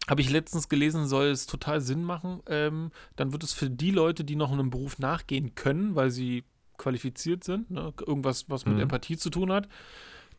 habe 0.07 0.21
ich 0.21 0.29
letztens 0.29 0.69
gelesen, 0.69 1.07
soll 1.07 1.25
es 1.25 1.47
total 1.47 1.81
Sinn 1.81 2.03
machen. 2.03 2.41
Ähm, 2.47 2.91
dann 3.15 3.31
wird 3.31 3.43
es 3.43 3.53
für 3.53 3.69
die 3.69 3.91
Leute, 3.91 4.23
die 4.23 4.35
noch 4.35 4.51
einem 4.51 4.69
Beruf 4.69 4.99
nachgehen 4.99 5.55
können, 5.55 5.95
weil 5.95 6.11
sie 6.11 6.43
qualifiziert 6.77 7.43
sind, 7.43 7.71
ne, 7.71 7.93
irgendwas, 8.05 8.49
was 8.49 8.65
mit 8.65 8.75
mhm. 8.75 8.81
Empathie 8.81 9.17
zu 9.17 9.29
tun 9.29 9.51
hat, 9.51 9.67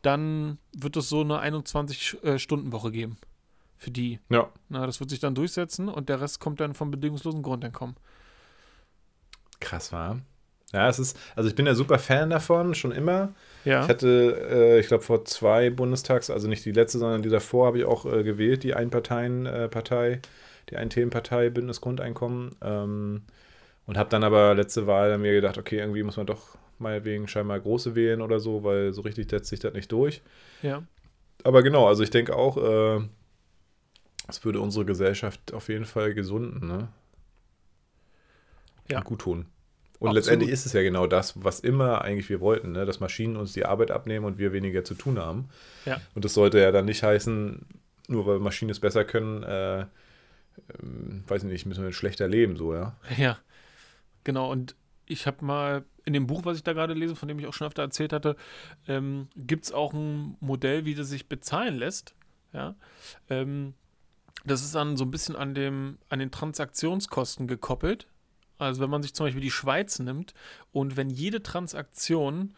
dann 0.05 0.57
wird 0.75 0.97
es 0.97 1.09
so 1.09 1.21
eine 1.21 1.41
21-Stunden-Woche 1.41 2.89
äh, 2.89 2.91
geben. 2.91 3.17
Für 3.77 3.91
die. 3.91 4.19
Ja. 4.29 4.49
Na, 4.69 4.85
das 4.85 4.99
wird 4.99 5.09
sich 5.09 5.19
dann 5.19 5.35
durchsetzen 5.35 5.89
und 5.89 6.07
der 6.07 6.21
Rest 6.21 6.39
kommt 6.39 6.59
dann 6.59 6.73
vom 6.73 6.91
bedingungslosen 6.91 7.43
Grundeinkommen. 7.43 7.95
Krass 9.59 9.91
war. 9.91 10.19
Ja, 10.73 10.89
es 10.89 10.97
ist, 10.97 11.17
also 11.35 11.49
ich 11.49 11.55
bin 11.55 11.65
ja 11.65 11.75
super 11.75 11.99
Fan 11.99 12.29
davon, 12.29 12.73
schon 12.75 12.91
immer. 12.91 13.33
Ja. 13.63 13.83
Ich 13.83 13.89
hatte, 13.89 14.47
äh, 14.49 14.79
ich 14.79 14.87
glaube, 14.87 15.03
vor 15.03 15.25
zwei 15.25 15.69
Bundestags, 15.69 16.29
also 16.29 16.47
nicht 16.47 16.65
die 16.65 16.71
letzte, 16.71 16.97
sondern 16.97 17.21
die 17.21 17.29
davor, 17.29 17.67
habe 17.67 17.79
ich 17.79 17.85
auch 17.85 18.05
äh, 18.05 18.23
gewählt, 18.23 18.63
die 18.63 18.73
Einparteien-Partei, 18.73 20.11
äh, 20.11 20.19
die 20.69 20.77
Ein-Themen-Partei, 20.77 21.49
Bündnisgrundeinkommen. 21.49 22.55
Ähm, 22.61 23.21
und 23.85 23.97
habe 23.97 24.09
dann 24.09 24.23
aber 24.23 24.55
letzte 24.55 24.87
Wahl 24.87 25.17
mir 25.17 25.33
gedacht, 25.33 25.57
okay, 25.57 25.77
irgendwie 25.77 26.03
muss 26.03 26.17
man 26.17 26.25
doch 26.25 26.57
meinetwegen 26.79 27.27
scheinbar 27.27 27.59
große 27.59 27.95
wählen 27.95 28.21
oder 28.21 28.39
so, 28.39 28.63
weil 28.63 28.93
so 28.93 29.01
richtig 29.01 29.29
setzt 29.29 29.49
sich 29.49 29.59
das 29.59 29.73
nicht 29.73 29.91
durch. 29.91 30.21
Ja. 30.61 30.83
Aber 31.43 31.63
genau, 31.63 31.87
also 31.87 32.03
ich 32.03 32.09
denke 32.09 32.35
auch, 32.35 32.57
äh, 32.57 33.01
es 34.27 34.43
würde 34.43 34.59
unsere 34.59 34.85
Gesellschaft 34.85 35.53
auf 35.53 35.69
jeden 35.69 35.85
Fall 35.85 36.13
gesunden, 36.13 36.67
ne? 36.67 36.87
Ja. 38.89 38.99
Und 38.99 39.05
gut 39.05 39.21
tun. 39.21 39.45
Und 39.99 40.09
Absolut. 40.09 40.15
letztendlich 40.15 40.51
ist 40.51 40.65
es 40.65 40.73
ja 40.73 40.81
genau 40.81 41.07
das, 41.07 41.43
was 41.43 41.61
immer 41.61 42.01
eigentlich 42.01 42.29
wir 42.29 42.41
wollten, 42.41 42.73
ne? 42.73 42.85
dass 42.85 42.99
Maschinen 42.99 43.37
uns 43.37 43.53
die 43.53 43.65
Arbeit 43.65 43.91
abnehmen 43.91 44.25
und 44.25 44.37
wir 44.37 44.51
weniger 44.51 44.83
zu 44.83 44.93
tun 44.93 45.17
haben. 45.17 45.49
Ja. 45.85 46.01
Und 46.13 46.25
das 46.25 46.33
sollte 46.33 46.59
ja 46.59 46.71
dann 46.71 46.85
nicht 46.85 47.01
heißen, 47.01 47.65
nur 48.09 48.25
weil 48.27 48.39
Maschinen 48.39 48.71
es 48.71 48.79
besser 48.79 49.05
können, 49.05 49.43
äh, 49.43 49.81
äh, 49.81 49.85
weiß 51.27 51.43
ich 51.43 51.49
nicht, 51.49 51.65
müssen 51.65 51.83
wir 51.83 51.93
schlechter 51.93 52.27
leben, 52.27 52.57
so, 52.57 52.73
ja. 52.73 52.95
Ja, 53.17 53.37
genau. 54.23 54.51
Und 54.51 54.75
ich 55.07 55.27
habe 55.27 55.43
mal 55.43 55.85
in 56.03 56.13
dem 56.13 56.27
Buch, 56.27 56.45
was 56.45 56.57
ich 56.57 56.63
da 56.63 56.73
gerade 56.73 56.93
lese, 56.93 57.15
von 57.15 57.27
dem 57.27 57.39
ich 57.39 57.47
auch 57.47 57.53
schon 57.53 57.67
öfter 57.67 57.81
erzählt 57.81 58.13
hatte, 58.13 58.35
ähm, 58.87 59.27
gibt 59.35 59.65
es 59.65 59.71
auch 59.71 59.93
ein 59.93 60.37
Modell, 60.39 60.85
wie 60.85 60.95
das 60.95 61.09
sich 61.09 61.27
bezahlen 61.27 61.75
lässt. 61.75 62.15
Ja. 62.53 62.75
Ähm, 63.29 63.73
das 64.45 64.63
ist 64.63 64.75
dann 64.75 64.97
so 64.97 65.05
ein 65.05 65.11
bisschen 65.11 65.35
an, 65.35 65.55
dem, 65.55 65.97
an 66.09 66.19
den 66.19 66.31
Transaktionskosten 66.31 67.47
gekoppelt. 67.47 68.07
Also 68.57 68.81
wenn 68.81 68.89
man 68.89 69.01
sich 69.01 69.13
zum 69.13 69.25
Beispiel 69.25 69.41
die 69.41 69.51
Schweiz 69.51 69.99
nimmt 69.99 70.33
und 70.71 70.95
wenn 70.95 71.09
jede 71.09 71.43
Transaktion, 71.43 72.55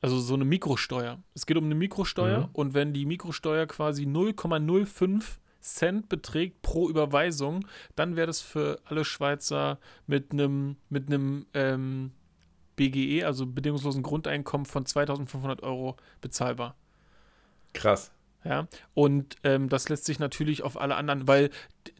also 0.00 0.18
so 0.18 0.34
eine 0.34 0.44
Mikrosteuer, 0.44 1.22
es 1.34 1.46
geht 1.46 1.56
um 1.56 1.64
eine 1.64 1.74
Mikrosteuer 1.74 2.40
mhm. 2.40 2.48
und 2.52 2.74
wenn 2.74 2.92
die 2.92 3.06
Mikrosteuer 3.06 3.66
quasi 3.66 4.04
0,05 4.04 5.38
Cent 5.62 6.08
beträgt 6.08 6.62
pro 6.62 6.88
Überweisung, 6.88 7.66
dann 7.96 8.16
wäre 8.16 8.26
das 8.26 8.40
für 8.40 8.80
alle 8.84 9.04
Schweizer 9.04 9.78
mit 10.06 10.32
einem 10.32 10.76
mit 10.88 11.08
einem 11.08 11.46
ähm, 11.54 12.12
BGE, 12.76 13.24
also 13.24 13.46
bedingungslosen 13.46 14.02
Grundeinkommen 14.02 14.66
von 14.66 14.86
2500 14.86 15.62
Euro 15.62 15.96
bezahlbar. 16.20 16.74
Krass. 17.74 18.12
Ja, 18.44 18.66
und 18.94 19.36
ähm, 19.44 19.68
das 19.68 19.88
lässt 19.88 20.04
sich 20.04 20.18
natürlich 20.18 20.64
auf 20.64 20.80
alle 20.80 20.96
anderen, 20.96 21.28
weil 21.28 21.50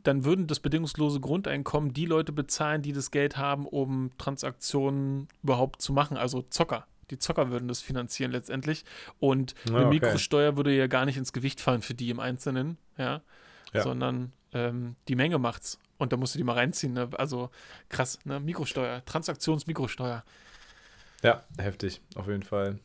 dann 0.03 0.25
würden 0.25 0.49
das 0.49 0.59
bedingungslose 0.59 1.21
Grundeinkommen 1.21 1.93
die 1.93 2.07
Leute 2.07 2.33
bezahlen, 2.33 2.83
die 2.83 2.93
das 2.93 3.13
Geld 3.13 3.37
haben, 3.37 3.65
um 3.65 4.11
Transaktionen 4.19 5.29
überhaupt 5.45 5.83
zu 5.83 5.93
machen, 5.93 6.17
also 6.17 6.43
Zocker. 6.43 6.87
Die 7.11 7.19
Zocker 7.19 7.51
würden 7.51 7.69
das 7.69 7.81
finanzieren 7.81 8.33
letztendlich. 8.33 8.85
Und 9.21 9.55
eine 9.69 9.87
okay. 9.87 9.89
Mikrosteuer 9.89 10.57
würde 10.57 10.75
ja 10.75 10.87
gar 10.87 11.05
nicht 11.05 11.17
ins 11.17 11.33
Gewicht 11.33 11.61
fallen 11.61 11.83
für 11.83 11.95
die 11.95 12.11
im 12.11 12.19
Einzelnen, 12.19 12.79
ja, 12.97 13.23
ja. 13.73 13.83
sondern 13.83 14.33
ähm, 14.53 14.97
die 15.09 15.17
Menge 15.17 15.39
macht's. 15.39 15.79
Und 15.99 16.13
da 16.13 16.17
musst 16.17 16.35
du 16.35 16.39
die 16.39 16.45
mal 16.45 16.55
reinziehen. 16.55 16.93
Ne? 16.93 17.09
Also 17.17 17.51
krass, 17.89 18.19
ne? 18.25 18.41
Mikrosteuer, 18.41 19.05
Transaktionsmikrosteuer. 19.05 20.25
Ja, 21.23 21.45
heftig, 21.59 22.01
auf 22.17 22.27
jeden 22.27 22.43
Fall. 22.43 22.79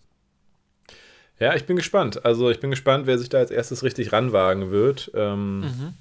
Ja, 1.39 1.56
ich 1.56 1.65
bin 1.65 1.76
gespannt. 1.76 2.26
Also 2.26 2.50
ich 2.50 2.60
bin 2.60 2.69
gespannt, 2.69 3.08
wer 3.08 3.17
sich 3.17 3.30
da 3.30 3.39
als 3.39 3.52
erstes 3.52 3.84
richtig 3.84 4.12
ranwagen 4.12 4.71
wird. 4.71 5.12
Ähm, 5.13 5.62
mhm. 5.62 5.93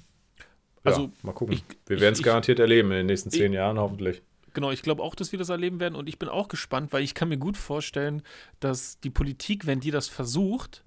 Also 0.83 1.01
ja, 1.03 1.09
mal 1.21 1.33
gucken. 1.33 1.55
Ich, 1.55 1.63
wir 1.85 1.99
werden 1.99 2.13
es 2.13 2.23
garantiert 2.23 2.59
erleben 2.59 2.91
in 2.91 2.97
den 2.97 3.05
nächsten 3.07 3.29
zehn 3.29 3.51
ich, 3.51 3.57
Jahren, 3.57 3.77
hoffentlich. 3.77 4.21
Genau, 4.53 4.71
ich 4.71 4.81
glaube 4.81 5.03
auch, 5.03 5.13
dass 5.13 5.31
wir 5.31 5.39
das 5.39 5.49
erleben 5.49 5.79
werden 5.79 5.95
und 5.95 6.09
ich 6.09 6.17
bin 6.17 6.29
auch 6.29 6.47
gespannt, 6.47 6.91
weil 6.91 7.03
ich 7.03 7.13
kann 7.13 7.29
mir 7.29 7.37
gut 7.37 7.57
vorstellen, 7.57 8.23
dass 8.59 8.99
die 8.99 9.11
Politik, 9.11 9.67
wenn 9.67 9.79
die 9.79 9.91
das 9.91 10.07
versucht, 10.07 10.83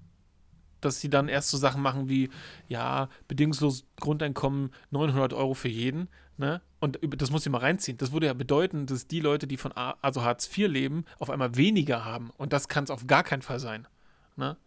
dass 0.81 0.99
sie 0.99 1.09
dann 1.09 1.29
erst 1.29 1.49
so 1.49 1.57
Sachen 1.57 1.81
machen 1.81 2.09
wie, 2.09 2.29
ja, 2.67 3.09
bedingungslos 3.27 3.85
Grundeinkommen 3.99 4.71
900 4.91 5.33
Euro 5.33 5.53
für 5.53 5.69
jeden, 5.69 6.09
ne? 6.37 6.61
Und 6.79 6.99
das 7.21 7.29
muss 7.29 7.45
ich 7.45 7.51
mal 7.51 7.59
reinziehen. 7.59 7.97
Das 7.99 8.11
würde 8.11 8.25
ja 8.25 8.33
bedeuten, 8.33 8.87
dass 8.87 9.07
die 9.07 9.19
Leute, 9.19 9.45
die 9.45 9.57
von 9.57 9.71
A, 9.77 9.95
also 10.01 10.23
Hartz 10.23 10.47
IV 10.47 10.67
leben, 10.67 11.05
auf 11.19 11.29
einmal 11.29 11.55
weniger 11.55 12.03
haben. 12.03 12.31
Und 12.37 12.53
das 12.53 12.67
kann 12.67 12.83
es 12.83 12.89
auf 12.89 13.05
gar 13.05 13.23
keinen 13.23 13.43
Fall 13.43 13.59
sein. 13.59 13.87
Ne? 14.35 14.57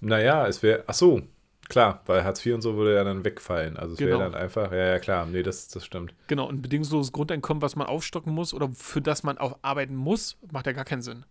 Naja, 0.00 0.46
es 0.48 0.62
wäre, 0.64 0.82
ach 0.88 0.94
so, 0.94 1.22
klar, 1.68 2.02
weil 2.06 2.24
Hartz 2.24 2.44
IV 2.44 2.56
und 2.56 2.62
so 2.62 2.74
würde 2.74 2.96
ja 2.96 3.04
dann 3.04 3.24
wegfallen. 3.24 3.76
Also 3.76 3.92
es 3.92 3.98
genau. 3.98 4.18
wäre 4.18 4.30
dann 4.30 4.34
einfach, 4.34 4.72
ja, 4.72 4.86
ja, 4.86 4.98
klar, 4.98 5.24
nee, 5.26 5.44
das, 5.44 5.68
das 5.68 5.86
stimmt. 5.86 6.14
Genau, 6.26 6.48
ein 6.48 6.62
bedingungsloses 6.62 7.12
Grundeinkommen, 7.12 7.62
was 7.62 7.76
man 7.76 7.86
aufstocken 7.86 8.34
muss 8.34 8.52
oder 8.52 8.68
für 8.70 9.00
das 9.00 9.22
man 9.22 9.38
auch 9.38 9.58
arbeiten 9.62 9.94
muss, 9.94 10.36
macht 10.50 10.66
ja 10.66 10.72
gar 10.72 10.84
keinen 10.84 11.02
Sinn. 11.02 11.24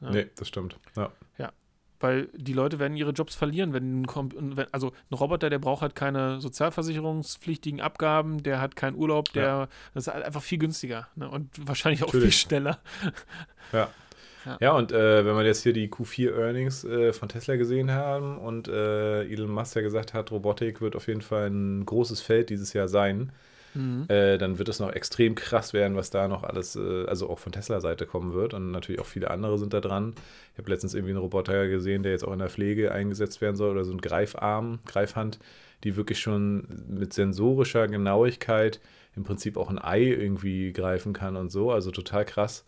Ja. 0.00 0.10
Nee, 0.10 0.26
das 0.36 0.48
stimmt, 0.48 0.78
ja. 0.96 1.10
Ja, 1.38 1.52
weil 2.04 2.28
die 2.34 2.52
Leute 2.52 2.78
werden 2.78 2.98
ihre 2.98 3.12
Jobs 3.12 3.34
verlieren, 3.34 3.72
wenn, 3.72 4.06
wenn, 4.06 4.66
also 4.72 4.92
ein 5.10 5.14
Roboter, 5.14 5.48
der 5.48 5.58
braucht 5.58 5.80
halt 5.80 5.94
keine 5.94 6.38
sozialversicherungspflichtigen 6.38 7.80
Abgaben, 7.80 8.42
der 8.42 8.60
hat 8.60 8.76
keinen 8.76 8.94
Urlaub, 8.94 9.32
der, 9.32 9.42
ja. 9.42 9.68
das 9.94 10.06
ist 10.06 10.12
halt 10.12 10.22
einfach 10.22 10.42
viel 10.42 10.58
günstiger 10.58 11.08
ne? 11.16 11.30
und 11.30 11.48
wahrscheinlich 11.66 12.02
auch 12.02 12.08
Natürlich. 12.08 12.36
viel 12.36 12.48
schneller. 12.48 12.78
Ja. 13.72 13.88
Ja, 14.44 14.58
ja 14.60 14.72
und 14.72 14.92
äh, 14.92 15.24
wenn 15.24 15.34
wir 15.34 15.44
jetzt 15.44 15.62
hier 15.62 15.72
die 15.72 15.88
Q4-Earnings 15.88 16.84
äh, 16.84 17.12
von 17.14 17.30
Tesla 17.30 17.56
gesehen 17.56 17.90
haben 17.90 18.36
und 18.36 18.68
äh, 18.68 19.22
Elon 19.22 19.50
Musk 19.50 19.76
ja 19.76 19.80
gesagt 19.80 20.12
hat, 20.12 20.30
Robotik 20.30 20.82
wird 20.82 20.96
auf 20.96 21.08
jeden 21.08 21.22
Fall 21.22 21.48
ein 21.48 21.86
großes 21.86 22.20
Feld 22.20 22.50
dieses 22.50 22.74
Jahr 22.74 22.88
sein, 22.88 23.32
mhm. 23.74 24.06
Äh, 24.08 24.38
dann 24.38 24.58
wird 24.58 24.68
es 24.68 24.80
noch 24.80 24.92
extrem 24.92 25.34
krass 25.34 25.72
werden, 25.72 25.96
was 25.96 26.10
da 26.10 26.28
noch 26.28 26.42
alles, 26.42 26.76
äh, 26.76 27.06
also 27.06 27.28
auch 27.28 27.38
von 27.38 27.52
Tesla-Seite 27.52 28.06
kommen 28.06 28.32
wird. 28.32 28.54
Und 28.54 28.70
natürlich 28.70 29.00
auch 29.00 29.06
viele 29.06 29.30
andere 29.30 29.58
sind 29.58 29.72
da 29.72 29.80
dran. 29.80 30.14
Ich 30.52 30.58
habe 30.58 30.70
letztens 30.70 30.94
irgendwie 30.94 31.12
einen 31.12 31.20
Roboter 31.20 31.68
gesehen, 31.68 32.02
der 32.02 32.12
jetzt 32.12 32.24
auch 32.24 32.32
in 32.32 32.38
der 32.38 32.50
Pflege 32.50 32.92
eingesetzt 32.92 33.40
werden 33.40 33.56
soll 33.56 33.72
oder 33.72 33.84
so 33.84 33.92
ein 33.92 34.00
Greifarm, 34.00 34.78
Greifhand, 34.86 35.38
die 35.84 35.96
wirklich 35.96 36.20
schon 36.20 36.66
mit 36.88 37.12
sensorischer 37.12 37.88
Genauigkeit 37.88 38.80
im 39.16 39.24
Prinzip 39.24 39.56
auch 39.56 39.70
ein 39.70 39.78
Ei 39.78 40.02
irgendwie 40.02 40.72
greifen 40.72 41.12
kann 41.12 41.36
und 41.36 41.50
so. 41.50 41.70
Also 41.70 41.90
total 41.90 42.24
krass 42.24 42.64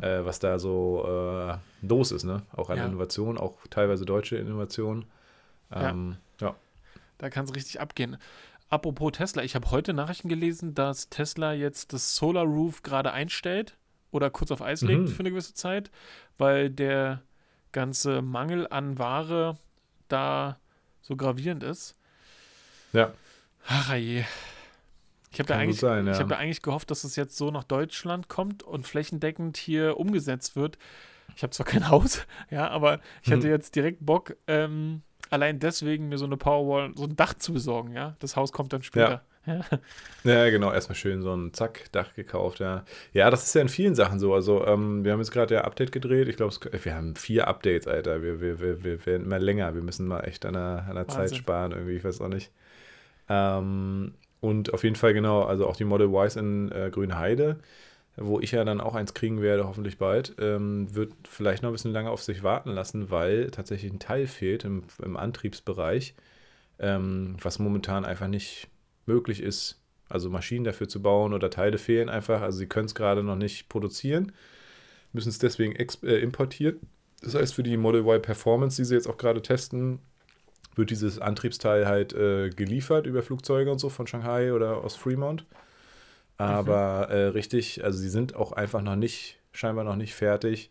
äh, 0.00 0.24
was 0.24 0.38
da 0.38 0.58
so 0.58 1.04
äh, 1.06 1.86
los 1.86 2.12
ist, 2.12 2.24
ne? 2.24 2.42
Auch 2.54 2.70
an 2.70 2.78
ja. 2.78 2.86
Innovation, 2.86 3.38
auch 3.38 3.56
teilweise 3.70 4.04
deutsche 4.04 4.36
Innovation. 4.36 5.04
Ähm, 5.72 6.16
ja. 6.40 6.48
ja. 6.48 6.56
Da 7.18 7.30
kann 7.30 7.44
es 7.44 7.54
richtig 7.54 7.80
abgehen. 7.80 8.16
Apropos 8.70 9.12
Tesla, 9.12 9.42
ich 9.42 9.54
habe 9.54 9.70
heute 9.70 9.94
Nachrichten 9.94 10.28
gelesen, 10.28 10.74
dass 10.74 11.08
Tesla 11.08 11.54
jetzt 11.54 11.92
das 11.94 12.16
Solar 12.16 12.44
Roof 12.44 12.82
gerade 12.82 13.12
einstellt 13.12 13.78
oder 14.10 14.30
kurz 14.30 14.50
auf 14.50 14.60
Eis 14.60 14.82
legt 14.82 15.02
mhm. 15.02 15.08
für 15.08 15.20
eine 15.20 15.30
gewisse 15.30 15.54
Zeit, 15.54 15.90
weil 16.36 16.68
der 16.68 17.22
ganze 17.72 18.20
Mangel 18.20 18.66
an 18.68 18.98
Ware 18.98 19.56
da 20.08 20.58
so 21.00 21.16
gravierend 21.16 21.62
ist. 21.62 21.96
Ja. 22.92 23.12
Ach 23.66 23.94
je. 23.94 24.24
Ich 25.30 25.40
habe 25.40 25.52
ja, 25.52 25.58
eigentlich, 25.58 25.80
ja. 25.80 26.18
hab 26.18 26.30
ja 26.30 26.36
eigentlich 26.36 26.62
gehofft, 26.62 26.90
dass 26.90 27.04
es 27.04 27.16
jetzt 27.16 27.36
so 27.36 27.50
nach 27.50 27.64
Deutschland 27.64 28.28
kommt 28.28 28.62
und 28.62 28.86
flächendeckend 28.86 29.56
hier 29.56 29.98
umgesetzt 29.98 30.56
wird. 30.56 30.78
Ich 31.36 31.42
habe 31.42 31.52
zwar 31.52 31.66
kein 31.66 31.88
Haus, 31.90 32.26
ja, 32.50 32.68
aber 32.68 33.00
ich 33.22 33.30
hatte 33.30 33.44
hm. 33.44 33.50
jetzt 33.50 33.76
direkt 33.76 34.04
Bock, 34.04 34.36
ähm, 34.46 35.02
allein 35.30 35.58
deswegen 35.58 36.08
mir 36.08 36.18
so 36.18 36.24
eine 36.24 36.36
Powerwall, 36.36 36.92
so 36.96 37.04
ein 37.04 37.16
Dach 37.16 37.34
zu 37.34 37.52
besorgen, 37.52 37.92
ja. 37.92 38.16
Das 38.18 38.36
Haus 38.36 38.52
kommt 38.52 38.72
dann 38.72 38.82
später. 38.82 39.22
Ja, 39.46 39.60
ja. 40.24 40.34
ja 40.44 40.50
genau, 40.50 40.72
erstmal 40.72 40.96
schön 40.96 41.22
so 41.22 41.34
ein 41.34 41.52
Zack-Dach 41.52 42.14
gekauft, 42.14 42.60
ja. 42.60 42.84
Ja, 43.12 43.30
das 43.30 43.44
ist 43.44 43.54
ja 43.54 43.62
in 43.62 43.68
vielen 43.68 43.94
Sachen 43.94 44.18
so. 44.18 44.34
Also, 44.34 44.66
ähm, 44.66 45.04
wir 45.04 45.12
haben 45.12 45.20
jetzt 45.20 45.32
gerade 45.32 45.54
ja 45.54 45.60
Update 45.62 45.92
gedreht. 45.92 46.28
Ich 46.28 46.36
glaube, 46.36 46.54
wir 46.82 46.94
haben 46.94 47.16
vier 47.16 47.48
Updates, 47.48 47.86
Alter. 47.86 48.22
Wir, 48.22 48.40
wir, 48.40 48.60
wir, 48.60 48.84
wir 48.84 49.06
werden 49.06 49.26
immer 49.26 49.38
länger. 49.38 49.74
Wir 49.74 49.82
müssen 49.82 50.06
mal 50.06 50.20
echt 50.20 50.44
an 50.46 50.54
der, 50.54 50.86
an 50.88 50.94
der 50.94 51.08
Zeit 51.08 51.34
sparen, 51.34 51.72
irgendwie, 51.72 51.96
ich 51.96 52.04
weiß 52.04 52.20
auch 52.20 52.28
nicht. 52.28 52.50
Ähm, 53.28 54.14
und 54.40 54.72
auf 54.72 54.84
jeden 54.84 54.96
Fall 54.96 55.14
genau, 55.14 55.42
also 55.42 55.66
auch 55.66 55.76
die 55.76 55.84
Model 55.84 56.08
Ys 56.08 56.36
in 56.36 56.70
äh, 56.70 56.90
Grünheide, 56.92 57.58
wo 58.20 58.40
ich 58.40 58.52
ja 58.52 58.64
dann 58.64 58.80
auch 58.80 58.94
eins 58.94 59.14
kriegen 59.14 59.40
werde, 59.42 59.66
hoffentlich 59.66 59.98
bald, 59.98 60.34
ähm, 60.38 60.94
wird 60.94 61.12
vielleicht 61.28 61.62
noch 61.62 61.70
ein 61.70 61.72
bisschen 61.72 61.92
lange 61.92 62.10
auf 62.10 62.22
sich 62.22 62.42
warten 62.42 62.70
lassen, 62.70 63.10
weil 63.10 63.50
tatsächlich 63.50 63.92
ein 63.92 63.98
Teil 63.98 64.26
fehlt 64.26 64.64
im, 64.64 64.84
im 65.02 65.16
Antriebsbereich, 65.16 66.14
ähm, 66.78 67.36
was 67.40 67.58
momentan 67.58 68.04
einfach 68.04 68.28
nicht 68.28 68.68
möglich 69.06 69.42
ist. 69.42 69.80
Also 70.08 70.30
Maschinen 70.30 70.64
dafür 70.64 70.88
zu 70.88 71.02
bauen 71.02 71.34
oder 71.34 71.50
Teile 71.50 71.78
fehlen 71.78 72.08
einfach. 72.08 72.40
Also 72.40 72.58
sie 72.58 72.66
können 72.66 72.86
es 72.86 72.94
gerade 72.94 73.22
noch 73.22 73.36
nicht 73.36 73.68
produzieren, 73.68 74.32
müssen 75.12 75.28
es 75.28 75.38
deswegen 75.38 75.76
äh, 75.76 76.18
importieren. 76.18 76.80
Das 77.22 77.34
heißt, 77.34 77.54
für 77.54 77.62
die 77.62 77.76
Model 77.76 78.02
Y 78.02 78.22
Performance, 78.22 78.76
die 78.76 78.84
sie 78.84 78.94
jetzt 78.94 79.08
auch 79.08 79.18
gerade 79.18 79.42
testen, 79.42 79.98
wird 80.76 80.90
dieses 80.90 81.18
Antriebsteil 81.18 81.86
halt 81.86 82.12
äh, 82.12 82.50
geliefert 82.50 83.06
über 83.06 83.22
Flugzeuge 83.22 83.70
und 83.70 83.80
so 83.80 83.88
von 83.88 84.06
Shanghai 84.06 84.52
oder 84.52 84.84
aus 84.84 84.94
Fremont. 84.96 85.44
Aber 86.38 87.08
mhm. 87.08 87.14
äh, 87.14 87.24
richtig, 87.26 87.84
also 87.84 87.98
sie 87.98 88.08
sind 88.08 88.34
auch 88.36 88.52
einfach 88.52 88.80
noch 88.80 88.96
nicht, 88.96 89.38
scheinbar 89.52 89.84
noch 89.84 89.96
nicht 89.96 90.14
fertig, 90.14 90.70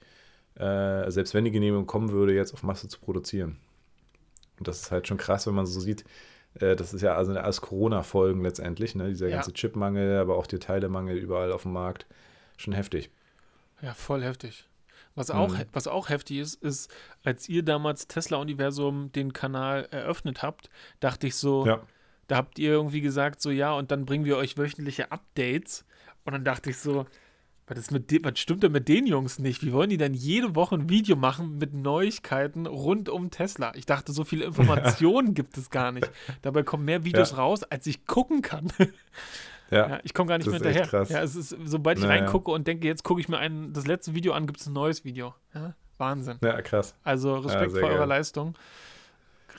äh, 0.55 1.11
selbst 1.11 1.33
wenn 1.33 1.45
die 1.45 1.51
Genehmigung 1.51 1.85
kommen 1.85 2.11
würde, 2.11 2.33
jetzt 2.33 2.53
auf 2.53 2.63
Masse 2.63 2.87
zu 2.87 2.99
produzieren. 2.99 3.57
Und 4.57 4.67
das 4.67 4.81
ist 4.81 4.91
halt 4.91 5.07
schon 5.07 5.17
krass, 5.17 5.45
wenn 5.45 5.53
man 5.53 5.65
so 5.65 5.79
sieht, 5.79 6.05
äh, 6.55 6.75
das 6.75 6.93
ist 6.93 7.01
ja 7.01 7.15
also 7.15 7.33
alles 7.33 7.61
Corona-Folgen 7.61 8.41
letztendlich, 8.41 8.95
ne? 8.95 9.09
dieser 9.09 9.27
ja. 9.27 9.35
ganze 9.35 9.53
Chipmangel, 9.53 10.17
aber 10.17 10.37
auch 10.37 10.47
der 10.47 10.59
Teilemangel 10.59 11.17
überall 11.17 11.51
auf 11.51 11.63
dem 11.63 11.73
Markt. 11.73 12.07
Schon 12.55 12.73
heftig. 12.73 13.11
Ja, 13.81 13.93
voll 13.93 14.23
heftig. 14.23 14.67
Was 15.15 15.31
auch, 15.31 15.49
mhm. 15.49 15.65
was 15.73 15.87
auch 15.87 16.09
heftig 16.09 16.37
ist, 16.37 16.63
ist, 16.63 16.91
als 17.23 17.49
ihr 17.49 17.63
damals 17.63 18.07
Tesla-Universum 18.07 19.11
den 19.11 19.33
Kanal 19.33 19.87
eröffnet 19.91 20.43
habt, 20.43 20.69
dachte 20.99 21.27
ich 21.27 21.35
so, 21.35 21.65
ja. 21.65 21.81
Da 22.27 22.37
habt 22.37 22.59
ihr 22.59 22.71
irgendwie 22.71 23.01
gesagt, 23.01 23.41
so 23.41 23.49
ja, 23.49 23.73
und 23.73 23.91
dann 23.91 24.05
bringen 24.05 24.25
wir 24.25 24.37
euch 24.37 24.57
wöchentliche 24.57 25.11
Updates. 25.11 25.85
Und 26.25 26.33
dann 26.33 26.43
dachte 26.43 26.69
ich 26.69 26.77
so, 26.77 27.05
was, 27.67 27.77
ist 27.77 27.91
mit 27.91 28.11
was 28.23 28.39
stimmt 28.39 28.63
denn 28.63 28.71
mit 28.71 28.87
den 28.87 29.07
Jungs 29.07 29.39
nicht? 29.39 29.63
Wie 29.63 29.73
wollen 29.73 29.89
die 29.89 29.97
denn 29.97 30.13
jede 30.13 30.55
Woche 30.55 30.75
ein 30.75 30.89
Video 30.89 31.15
machen 31.15 31.57
mit 31.57 31.73
Neuigkeiten 31.73 32.65
rund 32.65 33.09
um 33.09 33.29
Tesla? 33.29 33.73
Ich 33.75 33.85
dachte, 33.85 34.11
so 34.13 34.23
viele 34.23 34.45
Informationen 34.45 35.33
gibt 35.33 35.57
es 35.57 35.69
gar 35.69 35.91
nicht. 35.91 36.09
Dabei 36.41 36.63
kommen 36.63 36.85
mehr 36.85 37.03
Videos 37.03 37.31
ja. 37.31 37.37
raus, 37.37 37.63
als 37.63 37.87
ich 37.87 38.05
gucken 38.05 38.41
kann. 38.41 38.71
Ja, 39.69 39.89
ja 39.89 39.99
ich 40.03 40.13
komme 40.13 40.29
gar 40.29 40.37
nicht 40.37 40.47
mehr 40.47 40.61
hinterher. 40.61 40.87
Krass. 40.87 41.09
Ja, 41.09 41.21
es 41.21 41.35
ist, 41.35 41.53
sobald 41.65 41.97
ich 41.97 42.05
naja. 42.05 42.21
reingucke 42.21 42.51
und 42.51 42.67
denke, 42.67 42.87
jetzt 42.87 43.03
gucke 43.03 43.19
ich 43.19 43.27
mir 43.27 43.37
ein, 43.37 43.73
das 43.73 43.85
letzte 43.85 44.13
Video 44.15 44.31
an, 44.31 44.47
gibt 44.47 44.61
es 44.61 44.67
ein 44.67 44.71
neues 44.71 45.03
Video. 45.03 45.35
Ja, 45.53 45.75
Wahnsinn. 45.97 46.37
Ja, 46.41 46.61
krass. 46.61 46.95
Also 47.03 47.35
Respekt 47.35 47.73
ja, 47.73 47.81
vor 47.81 47.89
eurer 47.89 48.05
Leistung. 48.05 48.55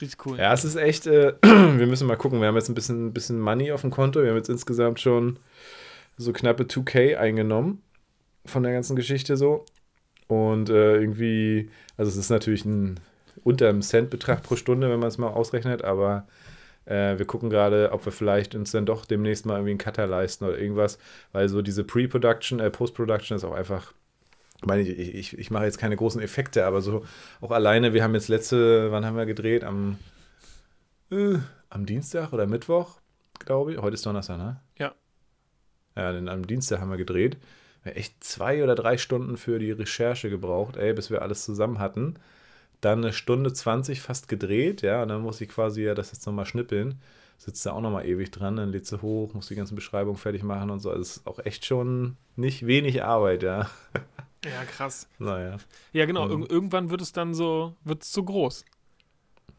Richtig 0.01 0.25
cool. 0.25 0.37
Ja, 0.37 0.53
es 0.53 0.63
ist 0.63 0.75
echt, 0.75 1.07
äh, 1.07 1.33
wir 1.41 1.87
müssen 1.87 2.07
mal 2.07 2.15
gucken. 2.15 2.39
Wir 2.39 2.47
haben 2.47 2.55
jetzt 2.55 2.69
ein 2.69 2.75
bisschen, 2.75 3.13
bisschen 3.13 3.39
Money 3.39 3.71
auf 3.71 3.81
dem 3.81 3.91
Konto. 3.91 4.21
Wir 4.21 4.29
haben 4.29 4.37
jetzt 4.37 4.49
insgesamt 4.49 4.99
schon 4.99 5.39
so 6.17 6.33
knappe 6.33 6.63
2K 6.63 7.15
eingenommen 7.15 7.81
von 8.45 8.63
der 8.63 8.73
ganzen 8.73 8.95
Geschichte 8.95 9.37
so. 9.37 9.65
Und 10.27 10.69
äh, 10.69 10.97
irgendwie, 10.97 11.69
also 11.97 12.09
es 12.09 12.17
ist 12.17 12.29
natürlich 12.29 12.65
ein 12.65 12.99
unter 13.43 13.69
einem 13.69 13.81
Centbetrag 13.81 14.43
pro 14.43 14.55
Stunde, 14.55 14.89
wenn 14.89 14.99
man 14.99 15.07
es 15.07 15.17
mal 15.17 15.29
ausrechnet, 15.29 15.83
aber 15.83 16.27
äh, 16.85 17.17
wir 17.17 17.25
gucken 17.25 17.49
gerade, 17.49 17.91
ob 17.91 18.05
wir 18.05 18.11
vielleicht 18.11 18.55
uns 18.55 18.71
dann 18.71 18.85
doch 18.85 19.05
demnächst 19.05 19.45
mal 19.45 19.55
irgendwie 19.55 19.71
einen 19.71 19.79
Cutter 19.79 20.07
leisten 20.07 20.45
oder 20.45 20.57
irgendwas, 20.59 20.99
weil 21.31 21.47
so 21.49 21.61
diese 21.61 21.83
Pre-Production, 21.83 22.59
äh, 22.59 22.69
Post-Production 22.69 23.37
ist 23.37 23.43
auch 23.43 23.53
einfach, 23.53 23.93
meine, 24.65 24.81
ich, 24.81 25.15
ich, 25.15 25.37
ich 25.37 25.51
mache 25.51 25.65
jetzt 25.65 25.77
keine 25.77 25.95
großen 25.95 26.21
Effekte, 26.21 26.65
aber 26.65 26.81
so 26.81 27.05
auch 27.41 27.51
alleine, 27.51 27.93
wir 27.93 28.03
haben 28.03 28.13
jetzt 28.13 28.27
letzte, 28.27 28.91
wann 28.91 29.05
haben 29.05 29.17
wir 29.17 29.25
gedreht? 29.25 29.63
Am, 29.63 29.97
äh, 31.11 31.37
am 31.69 31.85
Dienstag 31.85 32.33
oder 32.33 32.47
Mittwoch, 32.47 32.99
glaube 33.39 33.73
ich. 33.73 33.81
Heute 33.81 33.95
ist 33.95 34.05
Donnerstag, 34.05 34.37
ne? 34.37 34.59
Ja. 34.77 34.93
Ja, 35.95 36.11
denn 36.11 36.29
am 36.29 36.45
Dienstag 36.45 36.79
haben 36.79 36.91
wir 36.91 36.97
gedreht 36.97 37.37
echt 37.83 38.23
zwei 38.23 38.63
oder 38.63 38.75
drei 38.75 38.97
Stunden 38.97 39.37
für 39.37 39.59
die 39.59 39.71
Recherche 39.71 40.29
gebraucht, 40.29 40.77
ey, 40.77 40.93
bis 40.93 41.09
wir 41.09 41.21
alles 41.21 41.45
zusammen 41.45 41.79
hatten. 41.79 42.15
Dann 42.81 42.99
eine 43.03 43.13
Stunde 43.13 43.53
20 43.53 44.01
fast 44.01 44.27
gedreht, 44.29 44.81
ja, 44.81 45.01
und 45.03 45.09
dann 45.09 45.21
muss 45.21 45.41
ich 45.41 45.49
quasi 45.49 45.83
ja 45.83 45.95
das 45.95 46.11
jetzt 46.11 46.25
nochmal 46.25 46.45
schnippeln. 46.45 47.01
Sitzt 47.37 47.65
da 47.65 47.71
auch 47.71 47.81
nochmal 47.81 48.05
ewig 48.05 48.31
dran, 48.31 48.57
dann 48.57 48.69
lädt 48.69 48.85
sie 48.85 49.01
hoch, 49.01 49.33
muss 49.33 49.47
die 49.47 49.55
ganzen 49.55 49.75
Beschreibungen 49.75 50.17
fertig 50.17 50.43
machen 50.43 50.69
und 50.69 50.79
so. 50.79 50.89
Also 50.89 51.01
ist 51.01 51.27
auch 51.27 51.39
echt 51.39 51.65
schon 51.65 52.17
nicht 52.35 52.67
wenig 52.67 53.03
Arbeit, 53.03 53.43
ja. 53.43 53.69
Ja, 54.45 54.63
krass. 54.65 55.07
Naja. 55.17 55.57
Ja, 55.91 56.05
genau. 56.05 56.27
Ir 56.27 56.49
irgendwann 56.49 56.89
wird 56.89 57.01
es 57.01 57.11
dann 57.11 57.33
so, 57.33 57.75
wird 57.83 58.03
es 58.03 58.11
zu 58.11 58.23
groß. 58.23 58.65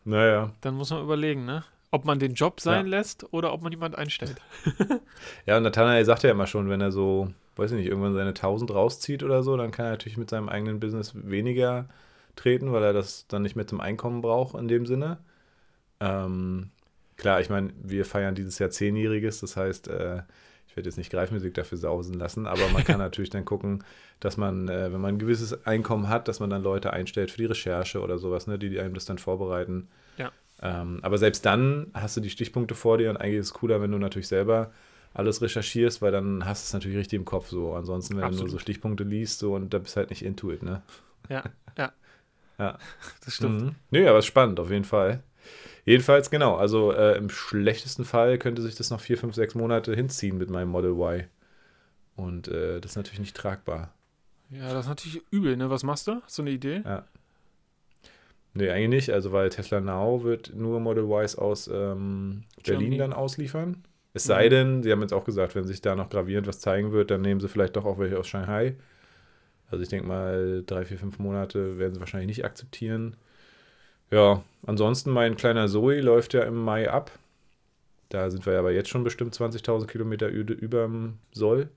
Naja. 0.04 0.52
Dann 0.62 0.74
muss 0.74 0.90
man 0.90 1.02
überlegen, 1.02 1.44
ne? 1.44 1.64
Ob 1.90 2.04
man 2.04 2.18
den 2.18 2.34
Job 2.34 2.60
sein 2.60 2.86
ja. 2.86 2.98
lässt 2.98 3.32
oder 3.32 3.52
ob 3.52 3.62
man 3.62 3.72
jemand 3.72 3.96
einstellt. 3.96 4.40
ja, 5.46 5.56
und 5.56 5.64
Nathanael 5.64 6.04
sagt 6.04 6.22
ja 6.22 6.30
immer 6.30 6.46
schon, 6.46 6.68
wenn 6.68 6.80
er 6.80 6.92
so 6.92 7.30
weiß 7.60 7.72
ich 7.72 7.78
nicht, 7.78 7.88
irgendwann 7.88 8.14
seine 8.14 8.30
1000 8.30 8.72
rauszieht 8.72 9.22
oder 9.22 9.42
so, 9.42 9.56
dann 9.56 9.70
kann 9.70 9.86
er 9.86 9.92
natürlich 9.92 10.16
mit 10.16 10.30
seinem 10.30 10.48
eigenen 10.48 10.80
Business 10.80 11.12
weniger 11.14 11.88
treten, 12.34 12.72
weil 12.72 12.82
er 12.82 12.92
das 12.92 13.26
dann 13.28 13.42
nicht 13.42 13.54
mehr 13.54 13.66
zum 13.66 13.80
Einkommen 13.80 14.22
braucht 14.22 14.58
in 14.58 14.66
dem 14.66 14.86
Sinne. 14.86 15.18
Ähm, 16.00 16.70
klar, 17.16 17.40
ich 17.40 17.50
meine, 17.50 17.72
wir 17.82 18.06
feiern 18.06 18.34
dieses 18.34 18.58
Jahr 18.58 18.70
Zehnjähriges, 18.70 19.40
das 19.40 19.56
heißt, 19.56 19.88
äh, 19.88 20.22
ich 20.70 20.76
werde 20.76 20.88
jetzt 20.88 20.98
nicht 20.98 21.10
Greifmusik 21.10 21.54
dafür 21.54 21.78
sausen 21.78 22.14
lassen, 22.14 22.46
aber 22.46 22.68
man 22.68 22.84
kann 22.84 22.98
natürlich 22.98 23.30
dann 23.30 23.44
gucken, 23.44 23.82
dass 24.20 24.36
man, 24.36 24.68
äh, 24.68 24.92
wenn 24.92 25.00
man 25.00 25.16
ein 25.16 25.18
gewisses 25.18 25.66
Einkommen 25.66 26.08
hat, 26.08 26.28
dass 26.28 26.38
man 26.38 26.48
dann 26.48 26.62
Leute 26.62 26.92
einstellt 26.92 27.32
für 27.32 27.38
die 27.38 27.46
Recherche 27.46 28.00
oder 28.00 28.18
sowas, 28.18 28.46
ne, 28.46 28.56
die, 28.56 28.70
die 28.70 28.78
einem 28.78 28.94
das 28.94 29.04
dann 29.04 29.18
vorbereiten. 29.18 29.88
Ja. 30.16 30.30
Ähm, 30.62 31.00
aber 31.02 31.18
selbst 31.18 31.44
dann 31.44 31.88
hast 31.92 32.16
du 32.16 32.20
die 32.20 32.30
Stichpunkte 32.30 32.76
vor 32.76 32.98
dir 32.98 33.10
und 33.10 33.16
eigentlich 33.16 33.40
ist 33.40 33.46
es 33.46 33.54
cooler, 33.54 33.82
wenn 33.82 33.90
du 33.90 33.98
natürlich 33.98 34.28
selber 34.28 34.70
alles 35.12 35.42
recherchierst, 35.42 36.02
weil 36.02 36.12
dann 36.12 36.44
hast 36.46 36.62
du 36.62 36.66
es 36.66 36.72
natürlich 36.72 36.98
richtig 36.98 37.18
im 37.18 37.24
Kopf 37.24 37.48
so. 37.48 37.74
Ansonsten, 37.74 38.16
wenn 38.16 38.22
Absolut. 38.22 38.40
du 38.40 38.44
nur 38.44 38.50
so 38.52 38.58
Stichpunkte 38.60 39.02
liest 39.02 39.40
so 39.40 39.54
und 39.56 39.74
da 39.74 39.78
bist 39.78 39.96
halt 39.96 40.10
nicht 40.10 40.24
into 40.24 40.52
it, 40.52 40.62
ne? 40.62 40.82
Ja, 41.28 41.42
ja. 41.76 41.92
ja. 42.58 42.78
Das 43.24 43.34
stimmt. 43.34 43.60
Mhm. 43.60 43.74
Nö, 43.90 44.08
aber 44.08 44.18
es 44.18 44.26
ist 44.26 44.28
spannend, 44.28 44.60
auf 44.60 44.70
jeden 44.70 44.84
Fall. 44.84 45.24
Jedenfalls, 45.84 46.30
genau, 46.30 46.56
also 46.56 46.92
äh, 46.92 47.16
im 47.16 47.30
schlechtesten 47.30 48.04
Fall 48.04 48.38
könnte 48.38 48.62
sich 48.62 48.74
das 48.74 48.90
noch 48.90 49.00
vier, 49.00 49.18
fünf, 49.18 49.34
sechs 49.34 49.54
Monate 49.54 49.94
hinziehen 49.94 50.38
mit 50.38 50.50
meinem 50.50 50.68
Model 50.68 50.92
Y. 50.92 51.24
Und 52.16 52.48
äh, 52.48 52.80
das 52.80 52.92
ist 52.92 52.96
natürlich 52.96 53.20
nicht 53.20 53.36
tragbar. 53.36 53.94
Ja, 54.50 54.72
das 54.72 54.84
ist 54.84 54.88
natürlich 54.88 55.22
übel, 55.30 55.56
ne? 55.56 55.70
Was 55.70 55.82
machst 55.82 56.06
du? 56.06 56.20
Hast 56.22 56.38
du 56.38 56.42
eine 56.42 56.50
Idee? 56.50 56.82
Ja. 56.84 57.04
Nee, 58.52 58.68
eigentlich 58.70 58.88
nicht, 58.88 59.10
also 59.10 59.30
weil 59.32 59.48
Tesla 59.48 59.80
Now 59.80 60.24
wird 60.24 60.52
nur 60.54 60.80
Model 60.80 61.04
Ys 61.04 61.36
aus 61.36 61.70
ähm, 61.72 62.42
Berlin 62.64 62.98
dann 62.98 63.12
ausliefern. 63.12 63.84
Es 64.12 64.24
sei 64.24 64.46
mhm. 64.46 64.50
denn, 64.50 64.82
sie 64.82 64.90
haben 64.90 65.02
jetzt 65.02 65.12
auch 65.12 65.24
gesagt, 65.24 65.54
wenn 65.54 65.64
sich 65.64 65.80
da 65.80 65.94
noch 65.94 66.10
gravierend 66.10 66.48
was 66.48 66.58
zeigen 66.58 66.90
wird, 66.90 67.12
dann 67.12 67.20
nehmen 67.20 67.40
sie 67.40 67.48
vielleicht 67.48 67.76
doch 67.76 67.84
auch 67.84 67.98
welche 67.98 68.18
aus 68.18 68.26
Shanghai. 68.26 68.74
Also 69.70 69.84
ich 69.84 69.88
denke 69.88 70.08
mal, 70.08 70.64
drei, 70.66 70.84
vier, 70.84 70.98
fünf 70.98 71.20
Monate 71.20 71.78
werden 71.78 71.94
sie 71.94 72.00
wahrscheinlich 72.00 72.26
nicht 72.26 72.44
akzeptieren. 72.44 73.16
Ja, 74.10 74.42
ansonsten 74.66 75.10
mein 75.10 75.36
kleiner 75.36 75.68
Zoe 75.68 76.00
läuft 76.00 76.34
ja 76.34 76.42
im 76.42 76.56
Mai 76.56 76.90
ab. 76.90 77.10
Da 78.08 78.28
sind 78.30 78.44
wir 78.44 78.58
aber 78.58 78.72
jetzt 78.72 78.88
schon 78.88 79.04
bestimmt 79.04 79.34
20.000 79.34 79.86
Kilometer 79.86 80.28
über 80.28 80.82
dem 80.82 81.18
Soll. 81.32 81.70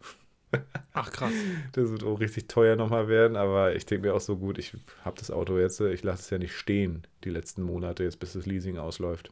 Ach 0.93 1.11
krass. 1.11 1.31
Das 1.73 1.91
wird 1.91 2.03
auch 2.03 2.19
richtig 2.19 2.47
teuer 2.47 2.75
nochmal 2.75 3.07
werden, 3.07 3.37
aber 3.37 3.75
ich 3.75 3.85
denke 3.85 4.07
mir 4.07 4.15
auch 4.15 4.21
so 4.21 4.37
gut, 4.37 4.57
ich 4.57 4.73
habe 5.03 5.17
das 5.17 5.31
Auto 5.31 5.57
jetzt, 5.57 5.79
ich 5.79 6.03
lasse 6.03 6.23
es 6.23 6.29
ja 6.29 6.37
nicht 6.37 6.53
stehen 6.53 7.05
die 7.23 7.29
letzten 7.29 7.63
Monate, 7.63 8.03
jetzt 8.03 8.19
bis 8.19 8.33
das 8.33 8.45
Leasing 8.45 8.77
ausläuft. 8.77 9.31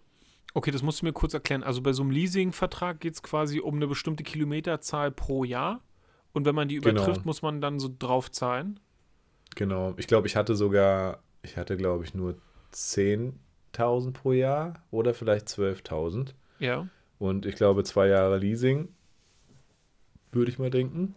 Okay, 0.54 0.72
das 0.72 0.84
musst 0.84 1.02
du 1.02 1.06
mir 1.06 1.14
kurz 1.14 1.34
erklären. 1.34 1.64
Also 1.64 1.82
bei 1.82 1.94
so 1.94 2.04
einem 2.04 2.12
Leasingvertrag 2.12 3.00
geht 3.00 3.14
es 3.14 3.24
quasi 3.24 3.60
um 3.60 3.76
eine 3.76 3.88
bestimmte 3.88 4.24
Kilometerzahl 4.24 5.12
pro 5.12 5.44
Jahr. 5.44 5.82
Und 6.34 6.46
wenn 6.46 6.56
man 6.56 6.68
die 6.68 6.76
genau. 6.76 6.92
übertrifft, 6.92 7.22
genau. 7.22 7.28
muss 7.28 7.42
man 7.42 7.62
dann 7.62 7.80
so 7.80 7.90
drauf 7.98 8.32
zahlen. 8.32 8.80
Genau. 9.56 9.94
Ich 9.98 10.08
glaube, 10.08 10.28
ich 10.28 10.36
hatte 10.36 10.56
sogar, 10.56 11.24
ich 11.42 11.58
hatte, 11.58 11.78
glaube 11.78 12.04
ich, 12.04 12.14
nur 12.14 12.36
10.000 12.74 14.12
pro 14.14 14.32
Jahr 14.32 14.84
oder 14.92 15.14
vielleicht 15.14 15.48
12.000. 15.48 16.34
Ja. 16.60 16.88
Und 17.20 17.46
ich 17.46 17.56
glaube, 17.56 17.84
zwei 17.84 18.08
Jahre 18.08 18.38
Leasing, 18.38 18.90
würde 20.32 20.52
ich 20.52 20.60
mal 20.60 20.70
denken. 20.70 21.16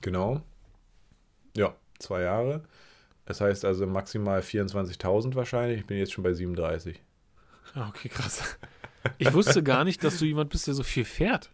Genau. 0.00 0.42
Ja, 1.56 1.74
zwei 1.98 2.22
Jahre. 2.22 2.64
Das 3.24 3.40
heißt 3.40 3.64
also 3.64 3.86
maximal 3.86 4.40
24.000 4.40 5.34
wahrscheinlich. 5.34 5.80
Ich 5.80 5.86
bin 5.86 5.98
jetzt 5.98 6.12
schon 6.12 6.24
bei 6.24 6.32
37. 6.32 7.00
Ah, 7.74 7.88
okay, 7.88 8.08
krass. 8.08 8.58
Ich 9.18 9.32
wusste 9.32 9.62
gar 9.62 9.84
nicht, 9.84 10.04
dass 10.04 10.18
du 10.18 10.24
jemand 10.24 10.50
bist, 10.50 10.66
der 10.66 10.74
so 10.74 10.82
viel 10.82 11.04
fährt. 11.04 11.50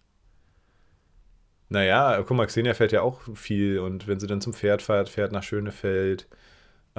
Naja, 1.69 2.23
guck 2.23 2.37
mal, 2.37 2.47
Xenia 2.47 2.75
fährt 2.75 2.93
ja 2.93 3.03
auch 3.03 3.21
viel 3.35 3.79
und 3.79 4.07
wenn 4.07 4.19
sie 4.19 4.27
dann 4.27 4.41
zum 4.41 4.55
Pferd 4.55 4.81
fährt, 4.81 5.09
fährt 5.09 5.33
nach 5.33 5.43
Schönefeld, 5.43 6.27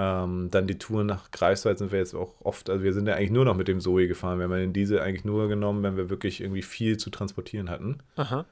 ähm, 0.02 0.48
dann 0.50 0.66
die 0.66 0.78
Tour 0.78 1.04
nach 1.04 1.30
Greifswald 1.32 1.78
sind 1.78 1.92
wir 1.92 2.00
jetzt 2.00 2.16
auch 2.16 2.34
oft, 2.40 2.70
also 2.70 2.82
wir 2.86 2.94
sind 2.94 3.06
ja 3.06 3.16
eigentlich 3.16 3.32
nur 3.32 3.44
noch 3.44 3.56
mit 3.58 3.68
dem 3.68 3.82
Zoe 3.82 4.08
gefahren. 4.08 4.40
Wir 4.40 4.46
haben 4.46 4.54
den 4.54 4.72
Diesel 4.72 5.02
eigentlich 5.02 5.26
nur 5.26 5.50
genommen, 5.50 5.84
wenn 5.84 5.98
wir 5.98 6.10
wirklich 6.10 6.40
irgendwie 6.40 6.62
viel 6.62 6.96
zu 6.96 7.10
transportieren 7.10 7.70
hatten. 7.70 7.98
Aha. 8.16 8.46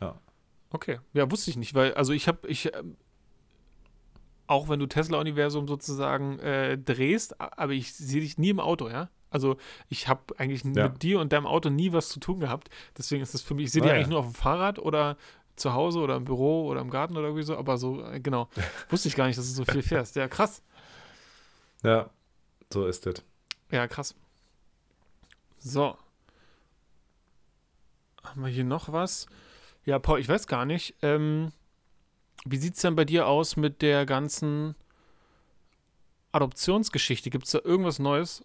Ja. 0.00 0.18
Okay. 0.70 0.98
Ja, 1.12 1.30
wusste 1.30 1.52
ich 1.52 1.56
nicht, 1.56 1.74
weil, 1.74 1.94
also 1.94 2.12
ich 2.12 2.26
habe, 2.26 2.48
ich, 2.48 2.74
ähm, 2.74 2.96
auch 4.48 4.68
wenn 4.68 4.80
du 4.80 4.86
Tesla-Universum 4.86 5.68
sozusagen 5.68 6.40
äh, 6.40 6.76
drehst, 6.76 7.40
aber 7.40 7.74
ich 7.74 7.94
sehe 7.94 8.20
dich 8.20 8.36
nie 8.36 8.50
im 8.50 8.58
Auto, 8.58 8.88
ja? 8.88 9.08
Also 9.30 9.58
ich 9.88 10.08
habe 10.08 10.36
eigentlich 10.36 10.64
ja. 10.64 10.88
mit 10.88 11.04
dir 11.04 11.20
und 11.20 11.32
deinem 11.32 11.46
Auto 11.46 11.70
nie 11.70 11.92
was 11.92 12.08
zu 12.08 12.18
tun 12.18 12.40
gehabt. 12.40 12.70
Deswegen 12.98 13.22
ist 13.22 13.34
es 13.34 13.40
für 13.40 13.54
mich, 13.54 13.66
ich 13.66 13.72
sehe 13.72 13.82
ah, 13.82 13.84
dich 13.84 13.90
ja. 13.90 13.96
eigentlich 13.96 14.10
nur 14.10 14.18
auf 14.18 14.26
dem 14.26 14.34
Fahrrad 14.34 14.80
oder 14.80 15.16
zu 15.54 15.74
Hause 15.74 16.00
oder 16.00 16.16
im 16.16 16.24
Büro 16.24 16.66
oder 16.66 16.80
im 16.80 16.90
Garten 16.90 17.16
oder 17.16 17.28
irgendwie 17.28 17.44
so, 17.44 17.56
aber 17.56 17.78
so, 17.78 18.04
äh, 18.04 18.18
genau. 18.18 18.48
Wusste 18.90 19.06
ich 19.06 19.14
gar 19.14 19.28
nicht, 19.28 19.38
dass 19.38 19.46
du 19.46 19.52
so 19.52 19.64
viel 19.64 19.82
fährst. 19.82 20.16
Ja, 20.16 20.26
krass. 20.26 20.62
Ja, 21.82 22.10
so 22.72 22.86
ist 22.86 23.06
es. 23.06 23.22
Ja, 23.70 23.86
krass. 23.88 24.14
So. 25.58 25.96
Haben 28.22 28.42
wir 28.42 28.48
hier 28.48 28.64
noch 28.64 28.92
was? 28.92 29.26
Ja, 29.84 29.98
Paul, 29.98 30.20
ich 30.20 30.28
weiß 30.28 30.46
gar 30.46 30.64
nicht. 30.64 30.94
Ähm, 31.02 31.52
wie 32.44 32.56
sieht 32.56 32.74
es 32.74 32.82
denn 32.82 32.94
bei 32.94 33.04
dir 33.04 33.26
aus 33.26 33.56
mit 33.56 33.82
der 33.82 34.06
ganzen 34.06 34.74
Adoptionsgeschichte? 36.30 37.30
Gibt 37.30 37.46
es 37.46 37.52
da 37.52 37.60
irgendwas 37.64 37.98
Neues? 37.98 38.44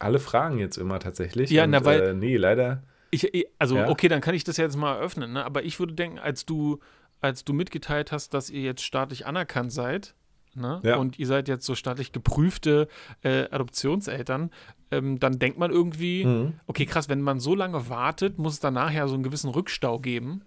alle 0.00 0.18
fragen 0.18 0.58
jetzt 0.58 0.76
immer 0.76 0.98
tatsächlich. 0.98 1.50
Ja, 1.50 1.64
und, 1.64 1.70
na, 1.70 1.84
weil. 1.84 2.00
Äh, 2.00 2.14
nee, 2.14 2.36
leider. 2.36 2.82
Ich, 3.10 3.30
also, 3.58 3.76
ja? 3.76 3.88
okay, 3.88 4.08
dann 4.08 4.20
kann 4.20 4.34
ich 4.34 4.44
das 4.44 4.56
ja 4.56 4.64
jetzt 4.64 4.76
mal 4.76 4.94
eröffnen, 4.94 5.32
ne? 5.32 5.44
aber 5.44 5.64
ich 5.64 5.78
würde 5.80 5.94
denken, 5.94 6.18
als 6.18 6.46
du, 6.46 6.78
als 7.20 7.44
du 7.44 7.52
mitgeteilt 7.52 8.12
hast, 8.12 8.34
dass 8.34 8.50
ihr 8.50 8.62
jetzt 8.62 8.82
staatlich 8.82 9.26
anerkannt 9.26 9.72
seid, 9.72 10.14
Ne? 10.54 10.80
Ja. 10.82 10.96
Und 10.96 11.18
ihr 11.18 11.26
seid 11.26 11.48
jetzt 11.48 11.64
so 11.64 11.74
staatlich 11.74 12.12
geprüfte 12.12 12.88
äh, 13.22 13.44
Adoptionseltern, 13.50 14.50
ähm, 14.90 15.20
dann 15.20 15.38
denkt 15.38 15.58
man 15.58 15.70
irgendwie, 15.70 16.24
mhm. 16.24 16.54
okay, 16.66 16.86
krass, 16.86 17.08
wenn 17.08 17.22
man 17.22 17.38
so 17.38 17.54
lange 17.54 17.88
wartet, 17.88 18.38
muss 18.38 18.54
es 18.54 18.60
dann 18.60 18.74
nachher 18.74 19.06
so 19.08 19.14
einen 19.14 19.22
gewissen 19.22 19.50
Rückstau 19.50 19.98
geben. 19.98 20.42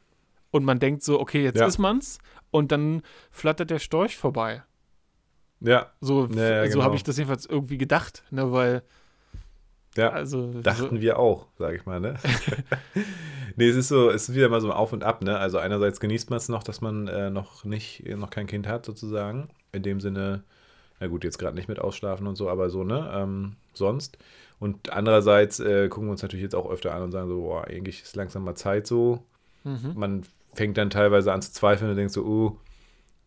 Und 0.51 0.65
man 0.65 0.79
denkt 0.79 1.03
so, 1.03 1.19
okay, 1.19 1.43
jetzt 1.43 1.59
ja. 1.59 1.65
ist 1.65 1.77
man's. 1.77 2.19
Und 2.51 2.71
dann 2.71 3.01
flattert 3.31 3.69
der 3.69 3.79
Storch 3.79 4.17
vorbei. 4.17 4.63
Ja. 5.61 5.91
So, 6.01 6.27
ja, 6.27 6.65
so 6.65 6.73
genau. 6.73 6.83
habe 6.83 6.95
ich 6.95 7.03
das 7.03 7.17
jedenfalls 7.17 7.45
irgendwie 7.45 7.77
gedacht, 7.77 8.23
ne, 8.29 8.51
weil. 8.51 8.83
Ja, 9.95 10.09
also, 10.09 10.51
dachten 10.61 10.95
so. 10.95 11.01
wir 11.01 11.17
auch, 11.17 11.47
sage 11.57 11.77
ich 11.77 11.85
mal, 11.85 11.99
ne? 11.99 12.15
nee, 13.55 13.69
es 13.69 13.75
ist 13.75 13.87
so, 13.87 14.09
es 14.09 14.27
ist 14.27 14.35
wieder 14.35 14.49
mal 14.49 14.59
so 14.59 14.67
ein 14.67 14.73
Auf 14.73 14.91
und 14.91 15.03
Ab, 15.03 15.23
ne? 15.23 15.37
Also 15.37 15.59
einerseits 15.59 15.99
genießt 15.99 16.29
man 16.29 16.37
es 16.37 16.49
noch, 16.49 16.63
dass 16.63 16.81
man 16.81 17.07
äh, 17.07 17.29
noch 17.29 17.63
nicht, 17.63 18.03
noch 18.05 18.29
kein 18.29 18.47
Kind 18.47 18.67
hat, 18.67 18.85
sozusagen 18.85 19.49
in 19.73 19.83
dem 19.83 19.99
Sinne, 19.99 20.43
na 20.99 21.07
gut, 21.07 21.23
jetzt 21.23 21.37
gerade 21.37 21.55
nicht 21.55 21.67
mit 21.67 21.79
Ausschlafen 21.79 22.27
und 22.27 22.35
so, 22.35 22.49
aber 22.49 22.69
so, 22.69 22.83
ne? 22.83 23.11
Ähm, 23.13 23.57
sonst. 23.73 24.17
Und 24.59 24.93
andererseits 24.93 25.59
äh, 25.59 25.89
gucken 25.89 26.07
wir 26.07 26.11
uns 26.11 26.21
natürlich 26.21 26.43
jetzt 26.43 26.55
auch 26.55 26.69
öfter 26.69 26.93
an 26.93 27.03
und 27.03 27.11
sagen 27.11 27.27
so, 27.27 27.41
boah, 27.41 27.67
eigentlich 27.67 28.03
ist 28.03 28.15
langsam 28.15 28.45
mal 28.45 28.55
Zeit 28.55 28.87
so. 28.87 29.23
Mhm. 29.65 29.93
Man 29.95 30.23
fängt 30.53 30.77
dann 30.77 30.89
teilweise 30.89 31.33
an 31.33 31.41
zu 31.41 31.51
zweifeln 31.51 31.89
und 31.89 31.97
denkt 31.97 32.13
so, 32.13 32.23
oh, 32.23 32.57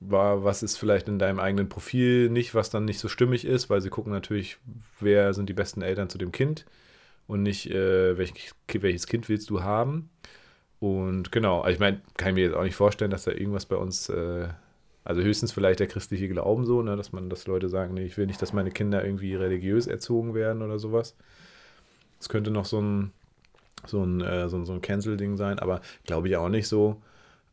war, 0.00 0.44
was 0.44 0.62
ist 0.62 0.76
vielleicht 0.76 1.08
in 1.08 1.18
deinem 1.18 1.40
eigenen 1.40 1.68
Profil 1.68 2.28
nicht, 2.30 2.54
was 2.54 2.70
dann 2.70 2.84
nicht 2.84 2.98
so 2.98 3.08
stimmig 3.08 3.44
ist, 3.44 3.70
weil 3.70 3.80
sie 3.80 3.90
gucken 3.90 4.12
natürlich, 4.12 4.58
wer 5.00 5.34
sind 5.34 5.48
die 5.48 5.54
besten 5.54 5.82
Eltern 5.82 6.08
zu 6.08 6.18
dem 6.18 6.32
Kind 6.32 6.66
und 7.26 7.42
nicht, 7.42 7.70
äh, 7.70 8.16
welch, 8.16 8.52
welches 8.72 9.06
Kind 9.06 9.28
willst 9.28 9.50
du 9.50 9.62
haben. 9.62 10.10
Und 10.78 11.32
genau, 11.32 11.62
also 11.62 11.74
ich 11.74 11.80
meine, 11.80 12.00
kann 12.16 12.28
ich 12.28 12.34
mir 12.34 12.44
jetzt 12.44 12.56
auch 12.56 12.62
nicht 12.62 12.76
vorstellen, 12.76 13.10
dass 13.10 13.24
da 13.24 13.32
irgendwas 13.32 13.66
bei 13.66 13.76
uns 13.76 14.08
äh, 14.08 14.48
also 15.06 15.22
höchstens 15.22 15.52
vielleicht 15.52 15.78
der 15.78 15.86
christliche 15.86 16.28
Glauben 16.28 16.66
so, 16.66 16.82
ne, 16.82 16.96
dass 16.96 17.12
man, 17.12 17.30
dass 17.30 17.46
Leute 17.46 17.68
sagen, 17.68 17.94
nee, 17.94 18.04
ich 18.04 18.16
will 18.16 18.26
nicht, 18.26 18.42
dass 18.42 18.52
meine 18.52 18.72
Kinder 18.72 19.04
irgendwie 19.04 19.36
religiös 19.36 19.86
erzogen 19.86 20.34
werden 20.34 20.62
oder 20.62 20.80
sowas. 20.80 21.14
Das 22.18 22.28
könnte 22.28 22.50
noch 22.50 22.64
so 22.64 22.80
ein, 22.80 23.12
so 23.86 24.02
ein, 24.02 24.20
äh, 24.20 24.48
so 24.48 24.56
ein, 24.56 24.66
so 24.66 24.72
ein 24.72 24.82
Cancel-Ding 24.82 25.36
sein, 25.36 25.60
aber 25.60 25.80
glaube 26.04 26.28
ich 26.28 26.36
auch 26.36 26.48
nicht 26.48 26.66
so. 26.66 27.00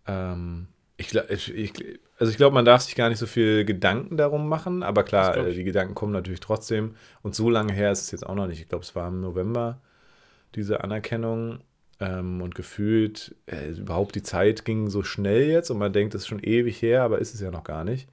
Ähm, 0.08 0.66
ich, 0.97 1.14
ich, 1.14 1.74
also 2.18 2.32
ich 2.32 2.38
glaube, 2.38 2.56
man 2.56 2.66
darf 2.66 2.82
sich 2.82 2.95
gar 2.95 3.10
nicht 3.10 3.20
so 3.20 3.28
viel 3.28 3.66
Gedanken 3.66 4.18
darum 4.18 4.49
machen, 4.49 4.82
aber 4.82 5.04
klar, 5.04 5.38
äh, 5.38 5.54
die 5.54 5.64
Gedanken 5.64 5.93
kommen 5.93 6.12
natürlich 6.12 6.39
trotzdem. 6.39 6.95
Und 7.22 7.36
so 7.36 7.51
lange 7.51 7.72
her 7.72 7.91
ist 7.91 8.01
es 8.01 8.12
jetzt 8.12 8.26
auch 8.26 8.36
noch 8.36 8.47
nicht. 8.47 8.62
Ich 8.62 8.70
glaube, 8.70 8.84
es 8.84 8.95
war 8.95 9.10
im 9.10 9.22
November 9.22 9.80
diese 10.56 10.84
Anerkennung. 10.84 11.60
Ähm, 12.04 12.41
und 12.41 12.54
gefühlt, 12.54 13.34
äh, 13.45 13.70
überhaupt 13.70 14.16
die 14.16 14.24
Zeit 14.24 14.66
ging 14.66 14.89
so 14.89 15.04
schnell 15.04 15.47
jetzt 15.49 15.70
und 15.72 15.78
man 15.78 15.93
denkt, 15.93 16.14
es 16.16 16.24
ist 16.24 16.28
schon 16.28 16.43
ewig 16.43 16.82
her, 16.82 17.04
aber 17.04 17.20
ist 17.20 17.34
es 17.34 17.39
ja 17.39 17.49
noch 17.49 17.64
gar 17.64 17.86
nicht. 17.86 18.10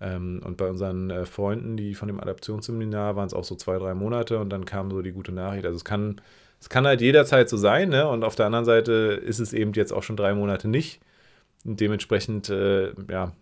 Ähm, 0.00 0.40
und 0.44 0.56
bei 0.56 0.68
unseren 0.68 1.10
äh, 1.10 1.24
Freunden, 1.24 1.76
die 1.76 1.94
von 1.94 2.08
dem 2.08 2.18
Adaptionsseminar, 2.18 3.14
waren 3.14 3.28
es 3.28 3.34
auch 3.34 3.44
so 3.44 3.54
zwei, 3.54 3.78
drei 3.78 3.94
Monate 3.94 4.40
und 4.40 4.50
dann 4.50 4.64
kam 4.64 4.90
so 4.90 5.02
die 5.02 5.12
gute 5.12 5.30
Nachricht. 5.30 5.64
Also 5.66 5.76
es 5.76 5.84
kann, 5.84 6.20
es 6.60 6.68
kann 6.68 6.84
halt 6.84 7.00
jederzeit 7.00 7.48
so 7.48 7.56
sein, 7.56 7.90
ne? 7.90 8.08
Und 8.08 8.24
auf 8.24 8.34
der 8.34 8.46
anderen 8.46 8.64
Seite 8.64 8.92
ist 9.24 9.38
es 9.38 9.52
eben 9.52 9.72
jetzt 9.74 9.92
auch 9.92 10.02
schon 10.02 10.16
drei 10.16 10.34
Monate 10.34 10.66
nicht. 10.66 11.00
Und 11.64 11.78
dementsprechend, 11.80 12.48
äh, 12.50 12.92
ja, 13.08 13.32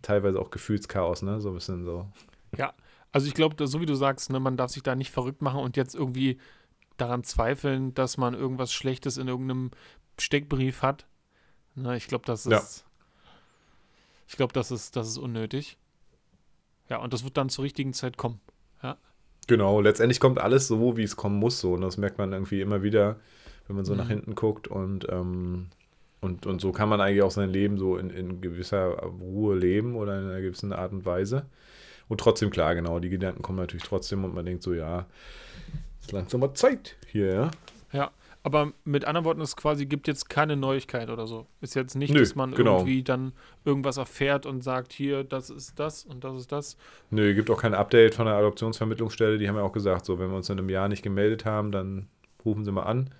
teilweise 0.00 0.40
auch 0.40 0.50
Gefühlschaos, 0.50 1.20
ne? 1.20 1.42
So 1.42 1.50
ein 1.50 1.54
bisschen 1.56 1.84
so. 1.84 2.06
Ja, 2.56 2.72
also 3.12 3.26
ich 3.26 3.34
glaube, 3.34 3.66
so 3.66 3.80
wie 3.82 3.86
du 3.86 3.94
sagst, 3.94 4.30
ne, 4.30 4.40
man 4.40 4.56
darf 4.56 4.70
sich 4.70 4.82
da 4.82 4.94
nicht 4.94 5.10
verrückt 5.10 5.42
machen 5.42 5.60
und 5.60 5.76
jetzt 5.76 5.94
irgendwie 5.94 6.38
daran 6.96 7.24
zweifeln, 7.24 7.94
dass 7.94 8.16
man 8.16 8.34
irgendwas 8.34 8.72
Schlechtes 8.72 9.16
in 9.16 9.28
irgendeinem 9.28 9.70
Steckbrief 10.18 10.82
hat. 10.82 11.06
Na, 11.74 11.94
ich 11.96 12.06
glaube, 12.06 12.24
das 12.26 12.46
ist. 12.46 12.52
Ja. 12.52 12.62
Ich 14.28 14.36
glaube, 14.36 14.52
das 14.52 14.70
ist, 14.70 14.96
das 14.96 15.08
ist 15.08 15.18
unnötig. 15.18 15.76
Ja, 16.88 16.98
und 16.98 17.12
das 17.12 17.24
wird 17.24 17.36
dann 17.36 17.48
zur 17.48 17.64
richtigen 17.64 17.92
Zeit 17.92 18.16
kommen. 18.16 18.40
Ja. 18.82 18.96
Genau, 19.46 19.80
letztendlich 19.80 20.20
kommt 20.20 20.38
alles 20.40 20.66
so, 20.66 20.96
wie 20.96 21.02
es 21.02 21.16
kommen 21.16 21.38
muss. 21.38 21.60
So. 21.60 21.74
Und 21.74 21.82
das 21.82 21.96
merkt 21.96 22.18
man 22.18 22.32
irgendwie 22.32 22.60
immer 22.60 22.82
wieder, 22.82 23.20
wenn 23.66 23.76
man 23.76 23.84
so 23.84 23.92
mhm. 23.92 23.98
nach 23.98 24.08
hinten 24.08 24.34
guckt. 24.34 24.66
Und, 24.68 25.06
ähm, 25.10 25.68
und, 26.20 26.46
und 26.46 26.60
so 26.60 26.72
kann 26.72 26.88
man 26.88 27.00
eigentlich 27.00 27.22
auch 27.22 27.30
sein 27.30 27.50
Leben 27.50 27.78
so 27.78 27.96
in, 27.96 28.10
in 28.10 28.40
gewisser 28.40 28.88
Ruhe 29.02 29.56
leben 29.56 29.94
oder 29.94 30.18
in 30.18 30.26
einer 30.26 30.40
gewissen 30.40 30.72
Art 30.72 30.92
und 30.92 31.04
Weise. 31.04 31.46
Und 32.08 32.20
trotzdem, 32.20 32.50
klar, 32.50 32.74
genau, 32.74 32.98
die 33.00 33.08
Gedanken 33.08 33.42
kommen 33.42 33.58
natürlich 33.58 33.84
trotzdem 33.84 34.24
und 34.24 34.34
man 34.34 34.46
denkt 34.46 34.62
so, 34.62 34.74
ja, 34.74 35.06
ist 36.06 36.12
langsam 36.12 36.40
mal 36.40 36.54
Zeit 36.54 36.96
hier, 37.06 37.32
ja. 37.32 37.50
Ja, 37.92 38.10
aber 38.42 38.72
mit 38.84 39.04
anderen 39.04 39.24
Worten, 39.24 39.40
es 39.40 39.56
quasi 39.56 39.86
gibt 39.86 40.06
jetzt 40.06 40.28
keine 40.28 40.56
Neuigkeit 40.56 41.10
oder 41.10 41.26
so. 41.26 41.46
Ist 41.60 41.74
jetzt 41.74 41.96
nicht, 41.96 42.12
Nö, 42.12 42.20
dass 42.20 42.36
man 42.36 42.54
genau. 42.54 42.78
irgendwie 42.78 43.02
dann 43.02 43.32
irgendwas 43.64 43.96
erfährt 43.96 44.46
und 44.46 44.62
sagt, 44.62 44.92
hier, 44.92 45.24
das 45.24 45.50
ist 45.50 45.78
das 45.80 46.04
und 46.04 46.22
das 46.22 46.36
ist 46.36 46.52
das. 46.52 46.76
Nö, 47.10 47.34
gibt 47.34 47.50
auch 47.50 47.60
kein 47.60 47.74
Update 47.74 48.14
von 48.14 48.26
der 48.26 48.36
Adoptionsvermittlungsstelle. 48.36 49.38
Die 49.38 49.48
haben 49.48 49.56
ja 49.56 49.62
auch 49.62 49.72
gesagt, 49.72 50.04
so, 50.04 50.18
wenn 50.20 50.30
wir 50.30 50.36
uns 50.36 50.48
in 50.48 50.58
einem 50.58 50.68
Jahr 50.68 50.88
nicht 50.88 51.02
gemeldet 51.02 51.44
haben, 51.44 51.72
dann 51.72 52.06
rufen 52.44 52.64
sie 52.64 52.70
mal 52.70 52.84
an. 52.84 53.10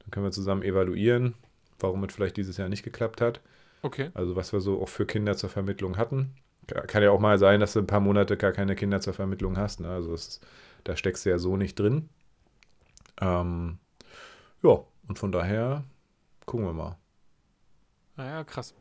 Dann 0.00 0.10
können 0.10 0.26
wir 0.26 0.32
zusammen 0.32 0.62
evaluieren, 0.62 1.34
warum 1.80 2.04
es 2.04 2.14
vielleicht 2.14 2.36
dieses 2.36 2.58
Jahr 2.58 2.68
nicht 2.68 2.82
geklappt 2.82 3.22
hat. 3.22 3.40
Okay. 3.80 4.10
Also, 4.12 4.36
was 4.36 4.52
wir 4.52 4.60
so 4.60 4.82
auch 4.82 4.88
für 4.88 5.06
Kinder 5.06 5.36
zur 5.36 5.48
Vermittlung 5.48 5.96
hatten. 5.96 6.34
Kann 6.66 7.02
ja 7.02 7.10
auch 7.10 7.20
mal 7.20 7.38
sein, 7.38 7.60
dass 7.60 7.72
du 7.72 7.78
ein 7.78 7.86
paar 7.86 8.00
Monate 8.00 8.36
gar 8.36 8.52
keine 8.52 8.74
Kinder 8.74 9.00
zur 9.00 9.14
Vermittlung 9.14 9.56
hast. 9.56 9.80
Ne? 9.80 9.88
Also, 9.88 10.12
ist, 10.12 10.46
da 10.84 10.94
steckst 10.94 11.24
du 11.24 11.30
ja 11.30 11.38
so 11.38 11.56
nicht 11.56 11.78
drin. 11.78 12.10
Ähm, 13.20 13.78
ja, 14.62 14.80
und 15.08 15.18
von 15.18 15.32
daher 15.32 15.84
gucken 16.46 16.66
wir 16.66 16.72
mal. 16.72 16.98
Naja, 18.16 18.44
krass. 18.44 18.74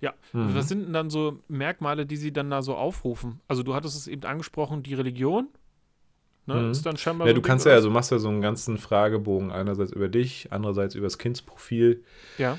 Ja, 0.00 0.14
mhm. 0.32 0.54
was 0.54 0.68
sind 0.68 0.84
denn 0.84 0.92
dann 0.92 1.10
so 1.10 1.40
Merkmale, 1.48 2.06
die 2.06 2.16
sie 2.16 2.32
dann 2.32 2.50
da 2.50 2.62
so 2.62 2.76
aufrufen? 2.76 3.40
Also 3.48 3.62
du 3.62 3.74
hattest 3.74 3.96
es 3.96 4.06
eben 4.06 4.24
angesprochen, 4.24 4.82
die 4.82 4.94
Religion. 4.94 5.48
Ne? 6.46 6.54
Mhm. 6.54 6.70
Ist 6.70 6.86
dann 6.86 6.96
scheinbar 6.96 7.26
ja, 7.26 7.34
so 7.34 7.40
du 7.40 7.46
kannst 7.46 7.66
ja, 7.66 7.72
also 7.72 7.90
machst 7.90 8.10
ja 8.10 8.18
so 8.18 8.28
einen 8.28 8.40
ganzen 8.40 8.78
Fragebogen, 8.78 9.50
einerseits 9.50 9.92
über 9.92 10.08
dich, 10.08 10.48
andererseits 10.50 10.94
über 10.94 11.06
das 11.06 11.18
Kindsprofil. 11.18 12.04
Ja. 12.38 12.58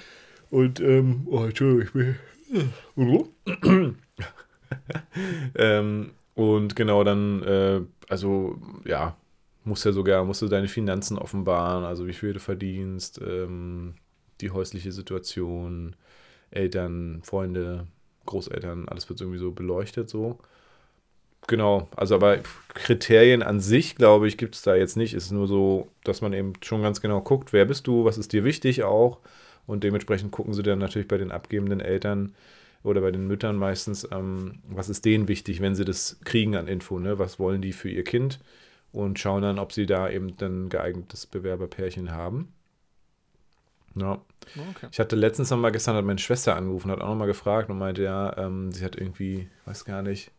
Und, 0.51 0.79
ähm, 0.79 1.27
oh, 1.27 1.45
Entschuldigung, 1.45 2.17
ich 2.95 2.95
bin. 2.95 3.95
ähm, 5.55 6.11
und 6.35 6.75
genau 6.75 7.03
dann, 7.03 7.43
äh, 7.43 7.81
also, 8.09 8.59
ja, 8.85 9.15
musst 9.69 9.85
ja 9.85 9.91
sogar, 9.93 10.25
musst 10.25 10.41
du 10.41 10.47
deine 10.47 10.67
Finanzen 10.67 11.17
offenbaren, 11.17 11.85
also 11.85 12.07
wie 12.07 12.13
viel 12.13 12.33
du 12.33 12.39
verdienst, 12.39 13.21
ähm, 13.25 13.95
die 14.41 14.51
häusliche 14.51 14.91
Situation, 14.91 15.95
Eltern, 16.51 17.21
Freunde, 17.23 17.87
Großeltern, 18.25 18.89
alles 18.89 19.09
wird 19.09 19.21
irgendwie 19.21 19.39
so 19.39 19.51
beleuchtet 19.51 20.09
so. 20.09 20.39
Genau, 21.47 21.87
also 21.95 22.15
aber 22.15 22.39
Kriterien 22.75 23.41
an 23.41 23.59
sich, 23.59 23.95
glaube 23.95 24.27
ich, 24.27 24.37
gibt 24.37 24.55
es 24.55 24.61
da 24.61 24.75
jetzt 24.75 24.97
nicht. 24.97 25.13
Es 25.13 25.25
ist 25.25 25.31
nur 25.31 25.47
so, 25.47 25.87
dass 26.03 26.21
man 26.21 26.33
eben 26.33 26.53
schon 26.63 26.81
ganz 26.83 27.01
genau 27.01 27.21
guckt, 27.21 27.53
wer 27.53 27.65
bist 27.65 27.87
du, 27.87 28.05
was 28.05 28.17
ist 28.17 28.33
dir 28.33 28.43
wichtig 28.43 28.83
auch. 28.83 29.19
Und 29.65 29.83
dementsprechend 29.83 30.31
gucken 30.31 30.53
sie 30.53 30.63
dann 30.63 30.79
natürlich 30.79 31.07
bei 31.07 31.17
den 31.17 31.31
abgebenden 31.31 31.79
Eltern 31.79 32.35
oder 32.83 33.01
bei 33.01 33.11
den 33.11 33.27
Müttern 33.27 33.55
meistens, 33.55 34.07
ähm, 34.11 34.59
was 34.69 34.89
ist 34.89 35.05
denen 35.05 35.27
wichtig, 35.27 35.61
wenn 35.61 35.75
sie 35.75 35.85
das 35.85 36.19
kriegen 36.23 36.55
an 36.55 36.67
Info, 36.67 36.99
ne? 36.99 37.19
Was 37.19 37.39
wollen 37.39 37.61
die 37.61 37.73
für 37.73 37.89
ihr 37.89 38.03
Kind? 38.03 38.39
Und 38.91 39.19
schauen 39.19 39.41
dann, 39.41 39.59
ob 39.59 39.71
sie 39.71 39.85
da 39.85 40.09
eben 40.09 40.35
ein 40.41 40.69
geeignetes 40.69 41.25
Bewerberpärchen 41.25 42.11
haben. 42.11 42.53
Ja. 43.95 44.21
Okay. 44.71 44.87
Ich 44.91 44.99
hatte 44.99 45.15
letztens 45.15 45.49
noch 45.49 45.57
mal, 45.57 45.71
gestern 45.71 45.95
hat 45.95 46.05
meine 46.05 46.19
Schwester 46.19 46.55
angerufen, 46.55 46.91
hat 46.91 47.01
auch 47.01 47.09
noch 47.09 47.15
mal 47.15 47.25
gefragt 47.25 47.69
und 47.69 47.77
meinte, 47.77 48.03
ja, 48.03 48.35
ähm, 48.37 48.71
sie 48.71 48.83
hat 48.83 48.95
irgendwie, 48.95 49.49
weiß 49.65 49.85
gar 49.85 50.01
nicht, 50.01 50.31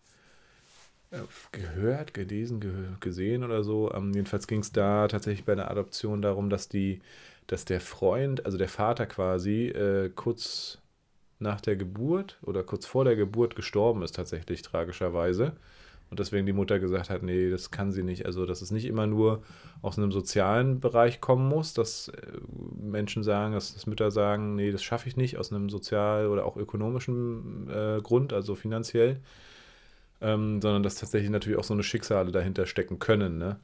äh, 1.11 1.18
gehört, 1.53 2.14
gelesen, 2.14 2.61
ge 2.61 2.72
gesehen 3.01 3.44
oder 3.44 3.64
so. 3.64 3.92
Ähm, 3.92 4.12
jedenfalls 4.14 4.46
ging 4.46 4.61
es 4.61 4.72
da 4.72 5.09
tatsächlich 5.09 5.44
bei 5.44 5.55
der 5.55 5.70
Adoption 5.70 6.22
darum, 6.22 6.51
dass 6.51 6.68
die, 6.68 7.01
dass 7.46 7.64
der 7.64 7.80
Freund, 7.80 8.46
also 8.46 8.59
der 8.59 8.68
Vater 8.68 9.07
quasi, 9.07 9.66
äh, 9.68 10.11
kurz 10.14 10.78
nach 11.38 11.61
der 11.61 11.76
Geburt 11.76 12.38
oder 12.42 12.62
kurz 12.62 12.86
vor 12.86 13.05
der 13.05 13.16
Geburt 13.16 13.57
gestorben 13.57 14.03
ist, 14.03 14.14
tatsächlich 14.14 14.62
tragischerweise. 14.62 15.57
Und 16.11 16.18
deswegen 16.18 16.44
die 16.44 16.52
Mutter 16.52 16.80
gesagt 16.80 17.08
hat, 17.08 17.22
nee, 17.22 17.50
das 17.50 17.70
kann 17.70 17.92
sie 17.92 18.02
nicht. 18.02 18.26
Also, 18.26 18.44
dass 18.44 18.62
es 18.62 18.72
nicht 18.72 18.84
immer 18.84 19.06
nur 19.06 19.42
aus 19.80 19.96
einem 19.96 20.11
sozialen 20.11 20.80
Bereich 20.80 21.20
kommen 21.20 21.48
muss, 21.48 21.72
dass 21.72 22.08
äh, 22.08 22.38
Menschen 22.80 23.22
sagen, 23.22 23.54
dass, 23.54 23.74
dass 23.74 23.86
Mütter 23.86 24.11
sagen, 24.11 24.56
nee, 24.56 24.72
das 24.72 24.82
schaffe 24.82 25.08
ich 25.08 25.16
nicht, 25.16 25.38
aus 25.38 25.52
einem 25.52 25.70
sozial- 25.70 26.26
oder 26.26 26.44
auch 26.46 26.56
ökonomischen 26.56 27.70
äh, 27.70 28.00
Grund, 28.02 28.32
also 28.32 28.56
finanziell, 28.56 29.20
ähm, 30.20 30.61
sondern 30.61 30.82
dass 30.82 30.96
tatsächlich 30.96 31.30
natürlich 31.30 31.58
auch 31.58 31.64
so 31.64 31.74
eine 31.74 31.84
Schicksale 31.84 32.32
dahinter 32.32 32.66
stecken 32.66 32.98
können, 32.98 33.38
ne? 33.38 33.61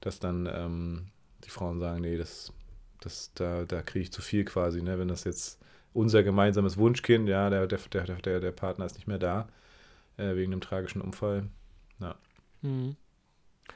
Dass 0.00 0.20
dann 0.20 0.46
ähm, 0.52 1.06
die 1.44 1.50
Frauen 1.50 1.80
sagen, 1.80 2.02
nee, 2.02 2.18
das, 2.18 2.52
das, 3.00 3.32
da, 3.34 3.64
da 3.64 3.82
kriege 3.82 4.02
ich 4.02 4.12
zu 4.12 4.20
viel 4.20 4.44
quasi, 4.44 4.82
ne? 4.82 4.98
Wenn 4.98 5.08
das 5.08 5.24
jetzt 5.24 5.58
unser 5.94 6.22
gemeinsames 6.22 6.76
Wunschkind, 6.76 7.28
ja, 7.28 7.48
der, 7.48 7.66
der, 7.66 7.80
der, 7.80 8.40
der 8.40 8.52
Partner 8.52 8.84
ist 8.84 8.96
nicht 8.96 9.08
mehr 9.08 9.18
da, 9.18 9.48
äh, 10.18 10.36
wegen 10.36 10.52
einem 10.52 10.60
tragischen 10.60 11.00
Unfall, 11.00 11.48
ja. 12.00 12.14
Mhm. 12.62 12.96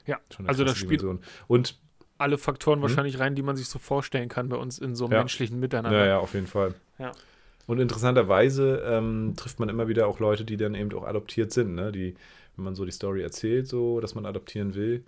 Ja, 0.06 0.18
also 0.46 0.64
das 0.64 0.78
spielt. 0.78 1.04
Und 1.48 1.78
alle 2.18 2.38
Faktoren 2.38 2.78
hm? 2.78 2.82
wahrscheinlich 2.82 3.18
rein, 3.18 3.34
die 3.34 3.42
man 3.42 3.56
sich 3.56 3.68
so 3.68 3.78
vorstellen 3.78 4.28
kann 4.28 4.48
bei 4.48 4.56
uns 4.56 4.78
in 4.78 4.94
so 4.94 5.06
einem 5.06 5.14
ja. 5.14 5.18
menschlichen 5.20 5.58
Miteinander. 5.58 5.98
Ja, 5.98 6.06
ja, 6.06 6.18
auf 6.18 6.34
jeden 6.34 6.46
Fall. 6.46 6.74
Ja. 6.98 7.12
Und 7.66 7.78
interessanterweise 7.78 8.82
ähm, 8.84 9.34
trifft 9.36 9.60
man 9.60 9.68
immer 9.68 9.88
wieder 9.88 10.06
auch 10.06 10.18
Leute, 10.18 10.44
die 10.44 10.56
dann 10.56 10.74
eben 10.74 10.92
auch 10.92 11.06
adoptiert 11.06 11.52
sind, 11.52 11.74
ne? 11.74 11.92
Die, 11.92 12.14
wenn 12.56 12.64
man 12.64 12.74
so 12.74 12.84
die 12.84 12.90
Story 12.90 13.22
erzählt, 13.22 13.68
so, 13.68 14.00
dass 14.00 14.14
man 14.14 14.26
adoptieren 14.26 14.74
will, 14.74 15.04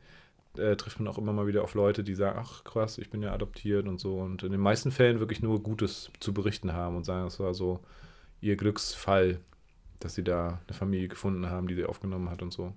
äh, 0.56 0.76
trifft 0.76 1.00
man 1.00 1.08
auch 1.08 1.18
immer 1.18 1.32
mal 1.32 1.46
wieder 1.46 1.64
auf 1.64 1.74
Leute, 1.74 2.04
die 2.04 2.14
sagen, 2.14 2.38
ach 2.40 2.64
krass, 2.64 2.98
ich 2.98 3.10
bin 3.10 3.22
ja 3.22 3.32
adoptiert 3.32 3.88
und 3.88 4.00
so. 4.00 4.18
Und 4.18 4.42
in 4.42 4.52
den 4.52 4.60
meisten 4.60 4.90
Fällen 4.90 5.18
wirklich 5.18 5.42
nur 5.42 5.62
Gutes 5.62 6.10
zu 6.20 6.32
berichten 6.32 6.72
haben 6.72 6.96
und 6.96 7.04
sagen, 7.04 7.26
es 7.26 7.40
war 7.40 7.52
so 7.52 7.80
ihr 8.40 8.56
Glücksfall, 8.56 9.40
dass 10.00 10.14
sie 10.14 10.24
da 10.24 10.60
eine 10.66 10.76
Familie 10.76 11.08
gefunden 11.08 11.50
haben, 11.50 11.68
die 11.68 11.74
sie 11.74 11.84
aufgenommen 11.84 12.30
hat 12.30 12.42
und 12.42 12.52
so. 12.52 12.72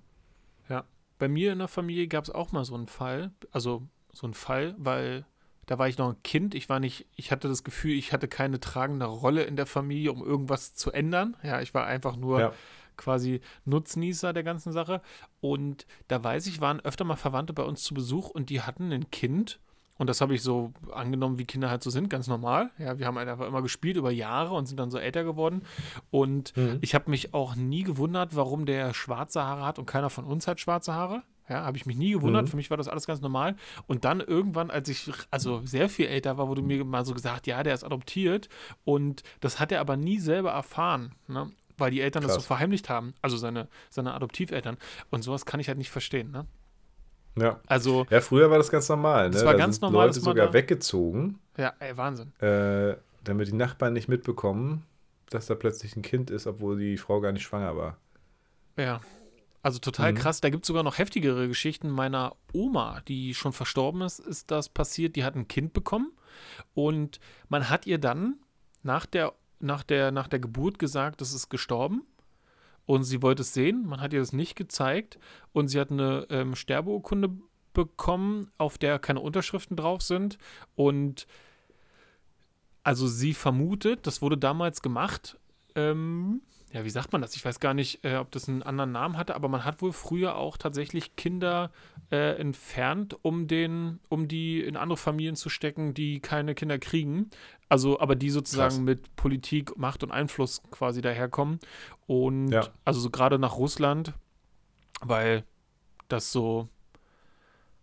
Ja, 0.68 0.84
bei 1.18 1.28
mir 1.28 1.52
in 1.52 1.58
der 1.58 1.68
Familie 1.68 2.08
gab 2.08 2.24
es 2.24 2.30
auch 2.30 2.52
mal 2.52 2.64
so 2.64 2.74
einen 2.74 2.88
Fall, 2.88 3.32
also 3.50 3.82
so 4.12 4.26
einen 4.26 4.34
Fall, 4.34 4.74
weil 4.78 5.26
da 5.66 5.78
war 5.78 5.88
ich 5.88 5.98
noch 5.98 6.10
ein 6.10 6.22
Kind. 6.22 6.54
Ich 6.54 6.68
war 6.68 6.80
nicht, 6.80 7.06
ich 7.16 7.32
hatte 7.32 7.48
das 7.48 7.64
Gefühl, 7.64 7.92
ich 7.92 8.12
hatte 8.12 8.28
keine 8.28 8.60
tragende 8.60 9.06
Rolle 9.06 9.42
in 9.42 9.56
der 9.56 9.66
Familie, 9.66 10.12
um 10.12 10.24
irgendwas 10.24 10.74
zu 10.74 10.92
ändern. 10.92 11.36
Ja, 11.42 11.60
ich 11.60 11.74
war 11.74 11.86
einfach 11.86 12.16
nur 12.16 12.40
ja. 12.40 12.52
quasi 12.96 13.40
Nutznießer 13.64 14.32
der 14.32 14.44
ganzen 14.44 14.72
Sache. 14.72 15.02
Und 15.40 15.86
da 16.06 16.22
weiß 16.22 16.46
ich, 16.46 16.60
waren 16.60 16.80
öfter 16.80 17.04
mal 17.04 17.16
Verwandte 17.16 17.52
bei 17.52 17.64
uns 17.64 17.82
zu 17.82 17.94
Besuch 17.94 18.30
und 18.30 18.48
die 18.48 18.62
hatten 18.62 18.92
ein 18.92 19.10
Kind. 19.10 19.60
Und 19.98 20.08
das 20.08 20.20
habe 20.20 20.34
ich 20.34 20.42
so 20.42 20.72
angenommen, 20.92 21.38
wie 21.38 21.44
Kinder 21.44 21.70
halt 21.70 21.82
so 21.82 21.90
sind, 21.90 22.10
ganz 22.10 22.26
normal. 22.26 22.70
Ja, 22.78 22.98
wir 22.98 23.06
haben 23.06 23.16
halt 23.16 23.28
einfach 23.28 23.46
immer 23.46 23.62
gespielt 23.62 23.96
über 23.96 24.10
Jahre 24.10 24.54
und 24.54 24.66
sind 24.66 24.78
dann 24.78 24.90
so 24.90 24.98
älter 24.98 25.24
geworden. 25.24 25.62
Und 26.10 26.56
mhm. 26.56 26.78
ich 26.82 26.94
habe 26.94 27.10
mich 27.10 27.32
auch 27.34 27.56
nie 27.56 27.82
gewundert, 27.82 28.36
warum 28.36 28.66
der 28.66 28.92
schwarze 28.94 29.42
Haare 29.42 29.64
hat 29.64 29.78
und 29.78 29.86
keiner 29.86 30.10
von 30.10 30.24
uns 30.24 30.46
hat 30.46 30.60
schwarze 30.60 30.92
Haare. 30.94 31.22
Ja, 31.48 31.64
habe 31.64 31.76
ich 31.76 31.86
mich 31.86 31.96
nie 31.96 32.12
gewundert. 32.12 32.46
Mhm. 32.46 32.48
Für 32.48 32.56
mich 32.56 32.70
war 32.70 32.76
das 32.76 32.88
alles 32.88 33.06
ganz 33.06 33.20
normal. 33.20 33.54
Und 33.86 34.04
dann 34.04 34.20
irgendwann, 34.20 34.70
als 34.70 34.88
ich 34.88 35.10
also 35.30 35.62
sehr 35.64 35.88
viel 35.88 36.06
älter 36.06 36.36
war, 36.38 36.48
wurde 36.48 36.62
mir 36.62 36.84
mal 36.84 37.04
so 37.04 37.14
gesagt, 37.14 37.46
ja, 37.46 37.62
der 37.62 37.74
ist 37.74 37.84
adoptiert. 37.84 38.48
Und 38.84 39.22
das 39.40 39.60
hat 39.60 39.70
er 39.70 39.80
aber 39.80 39.96
nie 39.96 40.18
selber 40.18 40.50
erfahren, 40.50 41.14
ne? 41.28 41.52
weil 41.78 41.90
die 41.90 42.00
Eltern 42.00 42.22
Krass. 42.22 42.34
das 42.34 42.42
so 42.42 42.46
verheimlicht 42.48 42.88
haben. 42.88 43.14
Also 43.22 43.36
seine, 43.36 43.68
seine 43.90 44.14
Adoptiveltern. 44.14 44.76
Und 45.10 45.22
sowas 45.22 45.46
kann 45.46 45.60
ich 45.60 45.68
halt 45.68 45.78
nicht 45.78 45.90
verstehen. 45.90 46.32
Ne? 46.32 46.46
Ja. 47.38 47.60
Also, 47.66 48.06
ja, 48.10 48.20
früher 48.20 48.50
war 48.50 48.58
das 48.58 48.70
ganz 48.70 48.88
normal. 48.88 49.28
Ne? 49.28 49.34
Das 49.34 49.44
war 49.44 49.52
da 49.52 49.58
ganz 49.58 49.80
normal. 49.80 50.06
Leute 50.06 50.20
sogar 50.20 50.52
weggezogen. 50.52 51.38
Ja, 51.56 51.74
ey, 51.78 51.96
Wahnsinn. 51.96 52.32
Äh, 52.40 52.96
damit 53.24 53.48
die 53.48 53.54
Nachbarn 53.54 53.92
nicht 53.92 54.08
mitbekommen, 54.08 54.84
dass 55.30 55.46
da 55.46 55.54
plötzlich 55.54 55.96
ein 55.96 56.02
Kind 56.02 56.30
ist, 56.30 56.46
obwohl 56.46 56.78
die 56.78 56.96
Frau 56.96 57.20
gar 57.20 57.32
nicht 57.32 57.42
schwanger 57.42 57.76
war. 57.76 57.98
Ja. 58.76 59.00
Also 59.62 59.80
total 59.80 60.12
mhm. 60.12 60.16
krass. 60.18 60.40
Da 60.40 60.48
gibt 60.48 60.64
es 60.64 60.68
sogar 60.68 60.84
noch 60.84 60.98
heftigere 60.98 61.48
Geschichten. 61.48 61.90
Meiner 61.90 62.36
Oma, 62.52 63.00
die 63.08 63.34
schon 63.34 63.52
verstorben 63.52 64.00
ist, 64.02 64.20
ist 64.20 64.50
das 64.52 64.68
passiert. 64.68 65.16
Die 65.16 65.24
hat 65.24 65.34
ein 65.34 65.48
Kind 65.48 65.72
bekommen 65.72 66.12
und 66.74 67.18
man 67.48 67.68
hat 67.68 67.84
ihr 67.84 67.98
dann 67.98 68.36
nach 68.84 69.06
der, 69.06 69.32
nach 69.58 69.82
der, 69.82 70.12
nach 70.12 70.28
der 70.28 70.38
Geburt 70.38 70.78
gesagt, 70.78 71.20
das 71.20 71.32
ist 71.32 71.48
gestorben. 71.48 72.06
Und 72.86 73.02
sie 73.02 73.20
wollte 73.20 73.42
es 73.42 73.52
sehen. 73.52 73.84
Man 73.86 74.00
hat 74.00 74.12
ihr 74.12 74.20
das 74.20 74.32
nicht 74.32 74.56
gezeigt. 74.56 75.18
Und 75.52 75.68
sie 75.68 75.80
hat 75.80 75.90
eine 75.90 76.26
ähm, 76.30 76.54
Sterbeurkunde 76.54 77.30
bekommen, 77.74 78.50
auf 78.56 78.78
der 78.78 78.98
keine 78.98 79.20
Unterschriften 79.20 79.76
drauf 79.76 80.02
sind. 80.02 80.38
Und 80.76 81.26
also 82.82 83.06
sie 83.08 83.34
vermutet, 83.34 84.06
das 84.06 84.22
wurde 84.22 84.38
damals 84.38 84.80
gemacht, 84.80 85.38
ähm, 85.74 86.40
ja, 86.76 86.84
wie 86.84 86.90
sagt 86.90 87.10
man 87.10 87.22
das? 87.22 87.34
Ich 87.34 87.42
weiß 87.42 87.58
gar 87.58 87.72
nicht, 87.72 88.04
äh, 88.04 88.16
ob 88.16 88.30
das 88.32 88.50
einen 88.50 88.62
anderen 88.62 88.92
Namen 88.92 89.16
hatte, 89.16 89.34
aber 89.34 89.48
man 89.48 89.64
hat 89.64 89.80
wohl 89.80 89.94
früher 89.94 90.36
auch 90.36 90.58
tatsächlich 90.58 91.16
Kinder 91.16 91.70
äh, 92.12 92.38
entfernt, 92.38 93.16
um 93.22 93.46
den, 93.46 93.98
um 94.10 94.28
die 94.28 94.60
in 94.60 94.76
andere 94.76 94.98
Familien 94.98 95.36
zu 95.36 95.48
stecken, 95.48 95.94
die 95.94 96.20
keine 96.20 96.54
Kinder 96.54 96.78
kriegen. 96.78 97.30
Also, 97.70 97.98
aber 97.98 98.14
die 98.14 98.28
sozusagen 98.28 98.74
Krass. 98.74 98.84
mit 98.84 99.16
Politik, 99.16 99.78
Macht 99.78 100.02
und 100.02 100.10
Einfluss 100.10 100.62
quasi 100.70 101.00
daherkommen. 101.00 101.60
Und 102.06 102.50
ja. 102.50 102.68
also 102.84 103.00
so 103.00 103.08
gerade 103.08 103.38
nach 103.38 103.56
Russland, 103.56 104.12
weil 105.00 105.44
das 106.08 106.30
so 106.30 106.68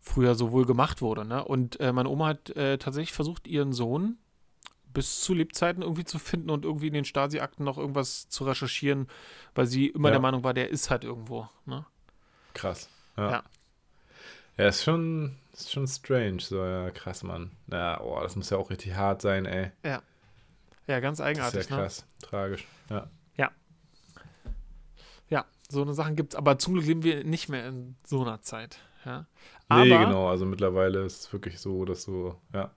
früher 0.01 0.35
so 0.35 0.51
wohl 0.51 0.67
gemacht 0.67 1.01
wurde. 1.01 1.25
Ne? 1.25 1.43
Und 1.43 1.79
äh, 1.79 1.91
meine 1.93 2.09
Oma 2.09 2.27
hat 2.27 2.51
äh, 2.51 2.77
tatsächlich 2.77 3.13
versucht, 3.13 3.47
ihren 3.47 3.73
Sohn 3.73 4.19
bis 4.93 5.21
zu 5.21 5.33
Lebzeiten 5.33 5.81
irgendwie 5.81 6.05
zu 6.05 6.19
finden 6.19 6.49
und 6.49 6.65
irgendwie 6.65 6.87
in 6.87 6.93
den 6.93 7.05
Stasi-Akten 7.05 7.63
noch 7.63 7.77
irgendwas 7.77 8.29
zu 8.29 8.43
recherchieren, 8.45 9.07
weil 9.55 9.65
sie 9.65 9.87
immer 9.87 10.09
ja. 10.09 10.13
der 10.13 10.21
Meinung 10.21 10.43
war, 10.43 10.53
der 10.53 10.69
ist 10.69 10.89
halt 10.89 11.03
irgendwo. 11.03 11.49
Ne? 11.65 11.85
Krass. 12.53 12.89
Ja. 13.17 13.31
ja. 13.31 13.43
Ja, 14.57 14.67
ist 14.67 14.83
schon, 14.83 15.35
ist 15.53 15.71
schon 15.71 15.87
strange. 15.87 16.39
So, 16.39 16.63
ja, 16.63 16.91
krass, 16.91 17.23
Mann. 17.23 17.51
Ja, 17.71 17.99
oh, 18.01 18.19
das 18.21 18.35
muss 18.35 18.51
ja 18.51 18.57
auch 18.57 18.69
richtig 18.69 18.93
hart 18.95 19.21
sein, 19.21 19.45
ey. 19.45 19.71
Ja. 19.83 20.03
Ja, 20.85 20.99
ganz 20.99 21.21
eigenartig. 21.21 21.59
Das 21.59 21.65
ist 21.65 21.69
ja 21.69 21.75
ne? 21.77 21.81
krass. 21.81 22.05
Ne? 22.21 22.27
Tragisch. 22.27 22.67
Ja. 22.89 23.09
Ja. 23.37 23.51
Ja, 25.29 25.45
so 25.69 25.81
eine 25.81 25.93
Sachen 25.93 26.15
gibt 26.15 26.33
es. 26.33 26.37
Aber 26.37 26.59
zum 26.59 26.73
Glück 26.73 26.85
leben 26.85 27.03
wir 27.03 27.23
nicht 27.23 27.49
mehr 27.49 27.67
in 27.67 27.95
so 28.05 28.21
einer 28.21 28.41
Zeit. 28.41 28.77
Ja. 29.05 29.25
Aber, 29.69 29.85
nee, 29.85 29.89
genau. 29.89 30.27
Also 30.27 30.45
mittlerweile 30.45 31.03
ist 31.03 31.21
es 31.21 31.33
wirklich 31.33 31.59
so, 31.59 31.85
dass 31.85 32.05
du, 32.05 32.35
ja. 32.53 32.71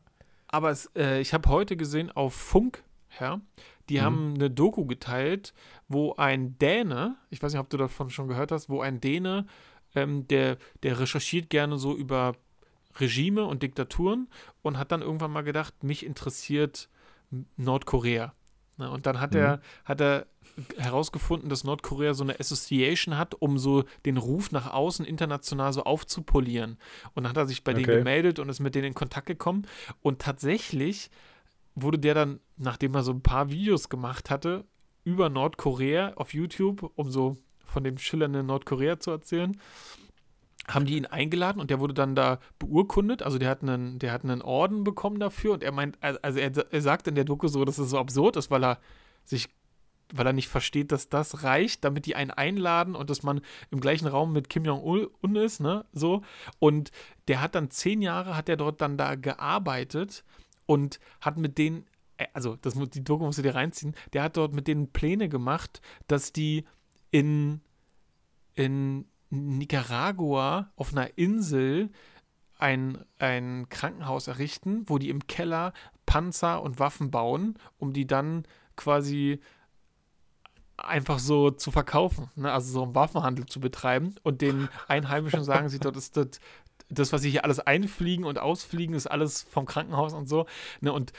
Aber 0.56 0.70
es, 0.70 0.90
äh, 0.96 1.20
ich 1.20 1.34
habe 1.34 1.50
heute 1.50 1.76
gesehen 1.76 2.10
auf 2.10 2.32
Funk, 2.32 2.82
ja, 3.20 3.42
die 3.90 3.98
mhm. 3.98 4.02
haben 4.02 4.34
eine 4.36 4.50
Doku 4.50 4.86
geteilt, 4.86 5.52
wo 5.86 6.14
ein 6.14 6.56
Däne, 6.58 7.18
ich 7.28 7.42
weiß 7.42 7.52
nicht, 7.52 7.60
ob 7.60 7.68
du 7.68 7.76
davon 7.76 8.08
schon 8.08 8.26
gehört 8.26 8.52
hast, 8.52 8.70
wo 8.70 8.80
ein 8.80 8.98
Däne, 8.98 9.46
ähm, 9.94 10.26
der, 10.28 10.56
der 10.82 10.98
recherchiert 10.98 11.50
gerne 11.50 11.76
so 11.76 11.94
über 11.94 12.36
Regime 12.98 13.44
und 13.44 13.62
Diktaturen 13.62 14.28
und 14.62 14.78
hat 14.78 14.92
dann 14.92 15.02
irgendwann 15.02 15.30
mal 15.30 15.44
gedacht, 15.44 15.84
mich 15.84 16.06
interessiert 16.06 16.88
Nordkorea. 17.58 18.32
Ne, 18.78 18.90
und 18.90 19.04
dann 19.04 19.20
hat 19.20 19.32
mhm. 19.32 19.40
er, 19.40 19.60
hat 19.84 20.00
er 20.00 20.26
herausgefunden, 20.78 21.48
dass 21.48 21.64
Nordkorea 21.64 22.14
so 22.14 22.24
eine 22.24 22.38
Association 22.38 23.18
hat, 23.18 23.34
um 23.34 23.58
so 23.58 23.84
den 24.04 24.16
Ruf 24.16 24.52
nach 24.52 24.72
außen 24.72 25.04
international 25.04 25.72
so 25.72 25.84
aufzupolieren. 25.84 26.78
Und 27.14 27.24
dann 27.24 27.30
hat 27.30 27.36
er 27.36 27.46
sich 27.46 27.64
bei 27.64 27.72
okay. 27.72 27.82
denen 27.82 27.98
gemeldet 27.98 28.38
und 28.38 28.48
ist 28.48 28.60
mit 28.60 28.74
denen 28.74 28.86
in 28.86 28.94
Kontakt 28.94 29.26
gekommen. 29.26 29.66
Und 30.02 30.20
tatsächlich 30.20 31.10
wurde 31.74 31.98
der 31.98 32.14
dann, 32.14 32.40
nachdem 32.56 32.94
er 32.94 33.02
so 33.02 33.12
ein 33.12 33.22
paar 33.22 33.50
Videos 33.50 33.88
gemacht 33.88 34.30
hatte, 34.30 34.64
über 35.04 35.28
Nordkorea 35.28 36.14
auf 36.16 36.34
YouTube, 36.34 36.90
um 36.96 37.10
so 37.10 37.36
von 37.64 37.84
dem 37.84 37.98
schillernden 37.98 38.46
Nordkorea 38.46 38.98
zu 38.98 39.10
erzählen, 39.10 39.60
haben 40.68 40.86
die 40.86 40.96
ihn 40.96 41.06
eingeladen 41.06 41.60
und 41.60 41.70
der 41.70 41.78
wurde 41.78 41.94
dann 41.94 42.14
da 42.14 42.40
beurkundet. 42.58 43.22
Also 43.22 43.38
der 43.38 43.48
hat 43.48 43.62
einen, 43.62 43.98
der 43.98 44.12
hat 44.12 44.24
einen 44.24 44.42
Orden 44.42 44.82
bekommen 44.82 45.20
dafür 45.20 45.52
und 45.52 45.62
er 45.62 45.72
meint, 45.72 45.98
also 46.00 46.38
er, 46.38 46.52
er 46.72 46.82
sagt 46.82 47.06
in 47.06 47.14
der 47.14 47.24
Doku 47.24 47.46
so, 47.46 47.64
dass 47.64 47.78
es 47.78 47.90
so 47.90 47.98
absurd 47.98 48.36
ist, 48.36 48.50
weil 48.50 48.64
er 48.64 48.80
sich 49.24 49.48
weil 50.12 50.26
er 50.26 50.32
nicht 50.32 50.48
versteht, 50.48 50.92
dass 50.92 51.08
das 51.08 51.42
reicht, 51.42 51.84
damit 51.84 52.06
die 52.06 52.16
einen 52.16 52.30
einladen 52.30 52.94
und 52.94 53.10
dass 53.10 53.22
man 53.22 53.40
im 53.70 53.80
gleichen 53.80 54.06
Raum 54.06 54.32
mit 54.32 54.48
Kim 54.48 54.64
Jong-un 54.64 55.36
ist, 55.36 55.60
ne, 55.60 55.84
so. 55.92 56.22
Und 56.58 56.90
der 57.28 57.40
hat 57.40 57.54
dann 57.54 57.70
zehn 57.70 58.02
Jahre, 58.02 58.36
hat 58.36 58.48
er 58.48 58.56
dort 58.56 58.80
dann 58.80 58.96
da 58.96 59.14
gearbeitet 59.14 60.24
und 60.66 61.00
hat 61.20 61.36
mit 61.38 61.58
denen, 61.58 61.86
äh, 62.18 62.26
also 62.34 62.56
das, 62.56 62.74
die 62.74 63.04
Doku 63.04 63.24
musst 63.24 63.38
du 63.38 63.42
dir 63.42 63.54
reinziehen, 63.54 63.94
der 64.12 64.22
hat 64.22 64.36
dort 64.36 64.52
mit 64.52 64.68
denen 64.68 64.92
Pläne 64.92 65.28
gemacht, 65.28 65.80
dass 66.06 66.32
die 66.32 66.64
in, 67.10 67.60
in 68.54 69.06
Nicaragua 69.30 70.72
auf 70.76 70.92
einer 70.92 71.18
Insel 71.18 71.90
ein, 72.58 73.04
ein 73.18 73.68
Krankenhaus 73.68 74.28
errichten, 74.28 74.84
wo 74.86 74.98
die 74.98 75.10
im 75.10 75.26
Keller 75.26 75.72
Panzer 76.06 76.62
und 76.62 76.78
Waffen 76.78 77.10
bauen, 77.10 77.58
um 77.78 77.92
die 77.92 78.06
dann 78.06 78.46
quasi 78.76 79.40
einfach 80.76 81.18
so 81.18 81.50
zu 81.50 81.70
verkaufen, 81.70 82.30
ne? 82.36 82.52
also 82.52 82.72
so 82.72 82.82
einen 82.82 82.94
Waffenhandel 82.94 83.46
zu 83.46 83.60
betreiben 83.60 84.14
und 84.22 84.40
den 84.40 84.68
Einheimischen 84.88 85.44
sagen 85.44 85.68
sie, 85.68 85.78
dort 85.78 85.96
ist 85.96 86.16
das, 86.16 86.40
das, 86.88 87.12
was 87.12 87.22
sie 87.22 87.30
hier 87.30 87.44
alles 87.44 87.60
einfliegen 87.60 88.24
und 88.24 88.38
ausfliegen, 88.38 88.94
ist 88.94 89.06
alles 89.06 89.42
vom 89.42 89.66
Krankenhaus 89.66 90.12
und 90.12 90.28
so. 90.28 90.46
Ne? 90.80 90.92
Und 90.92 91.12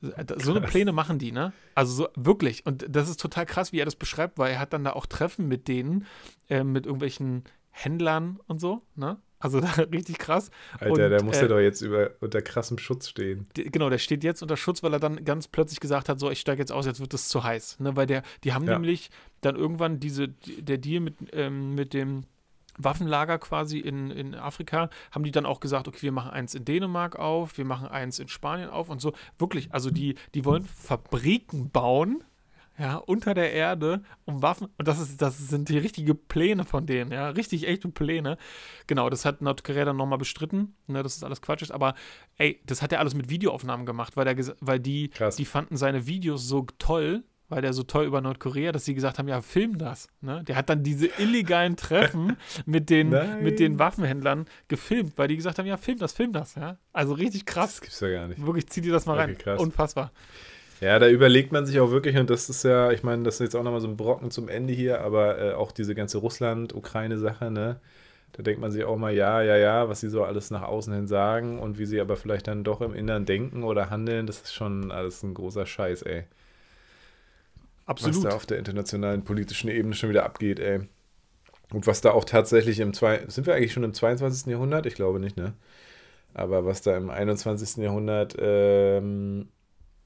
so 0.00 0.54
eine 0.54 0.66
Pläne 0.66 0.92
machen 0.92 1.18
die, 1.18 1.30
ne? 1.30 1.52
Also 1.74 2.04
so 2.04 2.08
wirklich. 2.16 2.64
Und 2.64 2.86
das 2.88 3.08
ist 3.08 3.20
total 3.20 3.44
krass, 3.44 3.72
wie 3.72 3.80
er 3.80 3.84
das 3.84 3.96
beschreibt, 3.96 4.38
weil 4.38 4.52
er 4.52 4.58
hat 4.58 4.72
dann 4.72 4.84
da 4.84 4.92
auch 4.92 5.06
Treffen 5.06 5.46
mit 5.46 5.68
denen, 5.68 6.06
äh, 6.48 6.64
mit 6.64 6.86
irgendwelchen 6.86 7.44
Händlern 7.70 8.40
und 8.46 8.60
so, 8.60 8.82
ne? 8.94 9.18
Also 9.40 9.58
richtig 9.92 10.18
krass. 10.18 10.50
Alter, 10.78 10.92
und, 10.92 10.98
der 10.98 11.22
muss 11.22 11.38
äh, 11.38 11.42
ja 11.42 11.48
doch 11.48 11.58
jetzt 11.58 11.80
über, 11.80 12.10
unter 12.20 12.42
krassem 12.42 12.78
Schutz 12.78 13.08
stehen. 13.08 13.46
Genau, 13.54 13.90
der 13.90 13.98
steht 13.98 14.22
jetzt 14.22 14.42
unter 14.42 14.56
Schutz, 14.56 14.82
weil 14.82 14.92
er 14.92 15.00
dann 15.00 15.24
ganz 15.24 15.48
plötzlich 15.48 15.80
gesagt 15.80 16.08
hat, 16.08 16.20
so, 16.20 16.30
ich 16.30 16.40
steige 16.40 16.60
jetzt 16.60 16.70
aus, 16.72 16.86
jetzt 16.86 17.00
wird 17.00 17.14
es 17.14 17.28
zu 17.28 17.42
heiß. 17.42 17.80
Ne? 17.80 17.96
Weil 17.96 18.06
der, 18.06 18.22
die 18.44 18.52
haben 18.52 18.66
ja. 18.66 18.74
nämlich 18.74 19.10
dann 19.40 19.56
irgendwann 19.56 19.98
diese, 19.98 20.28
der 20.28 20.78
Deal 20.78 21.00
mit, 21.00 21.16
ähm, 21.32 21.74
mit 21.74 21.94
dem 21.94 22.24
Waffenlager 22.76 23.38
quasi 23.38 23.78
in, 23.78 24.10
in 24.10 24.34
Afrika, 24.34 24.90
haben 25.10 25.24
die 25.24 25.30
dann 25.30 25.46
auch 25.46 25.60
gesagt, 25.60 25.88
okay, 25.88 26.02
wir 26.02 26.12
machen 26.12 26.30
eins 26.30 26.54
in 26.54 26.64
Dänemark 26.64 27.16
auf, 27.16 27.58
wir 27.58 27.64
machen 27.64 27.88
eins 27.88 28.18
in 28.18 28.28
Spanien 28.28 28.70
auf 28.70 28.88
und 28.88 29.00
so. 29.00 29.12
Wirklich, 29.38 29.72
also 29.72 29.90
die, 29.90 30.16
die 30.34 30.44
wollen 30.44 30.64
Fabriken 30.64 31.70
bauen, 31.70 32.22
ja, 32.80 32.96
unter 32.96 33.34
der 33.34 33.52
Erde, 33.52 34.02
um 34.24 34.40
Waffen, 34.40 34.68
und 34.78 34.88
das 34.88 34.98
ist, 34.98 35.20
das 35.20 35.36
sind 35.36 35.68
die 35.68 35.76
richtigen 35.76 36.16
Pläne 36.28 36.64
von 36.64 36.86
denen, 36.86 37.12
ja, 37.12 37.28
richtig 37.28 37.68
echte 37.68 37.88
Pläne. 37.88 38.38
Genau, 38.86 39.10
das 39.10 39.26
hat 39.26 39.42
Nordkorea 39.42 39.84
dann 39.84 39.98
nochmal 39.98 40.16
bestritten, 40.16 40.74
ne, 40.86 41.02
dass 41.02 41.16
das 41.16 41.24
alles 41.24 41.42
Quatsch 41.42 41.60
ist, 41.60 41.72
aber 41.72 41.94
ey, 42.38 42.58
das 42.64 42.80
hat 42.80 42.90
er 42.90 43.00
alles 43.00 43.14
mit 43.14 43.28
Videoaufnahmen 43.28 43.84
gemacht, 43.84 44.16
weil, 44.16 44.24
der, 44.24 44.54
weil 44.60 44.80
die, 44.80 45.10
die 45.36 45.44
fanden 45.44 45.76
seine 45.76 46.06
Videos 46.06 46.48
so 46.48 46.66
toll, 46.78 47.22
weil 47.50 47.60
der 47.60 47.74
so 47.74 47.82
toll 47.82 48.06
über 48.06 48.22
Nordkorea, 48.22 48.72
dass 48.72 48.86
sie 48.86 48.94
gesagt 48.94 49.18
haben, 49.18 49.28
ja, 49.28 49.42
film 49.42 49.76
das. 49.76 50.08
Ne? 50.22 50.42
Der 50.44 50.56
hat 50.56 50.70
dann 50.70 50.82
diese 50.82 51.08
illegalen 51.18 51.76
Treffen 51.76 52.36
mit 52.64 52.88
den, 52.88 53.10
mit 53.42 53.58
den 53.58 53.78
Waffenhändlern 53.78 54.46
gefilmt, 54.68 55.18
weil 55.18 55.28
die 55.28 55.36
gesagt 55.36 55.58
haben, 55.58 55.66
ja, 55.66 55.76
film 55.76 55.98
das, 55.98 56.12
film 56.12 56.32
das. 56.32 56.54
Ja? 56.54 56.78
Also 56.92 57.12
richtig 57.12 57.44
krass. 57.44 57.72
Das 57.72 57.80
gibt's 57.80 58.00
ja 58.00 58.08
gar 58.08 58.28
nicht. 58.28 58.40
Wirklich, 58.40 58.68
zieh 58.68 58.80
dir 58.80 58.92
das 58.92 59.04
mal 59.04 59.14
okay, 59.14 59.20
rein. 59.22 59.38
Krass. 59.38 59.60
Unfassbar. 59.60 60.12
Ja, 60.80 60.98
da 60.98 61.08
überlegt 61.08 61.52
man 61.52 61.66
sich 61.66 61.78
auch 61.78 61.90
wirklich, 61.90 62.16
und 62.16 62.30
das 62.30 62.48
ist 62.48 62.64
ja, 62.64 62.90
ich 62.90 63.02
meine, 63.02 63.22
das 63.22 63.34
ist 63.34 63.40
jetzt 63.40 63.56
auch 63.56 63.62
nochmal 63.62 63.82
so 63.82 63.88
ein 63.88 63.98
Brocken 63.98 64.30
zum 64.30 64.48
Ende 64.48 64.72
hier, 64.72 65.02
aber 65.02 65.38
äh, 65.38 65.52
auch 65.52 65.72
diese 65.72 65.94
ganze 65.94 66.18
Russland-Ukraine-Sache, 66.18 67.50
ne? 67.50 67.80
Da 68.32 68.42
denkt 68.42 68.60
man 68.60 68.70
sich 68.70 68.84
auch 68.84 68.96
mal, 68.96 69.12
ja, 69.12 69.42
ja, 69.42 69.56
ja, 69.56 69.88
was 69.88 70.00
sie 70.00 70.08
so 70.08 70.24
alles 70.24 70.50
nach 70.50 70.62
außen 70.62 70.94
hin 70.94 71.06
sagen 71.06 71.58
und 71.58 71.78
wie 71.78 71.84
sie 71.84 72.00
aber 72.00 72.16
vielleicht 72.16 72.46
dann 72.46 72.64
doch 72.64 72.80
im 72.80 72.94
Inneren 72.94 73.26
denken 73.26 73.64
oder 73.64 73.90
handeln, 73.90 74.26
das 74.26 74.40
ist 74.40 74.54
schon 74.54 74.90
alles 74.92 75.22
ein 75.22 75.34
großer 75.34 75.66
Scheiß, 75.66 76.02
ey. 76.02 76.24
Absolut. 77.86 78.16
Was 78.16 78.22
da 78.22 78.36
auf 78.36 78.46
der 78.46 78.58
internationalen 78.58 79.24
politischen 79.24 79.68
Ebene 79.68 79.94
schon 79.94 80.10
wieder 80.10 80.24
abgeht, 80.24 80.60
ey. 80.60 80.88
Und 81.72 81.86
was 81.86 82.00
da 82.00 82.12
auch 82.12 82.24
tatsächlich 82.24 82.80
im 82.80 82.94
zwei 82.94 83.24
sind 83.26 83.46
wir 83.46 83.54
eigentlich 83.54 83.72
schon 83.72 83.84
im 83.84 83.94
22. 83.94 84.46
Jahrhundert? 84.46 84.86
Ich 84.86 84.94
glaube 84.94 85.20
nicht, 85.20 85.36
ne? 85.36 85.54
Aber 86.32 86.64
was 86.64 86.82
da 86.82 86.96
im 86.96 87.10
21. 87.10 87.82
Jahrhundert 87.82 88.36
ähm, 88.38 89.48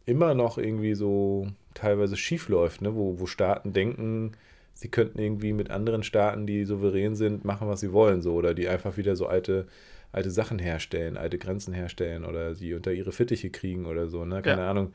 immer 0.06 0.34
noch 0.34 0.58
irgendwie 0.58 0.94
so 0.94 1.48
teilweise 1.74 2.16
schief 2.16 2.48
läuft, 2.48 2.82
ne? 2.82 2.94
wo, 2.94 3.18
wo 3.18 3.26
Staaten 3.26 3.72
denken, 3.72 4.32
sie 4.74 4.88
könnten 4.88 5.18
irgendwie 5.18 5.52
mit 5.52 5.70
anderen 5.70 6.02
Staaten, 6.02 6.46
die 6.46 6.64
souverän 6.64 7.14
sind, 7.14 7.44
machen, 7.44 7.68
was 7.68 7.80
sie 7.80 7.92
wollen, 7.92 8.22
so, 8.22 8.34
oder 8.34 8.54
die 8.54 8.68
einfach 8.68 8.96
wieder 8.96 9.16
so 9.16 9.26
alte, 9.26 9.66
alte 10.12 10.30
Sachen 10.30 10.58
herstellen, 10.58 11.16
alte 11.16 11.38
Grenzen 11.38 11.72
herstellen 11.74 12.24
oder 12.24 12.54
sie 12.54 12.74
unter 12.74 12.92
ihre 12.92 13.12
Fittiche 13.12 13.50
kriegen 13.50 13.86
oder 13.86 14.08
so, 14.08 14.24
ne? 14.24 14.42
Keine 14.42 14.62
ja. 14.62 14.70
Ahnung. 14.70 14.92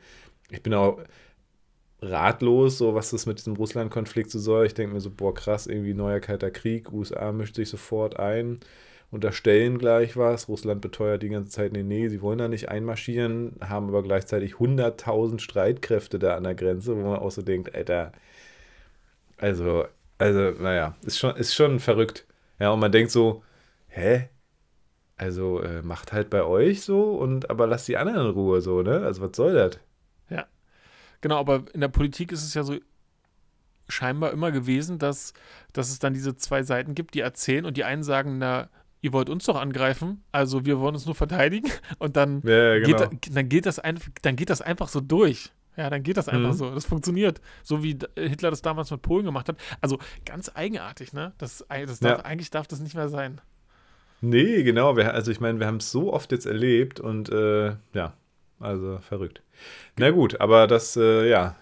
Ich 0.50 0.62
bin 0.62 0.74
auch, 0.74 0.98
ratlos, 2.02 2.78
so 2.78 2.94
was 2.94 3.10
das 3.10 3.26
mit 3.26 3.38
diesem 3.38 3.56
Russland-Konflikt 3.56 4.30
so 4.30 4.38
soll. 4.38 4.66
Ich 4.66 4.74
denke 4.74 4.94
mir 4.94 5.00
so, 5.00 5.10
boah, 5.10 5.34
krass, 5.34 5.66
irgendwie 5.66 5.94
neuer 5.94 6.20
kalter 6.20 6.50
Krieg, 6.50 6.92
USA 6.92 7.32
mischt 7.32 7.56
sich 7.56 7.68
sofort 7.68 8.18
ein, 8.18 8.60
unterstellen 9.10 9.78
gleich 9.78 10.16
was. 10.16 10.48
Russland 10.48 10.80
beteuert 10.80 11.22
die 11.22 11.28
ganze 11.28 11.50
Zeit, 11.50 11.72
nee, 11.72 11.82
nee, 11.82 12.08
sie 12.08 12.22
wollen 12.22 12.38
da 12.38 12.48
nicht 12.48 12.68
einmarschieren, 12.68 13.56
haben 13.60 13.88
aber 13.88 14.02
gleichzeitig 14.02 14.54
100.000 14.54 15.40
Streitkräfte 15.40 16.18
da 16.18 16.36
an 16.36 16.44
der 16.44 16.54
Grenze, 16.54 16.96
wo 16.96 17.02
man 17.02 17.18
auch 17.18 17.30
so 17.30 17.42
denkt, 17.42 17.74
Alter, 17.74 18.12
also, 19.38 19.86
also, 20.18 20.50
naja, 20.62 20.96
ist 21.04 21.18
schon, 21.18 21.36
ist 21.36 21.54
schon 21.54 21.80
verrückt. 21.80 22.26
Ja, 22.58 22.70
und 22.70 22.80
man 22.80 22.92
denkt 22.92 23.10
so, 23.10 23.42
hä? 23.88 24.28
Also, 25.16 25.60
äh, 25.62 25.82
macht 25.82 26.12
halt 26.12 26.30
bei 26.30 26.42
euch 26.44 26.82
so 26.82 27.16
und 27.16 27.50
aber 27.50 27.66
lasst 27.66 27.88
die 27.88 27.96
anderen 27.96 28.26
in 28.28 28.32
Ruhe 28.32 28.60
so, 28.60 28.82
ne? 28.82 29.00
Also, 29.04 29.22
was 29.22 29.36
soll 29.36 29.54
das? 29.54 29.78
Genau, 31.20 31.38
aber 31.38 31.64
in 31.74 31.80
der 31.80 31.88
Politik 31.88 32.32
ist 32.32 32.44
es 32.44 32.54
ja 32.54 32.62
so 32.62 32.76
scheinbar 33.88 34.32
immer 34.32 34.52
gewesen, 34.52 34.98
dass, 34.98 35.34
dass 35.72 35.90
es 35.90 35.98
dann 35.98 36.14
diese 36.14 36.36
zwei 36.36 36.62
Seiten 36.62 36.94
gibt, 36.94 37.14
die 37.14 37.20
erzählen 37.20 37.66
und 37.66 37.76
die 37.76 37.84
einen 37.84 38.02
sagen, 38.02 38.38
na, 38.38 38.70
ihr 39.00 39.12
wollt 39.12 39.28
uns 39.30 39.44
doch 39.44 39.56
angreifen, 39.60 40.24
also 40.32 40.64
wir 40.66 40.80
wollen 40.80 40.94
uns 40.94 41.06
nur 41.06 41.14
verteidigen 41.14 41.70
und 41.98 42.16
dann, 42.16 42.42
ja, 42.44 42.78
genau. 42.78 43.08
geht, 43.08 43.36
dann, 43.36 43.48
geht, 43.48 43.66
das 43.66 43.78
ein, 43.78 43.98
dann 44.22 44.36
geht 44.36 44.50
das 44.50 44.62
einfach 44.62 44.88
so 44.88 45.00
durch. 45.00 45.50
Ja, 45.76 45.88
dann 45.88 46.02
geht 46.02 46.16
das 46.16 46.28
einfach 46.28 46.52
mhm. 46.52 46.56
so. 46.56 46.74
Das 46.74 46.84
funktioniert. 46.84 47.40
So 47.62 47.82
wie 47.82 47.96
Hitler 48.18 48.50
das 48.50 48.60
damals 48.60 48.90
mit 48.90 49.02
Polen 49.02 49.24
gemacht 49.24 49.48
hat. 49.48 49.56
Also 49.80 49.98
ganz 50.26 50.50
eigenartig, 50.52 51.12
ne? 51.12 51.32
Das, 51.38 51.64
das 51.68 52.00
darf, 52.00 52.18
ja. 52.18 52.24
Eigentlich 52.24 52.50
darf 52.50 52.66
das 52.66 52.80
nicht 52.80 52.94
mehr 52.94 53.08
sein. 53.08 53.40
Nee, 54.20 54.62
genau. 54.62 54.96
Wir, 54.96 55.14
also 55.14 55.30
ich 55.30 55.40
meine, 55.40 55.58
wir 55.60 55.66
haben 55.66 55.76
es 55.76 55.90
so 55.90 56.12
oft 56.12 56.32
jetzt 56.32 56.44
erlebt 56.44 57.00
und 57.00 57.30
äh, 57.30 57.76
ja, 57.94 58.14
also 58.58 58.98
verrückt. 58.98 59.42
Na 59.96 60.10
gut, 60.10 60.40
aber 60.40 60.66
das, 60.66 60.96
äh, 60.96 61.28
ja. 61.30 61.56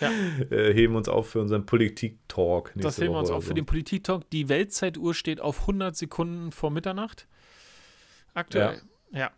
Ja. 0.00 0.10
äh, 0.50 0.72
heben 0.72 0.96
uns 0.96 1.08
auf 1.08 1.30
für 1.30 1.40
unseren 1.40 1.66
Politik-Talk. 1.66 2.72
Das 2.76 2.98
heben 2.98 3.14
wir 3.14 3.18
uns 3.18 3.30
auf 3.30 3.44
so. 3.44 3.48
für 3.48 3.54
den 3.54 3.66
Politik-Talk. 3.66 4.28
Die 4.30 4.48
Weltzeituhr 4.48 5.14
steht 5.14 5.40
auf 5.40 5.60
100 5.62 5.96
Sekunden 5.96 6.52
vor 6.52 6.70
Mitternacht. 6.70 7.26
Aktuell. 8.34 8.80
Ja. 9.12 9.20
Ja, 9.20 9.30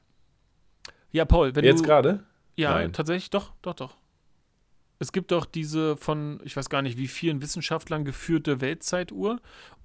ja 1.11 1.25
Paul, 1.25 1.55
wenn 1.55 1.65
Jetzt 1.65 1.85
gerade? 1.85 2.25
Ja, 2.57 2.75
Nein. 2.75 2.93
tatsächlich, 2.93 3.31
doch, 3.31 3.53
doch, 3.63 3.75
doch. 3.75 3.97
Es 4.99 5.11
gibt 5.11 5.33
doch 5.33 5.47
diese 5.47 5.97
von, 5.97 6.41
ich 6.45 6.57
weiß 6.57 6.69
gar 6.69 6.83
nicht, 6.83 6.97
wie 6.97 7.09
vielen 7.09 7.43
Wissenschaftlern 7.43 8.05
geführte 8.05 8.61
Weltzeituhr 8.61 9.41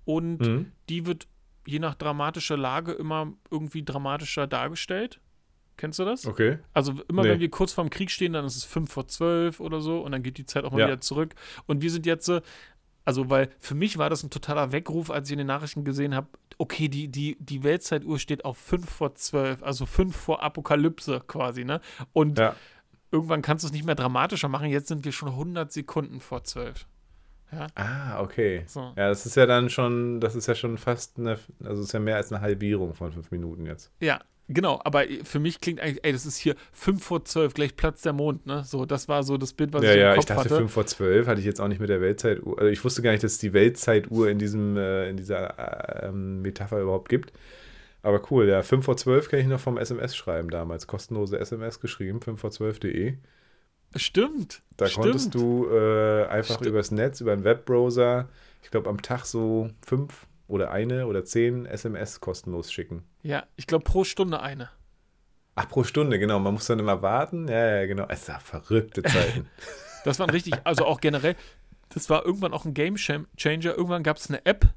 und 0.05 0.39
mhm. 0.41 0.71
die 0.89 1.05
wird 1.05 1.27
je 1.65 1.79
nach 1.79 1.95
dramatischer 1.95 2.55
Lage 2.55 2.93
immer 2.93 3.33
irgendwie 3.49 3.83
dramatischer 3.83 4.47
dargestellt. 4.47 5.19
Kennst 5.77 5.99
du 5.99 6.05
das? 6.05 6.25
Okay. 6.25 6.57
Also 6.73 6.93
immer 7.07 7.21
nee. 7.21 7.29
wenn 7.29 7.39
wir 7.39 7.49
kurz 7.49 7.71
vorm 7.71 7.91
Krieg 7.91 8.09
stehen, 8.09 8.33
dann 8.33 8.45
ist 8.45 8.55
es 8.55 8.65
5 8.65 8.91
vor 8.91 9.07
12 9.07 9.59
oder 9.59 9.79
so 9.79 10.01
und 10.01 10.11
dann 10.11 10.23
geht 10.23 10.39
die 10.39 10.45
Zeit 10.45 10.65
auch 10.65 10.71
mal 10.71 10.79
ja. 10.79 10.87
wieder 10.87 11.01
zurück. 11.01 11.35
Und 11.67 11.83
wir 11.83 11.91
sind 11.91 12.07
jetzt, 12.07 12.31
also 13.05 13.29
weil 13.29 13.49
für 13.59 13.75
mich 13.75 13.99
war 13.99 14.09
das 14.09 14.23
ein 14.23 14.31
totaler 14.31 14.71
Weckruf, 14.71 15.11
als 15.11 15.29
ich 15.29 15.33
in 15.33 15.37
den 15.37 15.47
Nachrichten 15.47 15.85
gesehen 15.85 16.15
habe, 16.15 16.27
okay, 16.57 16.87
die, 16.87 17.07
die, 17.07 17.37
die 17.39 17.63
Weltzeituhr 17.63 18.17
steht 18.17 18.43
auf 18.43 18.57
5 18.57 18.89
vor 18.89 19.13
12, 19.13 19.61
also 19.61 19.85
5 19.85 20.15
vor 20.15 20.41
Apokalypse 20.41 21.21
quasi, 21.27 21.63
ne? 21.63 21.79
Und 22.11 22.39
ja. 22.39 22.55
irgendwann 23.11 23.43
kannst 23.43 23.63
du 23.63 23.67
es 23.67 23.71
nicht 23.71 23.85
mehr 23.85 23.95
dramatischer 23.95 24.47
machen, 24.47 24.69
jetzt 24.69 24.87
sind 24.87 25.05
wir 25.05 25.11
schon 25.11 25.29
100 25.29 25.71
Sekunden 25.71 26.19
vor 26.21 26.43
12. 26.43 26.87
Ja. 27.51 27.67
Ah, 27.75 28.21
okay. 28.21 28.63
So. 28.65 28.81
Ja, 28.97 29.07
das 29.07 29.25
ist 29.27 29.35
ja 29.35 29.45
dann 29.45 29.69
schon, 29.69 30.19
das 30.19 30.35
ist 30.35 30.47
ja 30.47 30.55
schon 30.55 30.77
fast 30.77 31.17
eine, 31.19 31.39
also 31.63 31.83
ist 31.83 31.93
ja 31.93 31.99
mehr 31.99 32.17
als 32.17 32.33
eine 32.33 32.41
Halbierung 32.41 32.95
von 32.95 33.11
fünf 33.11 33.31
Minuten 33.31 33.65
jetzt. 33.67 33.91
Ja, 34.01 34.19
Genau, 34.49 34.79
aber 34.83 35.03
für 35.23 35.39
mich 35.39 35.59
klingt 35.59 35.81
eigentlich, 35.81 36.03
ey, 36.03 36.13
das 36.13 36.25
ist 36.25 36.37
hier 36.37 36.55
5 36.71 37.03
vor 37.03 37.25
12, 37.25 37.53
gleich 37.53 37.75
Platz 37.75 38.01
der 38.01 38.13
Mond, 38.13 38.45
ne? 38.45 38.63
So, 38.63 38.85
das 38.85 39.09
war 39.09 39.23
so 39.23 39.37
das 39.37 39.51
Bild, 39.51 39.73
was 39.73 39.83
ja, 39.83 39.89
ich 39.89 39.95
im 39.95 40.01
ja, 40.01 40.15
Kopf 40.15 40.23
hatte. 40.23 40.33
Ja, 40.33 40.41
ich 40.41 40.43
dachte 40.43 40.57
5 40.57 40.71
vor 40.71 40.85
12, 40.85 41.27
hatte 41.27 41.39
ich 41.41 41.45
jetzt 41.45 41.59
auch 41.59 41.67
nicht 41.67 41.81
mit 41.81 41.89
der 41.89 41.99
Weltzeituhr. 41.99 42.57
Also 42.57 42.71
ich 42.71 42.83
wusste 42.83 43.01
gar 43.01 43.11
nicht, 43.11 43.23
dass 43.23 43.33
es 43.33 43.37
die 43.39 43.51
Weltzeituhr 43.51 44.29
in 44.29 44.39
diesem, 44.39 44.77
äh, 44.77 45.09
in 45.09 45.17
dieser 45.17 46.03
äh, 46.03 46.11
Metapher 46.13 46.79
überhaupt 46.79 47.09
gibt. 47.09 47.33
Aber 48.03 48.21
cool, 48.31 48.47
ja, 48.47 48.61
5 48.63 48.85
vor 48.85 48.95
12 48.95 49.29
kann 49.29 49.39
ich 49.41 49.47
noch 49.47 49.59
vom 49.59 49.77
SMS 49.77 50.15
schreiben 50.15 50.49
damals. 50.49 50.87
Kostenlose 50.87 51.37
SMS 51.37 51.81
geschrieben, 51.81 52.21
5 52.21 52.39
vor 52.39 52.51
12.de. 52.51 53.15
Stimmt. 53.97 54.61
Da 54.77 54.87
stimmt. 54.87 55.03
konntest 55.03 55.35
du 55.35 55.67
äh, 55.69 56.25
einfach 56.27 56.55
stimmt. 56.55 56.69
übers 56.69 56.91
Netz, 56.91 57.19
über 57.19 57.33
einen 57.33 57.43
Webbrowser, 57.43 58.29
ich 58.63 58.71
glaube 58.71 58.89
am 58.89 59.01
Tag 59.01 59.25
so 59.25 59.69
fünf 59.85 60.27
oder 60.47 60.71
eine 60.71 61.07
oder 61.07 61.25
zehn 61.25 61.65
SMS 61.65 62.19
kostenlos 62.19 62.71
schicken. 62.71 63.03
Ja, 63.23 63.45
ich 63.55 63.67
glaube 63.67 63.83
pro 63.83 64.03
Stunde 64.03 64.39
eine. 64.41 64.69
Ach, 65.55 65.67
pro 65.67 65.83
Stunde, 65.83 66.19
genau. 66.19 66.39
Man 66.39 66.53
muss 66.53 66.67
dann 66.67 66.79
immer 66.79 67.01
warten. 67.01 67.47
Ja, 67.47 67.77
ja, 67.77 67.85
genau. 67.87 68.05
Es 68.09 68.21
ist 68.21 68.27
ja 68.27 68.39
verrückte 68.39 69.01
Zeiten. 69.01 69.47
das 70.05 70.19
waren 70.19 70.29
richtig, 70.29 70.53
also 70.63 70.85
auch 70.85 71.01
generell, 71.01 71.35
das 71.89 72.09
war 72.09 72.25
irgendwann 72.25 72.53
auch 72.53 72.65
ein 72.65 72.75
Game 72.75 72.95
Changer. 72.95 73.75
Irgendwann 73.75 74.03
gab 74.03 74.17
es 74.17 74.29
eine 74.29 74.45
App 74.45 74.67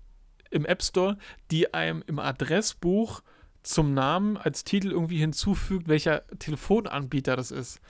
im 0.50 0.64
App 0.64 0.82
Store, 0.82 1.18
die 1.50 1.74
einem 1.74 2.02
im 2.06 2.18
Adressbuch 2.18 3.20
zum 3.62 3.92
Namen 3.92 4.38
als 4.38 4.64
Titel 4.64 4.90
irgendwie 4.90 5.18
hinzufügt, 5.18 5.86
welcher 5.86 6.26
Telefonanbieter 6.38 7.36
das 7.36 7.50
ist. 7.50 7.80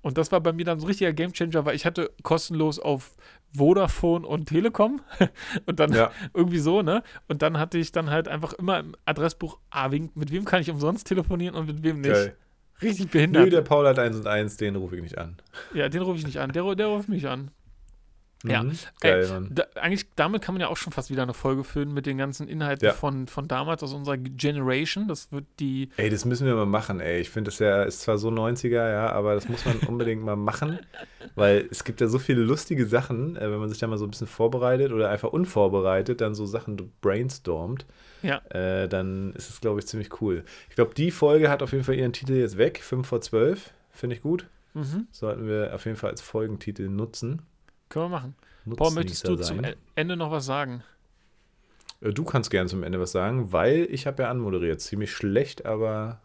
Und 0.00 0.16
das 0.16 0.32
war 0.32 0.40
bei 0.40 0.52
mir 0.52 0.64
dann 0.64 0.80
so 0.80 0.86
ein 0.86 0.88
richtiger 0.88 1.12
Gamechanger, 1.12 1.64
weil 1.66 1.76
ich 1.76 1.84
hatte 1.84 2.10
kostenlos 2.22 2.78
auf 2.78 3.14
Vodafone 3.56 4.26
und 4.26 4.46
Telekom 4.46 5.00
und 5.66 5.80
dann 5.80 5.92
ja. 5.92 6.10
irgendwie 6.34 6.58
so, 6.58 6.82
ne? 6.82 7.02
Und 7.28 7.42
dann 7.42 7.58
hatte 7.58 7.78
ich 7.78 7.92
dann 7.92 8.10
halt 8.10 8.28
einfach 8.28 8.52
immer 8.52 8.78
im 8.78 8.94
Adressbuch, 9.04 9.58
ah, 9.70 9.88
mit 9.88 10.30
wem 10.30 10.44
kann 10.44 10.60
ich 10.60 10.70
umsonst 10.70 11.06
telefonieren 11.06 11.54
und 11.54 11.66
mit 11.66 11.82
wem 11.82 12.00
nicht. 12.00 12.12
Geil. 12.12 12.36
Richtig 12.80 13.10
behindert. 13.10 13.44
Nö, 13.44 13.50
der 13.50 13.62
Paul 13.62 13.86
hat 13.88 13.98
1 13.98 14.16
und 14.16 14.26
1, 14.26 14.56
den 14.56 14.76
rufe 14.76 14.96
ich 14.96 15.02
nicht 15.02 15.18
an. 15.18 15.36
Ja, 15.74 15.88
den 15.88 16.02
rufe 16.02 16.18
ich 16.18 16.26
nicht 16.26 16.38
an. 16.38 16.52
Der, 16.52 16.74
der 16.76 16.86
ruft 16.86 17.08
mich 17.08 17.26
an. 17.26 17.50
Ja, 18.44 18.62
mhm. 18.62 18.78
geil, 19.00 19.28
Ey, 19.28 19.48
da, 19.50 19.64
eigentlich 19.80 20.06
damit 20.14 20.42
kann 20.42 20.54
man 20.54 20.60
ja 20.60 20.68
auch 20.68 20.76
schon 20.76 20.92
fast 20.92 21.10
wieder 21.10 21.22
eine 21.22 21.34
Folge 21.34 21.64
füllen 21.64 21.92
mit 21.92 22.06
den 22.06 22.18
ganzen 22.18 22.46
Inhalten 22.46 22.86
ja. 22.86 22.92
von, 22.92 23.26
von 23.26 23.48
damals 23.48 23.82
aus 23.82 23.92
unserer 23.92 24.16
Generation. 24.16 25.08
Das 25.08 25.32
wird 25.32 25.44
die. 25.58 25.88
Ey, 25.96 26.08
das 26.08 26.24
müssen 26.24 26.46
wir 26.46 26.54
mal 26.54 26.66
machen, 26.66 27.00
ey. 27.00 27.20
Ich 27.20 27.30
finde 27.30 27.50
das 27.50 27.58
ja, 27.58 27.82
ist 27.82 28.02
zwar 28.02 28.16
so 28.16 28.28
90er, 28.28 28.68
ja, 28.70 29.10
aber 29.10 29.34
das 29.34 29.48
muss 29.48 29.64
man 29.64 29.78
unbedingt 29.88 30.22
mal 30.22 30.36
machen, 30.36 30.78
weil 31.34 31.66
es 31.70 31.82
gibt 31.82 32.00
ja 32.00 32.06
so 32.06 32.20
viele 32.20 32.42
lustige 32.42 32.86
Sachen, 32.86 33.34
äh, 33.36 33.50
wenn 33.50 33.58
man 33.58 33.68
sich 33.70 33.78
da 33.78 33.88
mal 33.88 33.98
so 33.98 34.06
ein 34.06 34.10
bisschen 34.10 34.28
vorbereitet 34.28 34.92
oder 34.92 35.10
einfach 35.10 35.30
unvorbereitet 35.30 36.20
dann 36.20 36.36
so 36.36 36.46
Sachen 36.46 36.92
brainstormt. 37.00 37.86
Ja. 38.22 38.38
Äh, 38.50 38.88
dann 38.88 39.32
ist 39.34 39.50
es, 39.50 39.60
glaube 39.60 39.80
ich, 39.80 39.86
ziemlich 39.86 40.20
cool. 40.20 40.44
Ich 40.68 40.76
glaube, 40.76 40.94
die 40.94 41.10
Folge 41.10 41.50
hat 41.50 41.62
auf 41.62 41.72
jeden 41.72 41.84
Fall 41.84 41.96
ihren 41.96 42.12
Titel 42.12 42.34
jetzt 42.34 42.56
weg, 42.56 42.80
5 42.82 43.06
vor 43.06 43.20
12. 43.20 43.72
Finde 43.90 44.14
ich 44.14 44.22
gut. 44.22 44.46
Mhm. 44.74 45.08
Sollten 45.10 45.48
wir 45.48 45.74
auf 45.74 45.84
jeden 45.86 45.96
Fall 45.96 46.10
als 46.10 46.20
Folgentitel 46.20 46.88
nutzen. 46.88 47.42
Können 47.88 48.06
wir 48.06 48.08
machen. 48.08 48.34
Nutzen 48.64 48.78
Paul, 48.78 48.92
möchtest 48.92 49.26
du 49.26 49.36
sein. 49.36 49.64
zum 49.64 49.74
Ende 49.94 50.16
noch 50.16 50.30
was 50.30 50.46
sagen? 50.46 50.82
Äh, 52.00 52.12
du 52.12 52.24
kannst 52.24 52.50
gerne 52.50 52.68
zum 52.68 52.82
Ende 52.82 53.00
was 53.00 53.12
sagen, 53.12 53.52
weil 53.52 53.86
ich 53.90 54.06
habe 54.06 54.22
ja 54.22 54.30
anmoderiert. 54.30 54.80
Ziemlich 54.80 55.12
schlecht, 55.12 55.66
aber. 55.66 56.20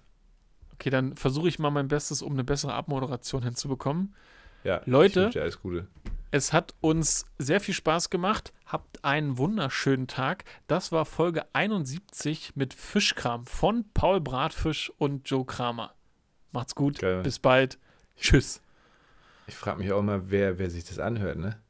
Okay, 0.73 0.89
dann 0.89 1.15
versuche 1.15 1.47
ich 1.47 1.59
mal 1.59 1.71
mein 1.71 1.87
Bestes, 1.87 2.21
um 2.21 2.33
eine 2.33 2.43
bessere 2.43 2.73
Abmoderation 2.73 3.43
hinzubekommen. 3.43 4.15
Ja, 4.63 4.81
Leute, 4.85 5.29
alles 5.35 5.61
Gute. 5.61 5.87
Es 6.31 6.51
hat 6.51 6.73
uns 6.81 7.25
sehr 7.37 7.59
viel 7.59 7.75
Spaß 7.75 8.09
gemacht. 8.09 8.53
Habt 8.65 9.03
einen 9.05 9.37
wunderschönen 9.37 10.07
Tag. 10.07 10.45
Das 10.67 10.91
war 10.91 11.05
Folge 11.05 11.45
71 11.53 12.55
mit 12.55 12.73
Fischkram 12.73 13.45
von 13.45 13.85
Paul 13.93 14.19
Bratfisch 14.19 14.91
und 14.97 15.29
Joe 15.29 15.45
Kramer. 15.45 15.93
Macht's 16.51 16.75
gut. 16.75 16.99
Geil. 16.99 17.21
Bis 17.21 17.39
bald. 17.39 17.77
Tschüss. 18.17 18.61
Ich 19.47 19.55
frage 19.55 19.79
mich 19.79 19.91
auch 19.91 19.99
immer, 19.99 20.29
wer, 20.31 20.59
wer 20.59 20.69
sich 20.69 20.85
das 20.85 20.99
anhört, 20.99 21.37
ne? 21.37 21.62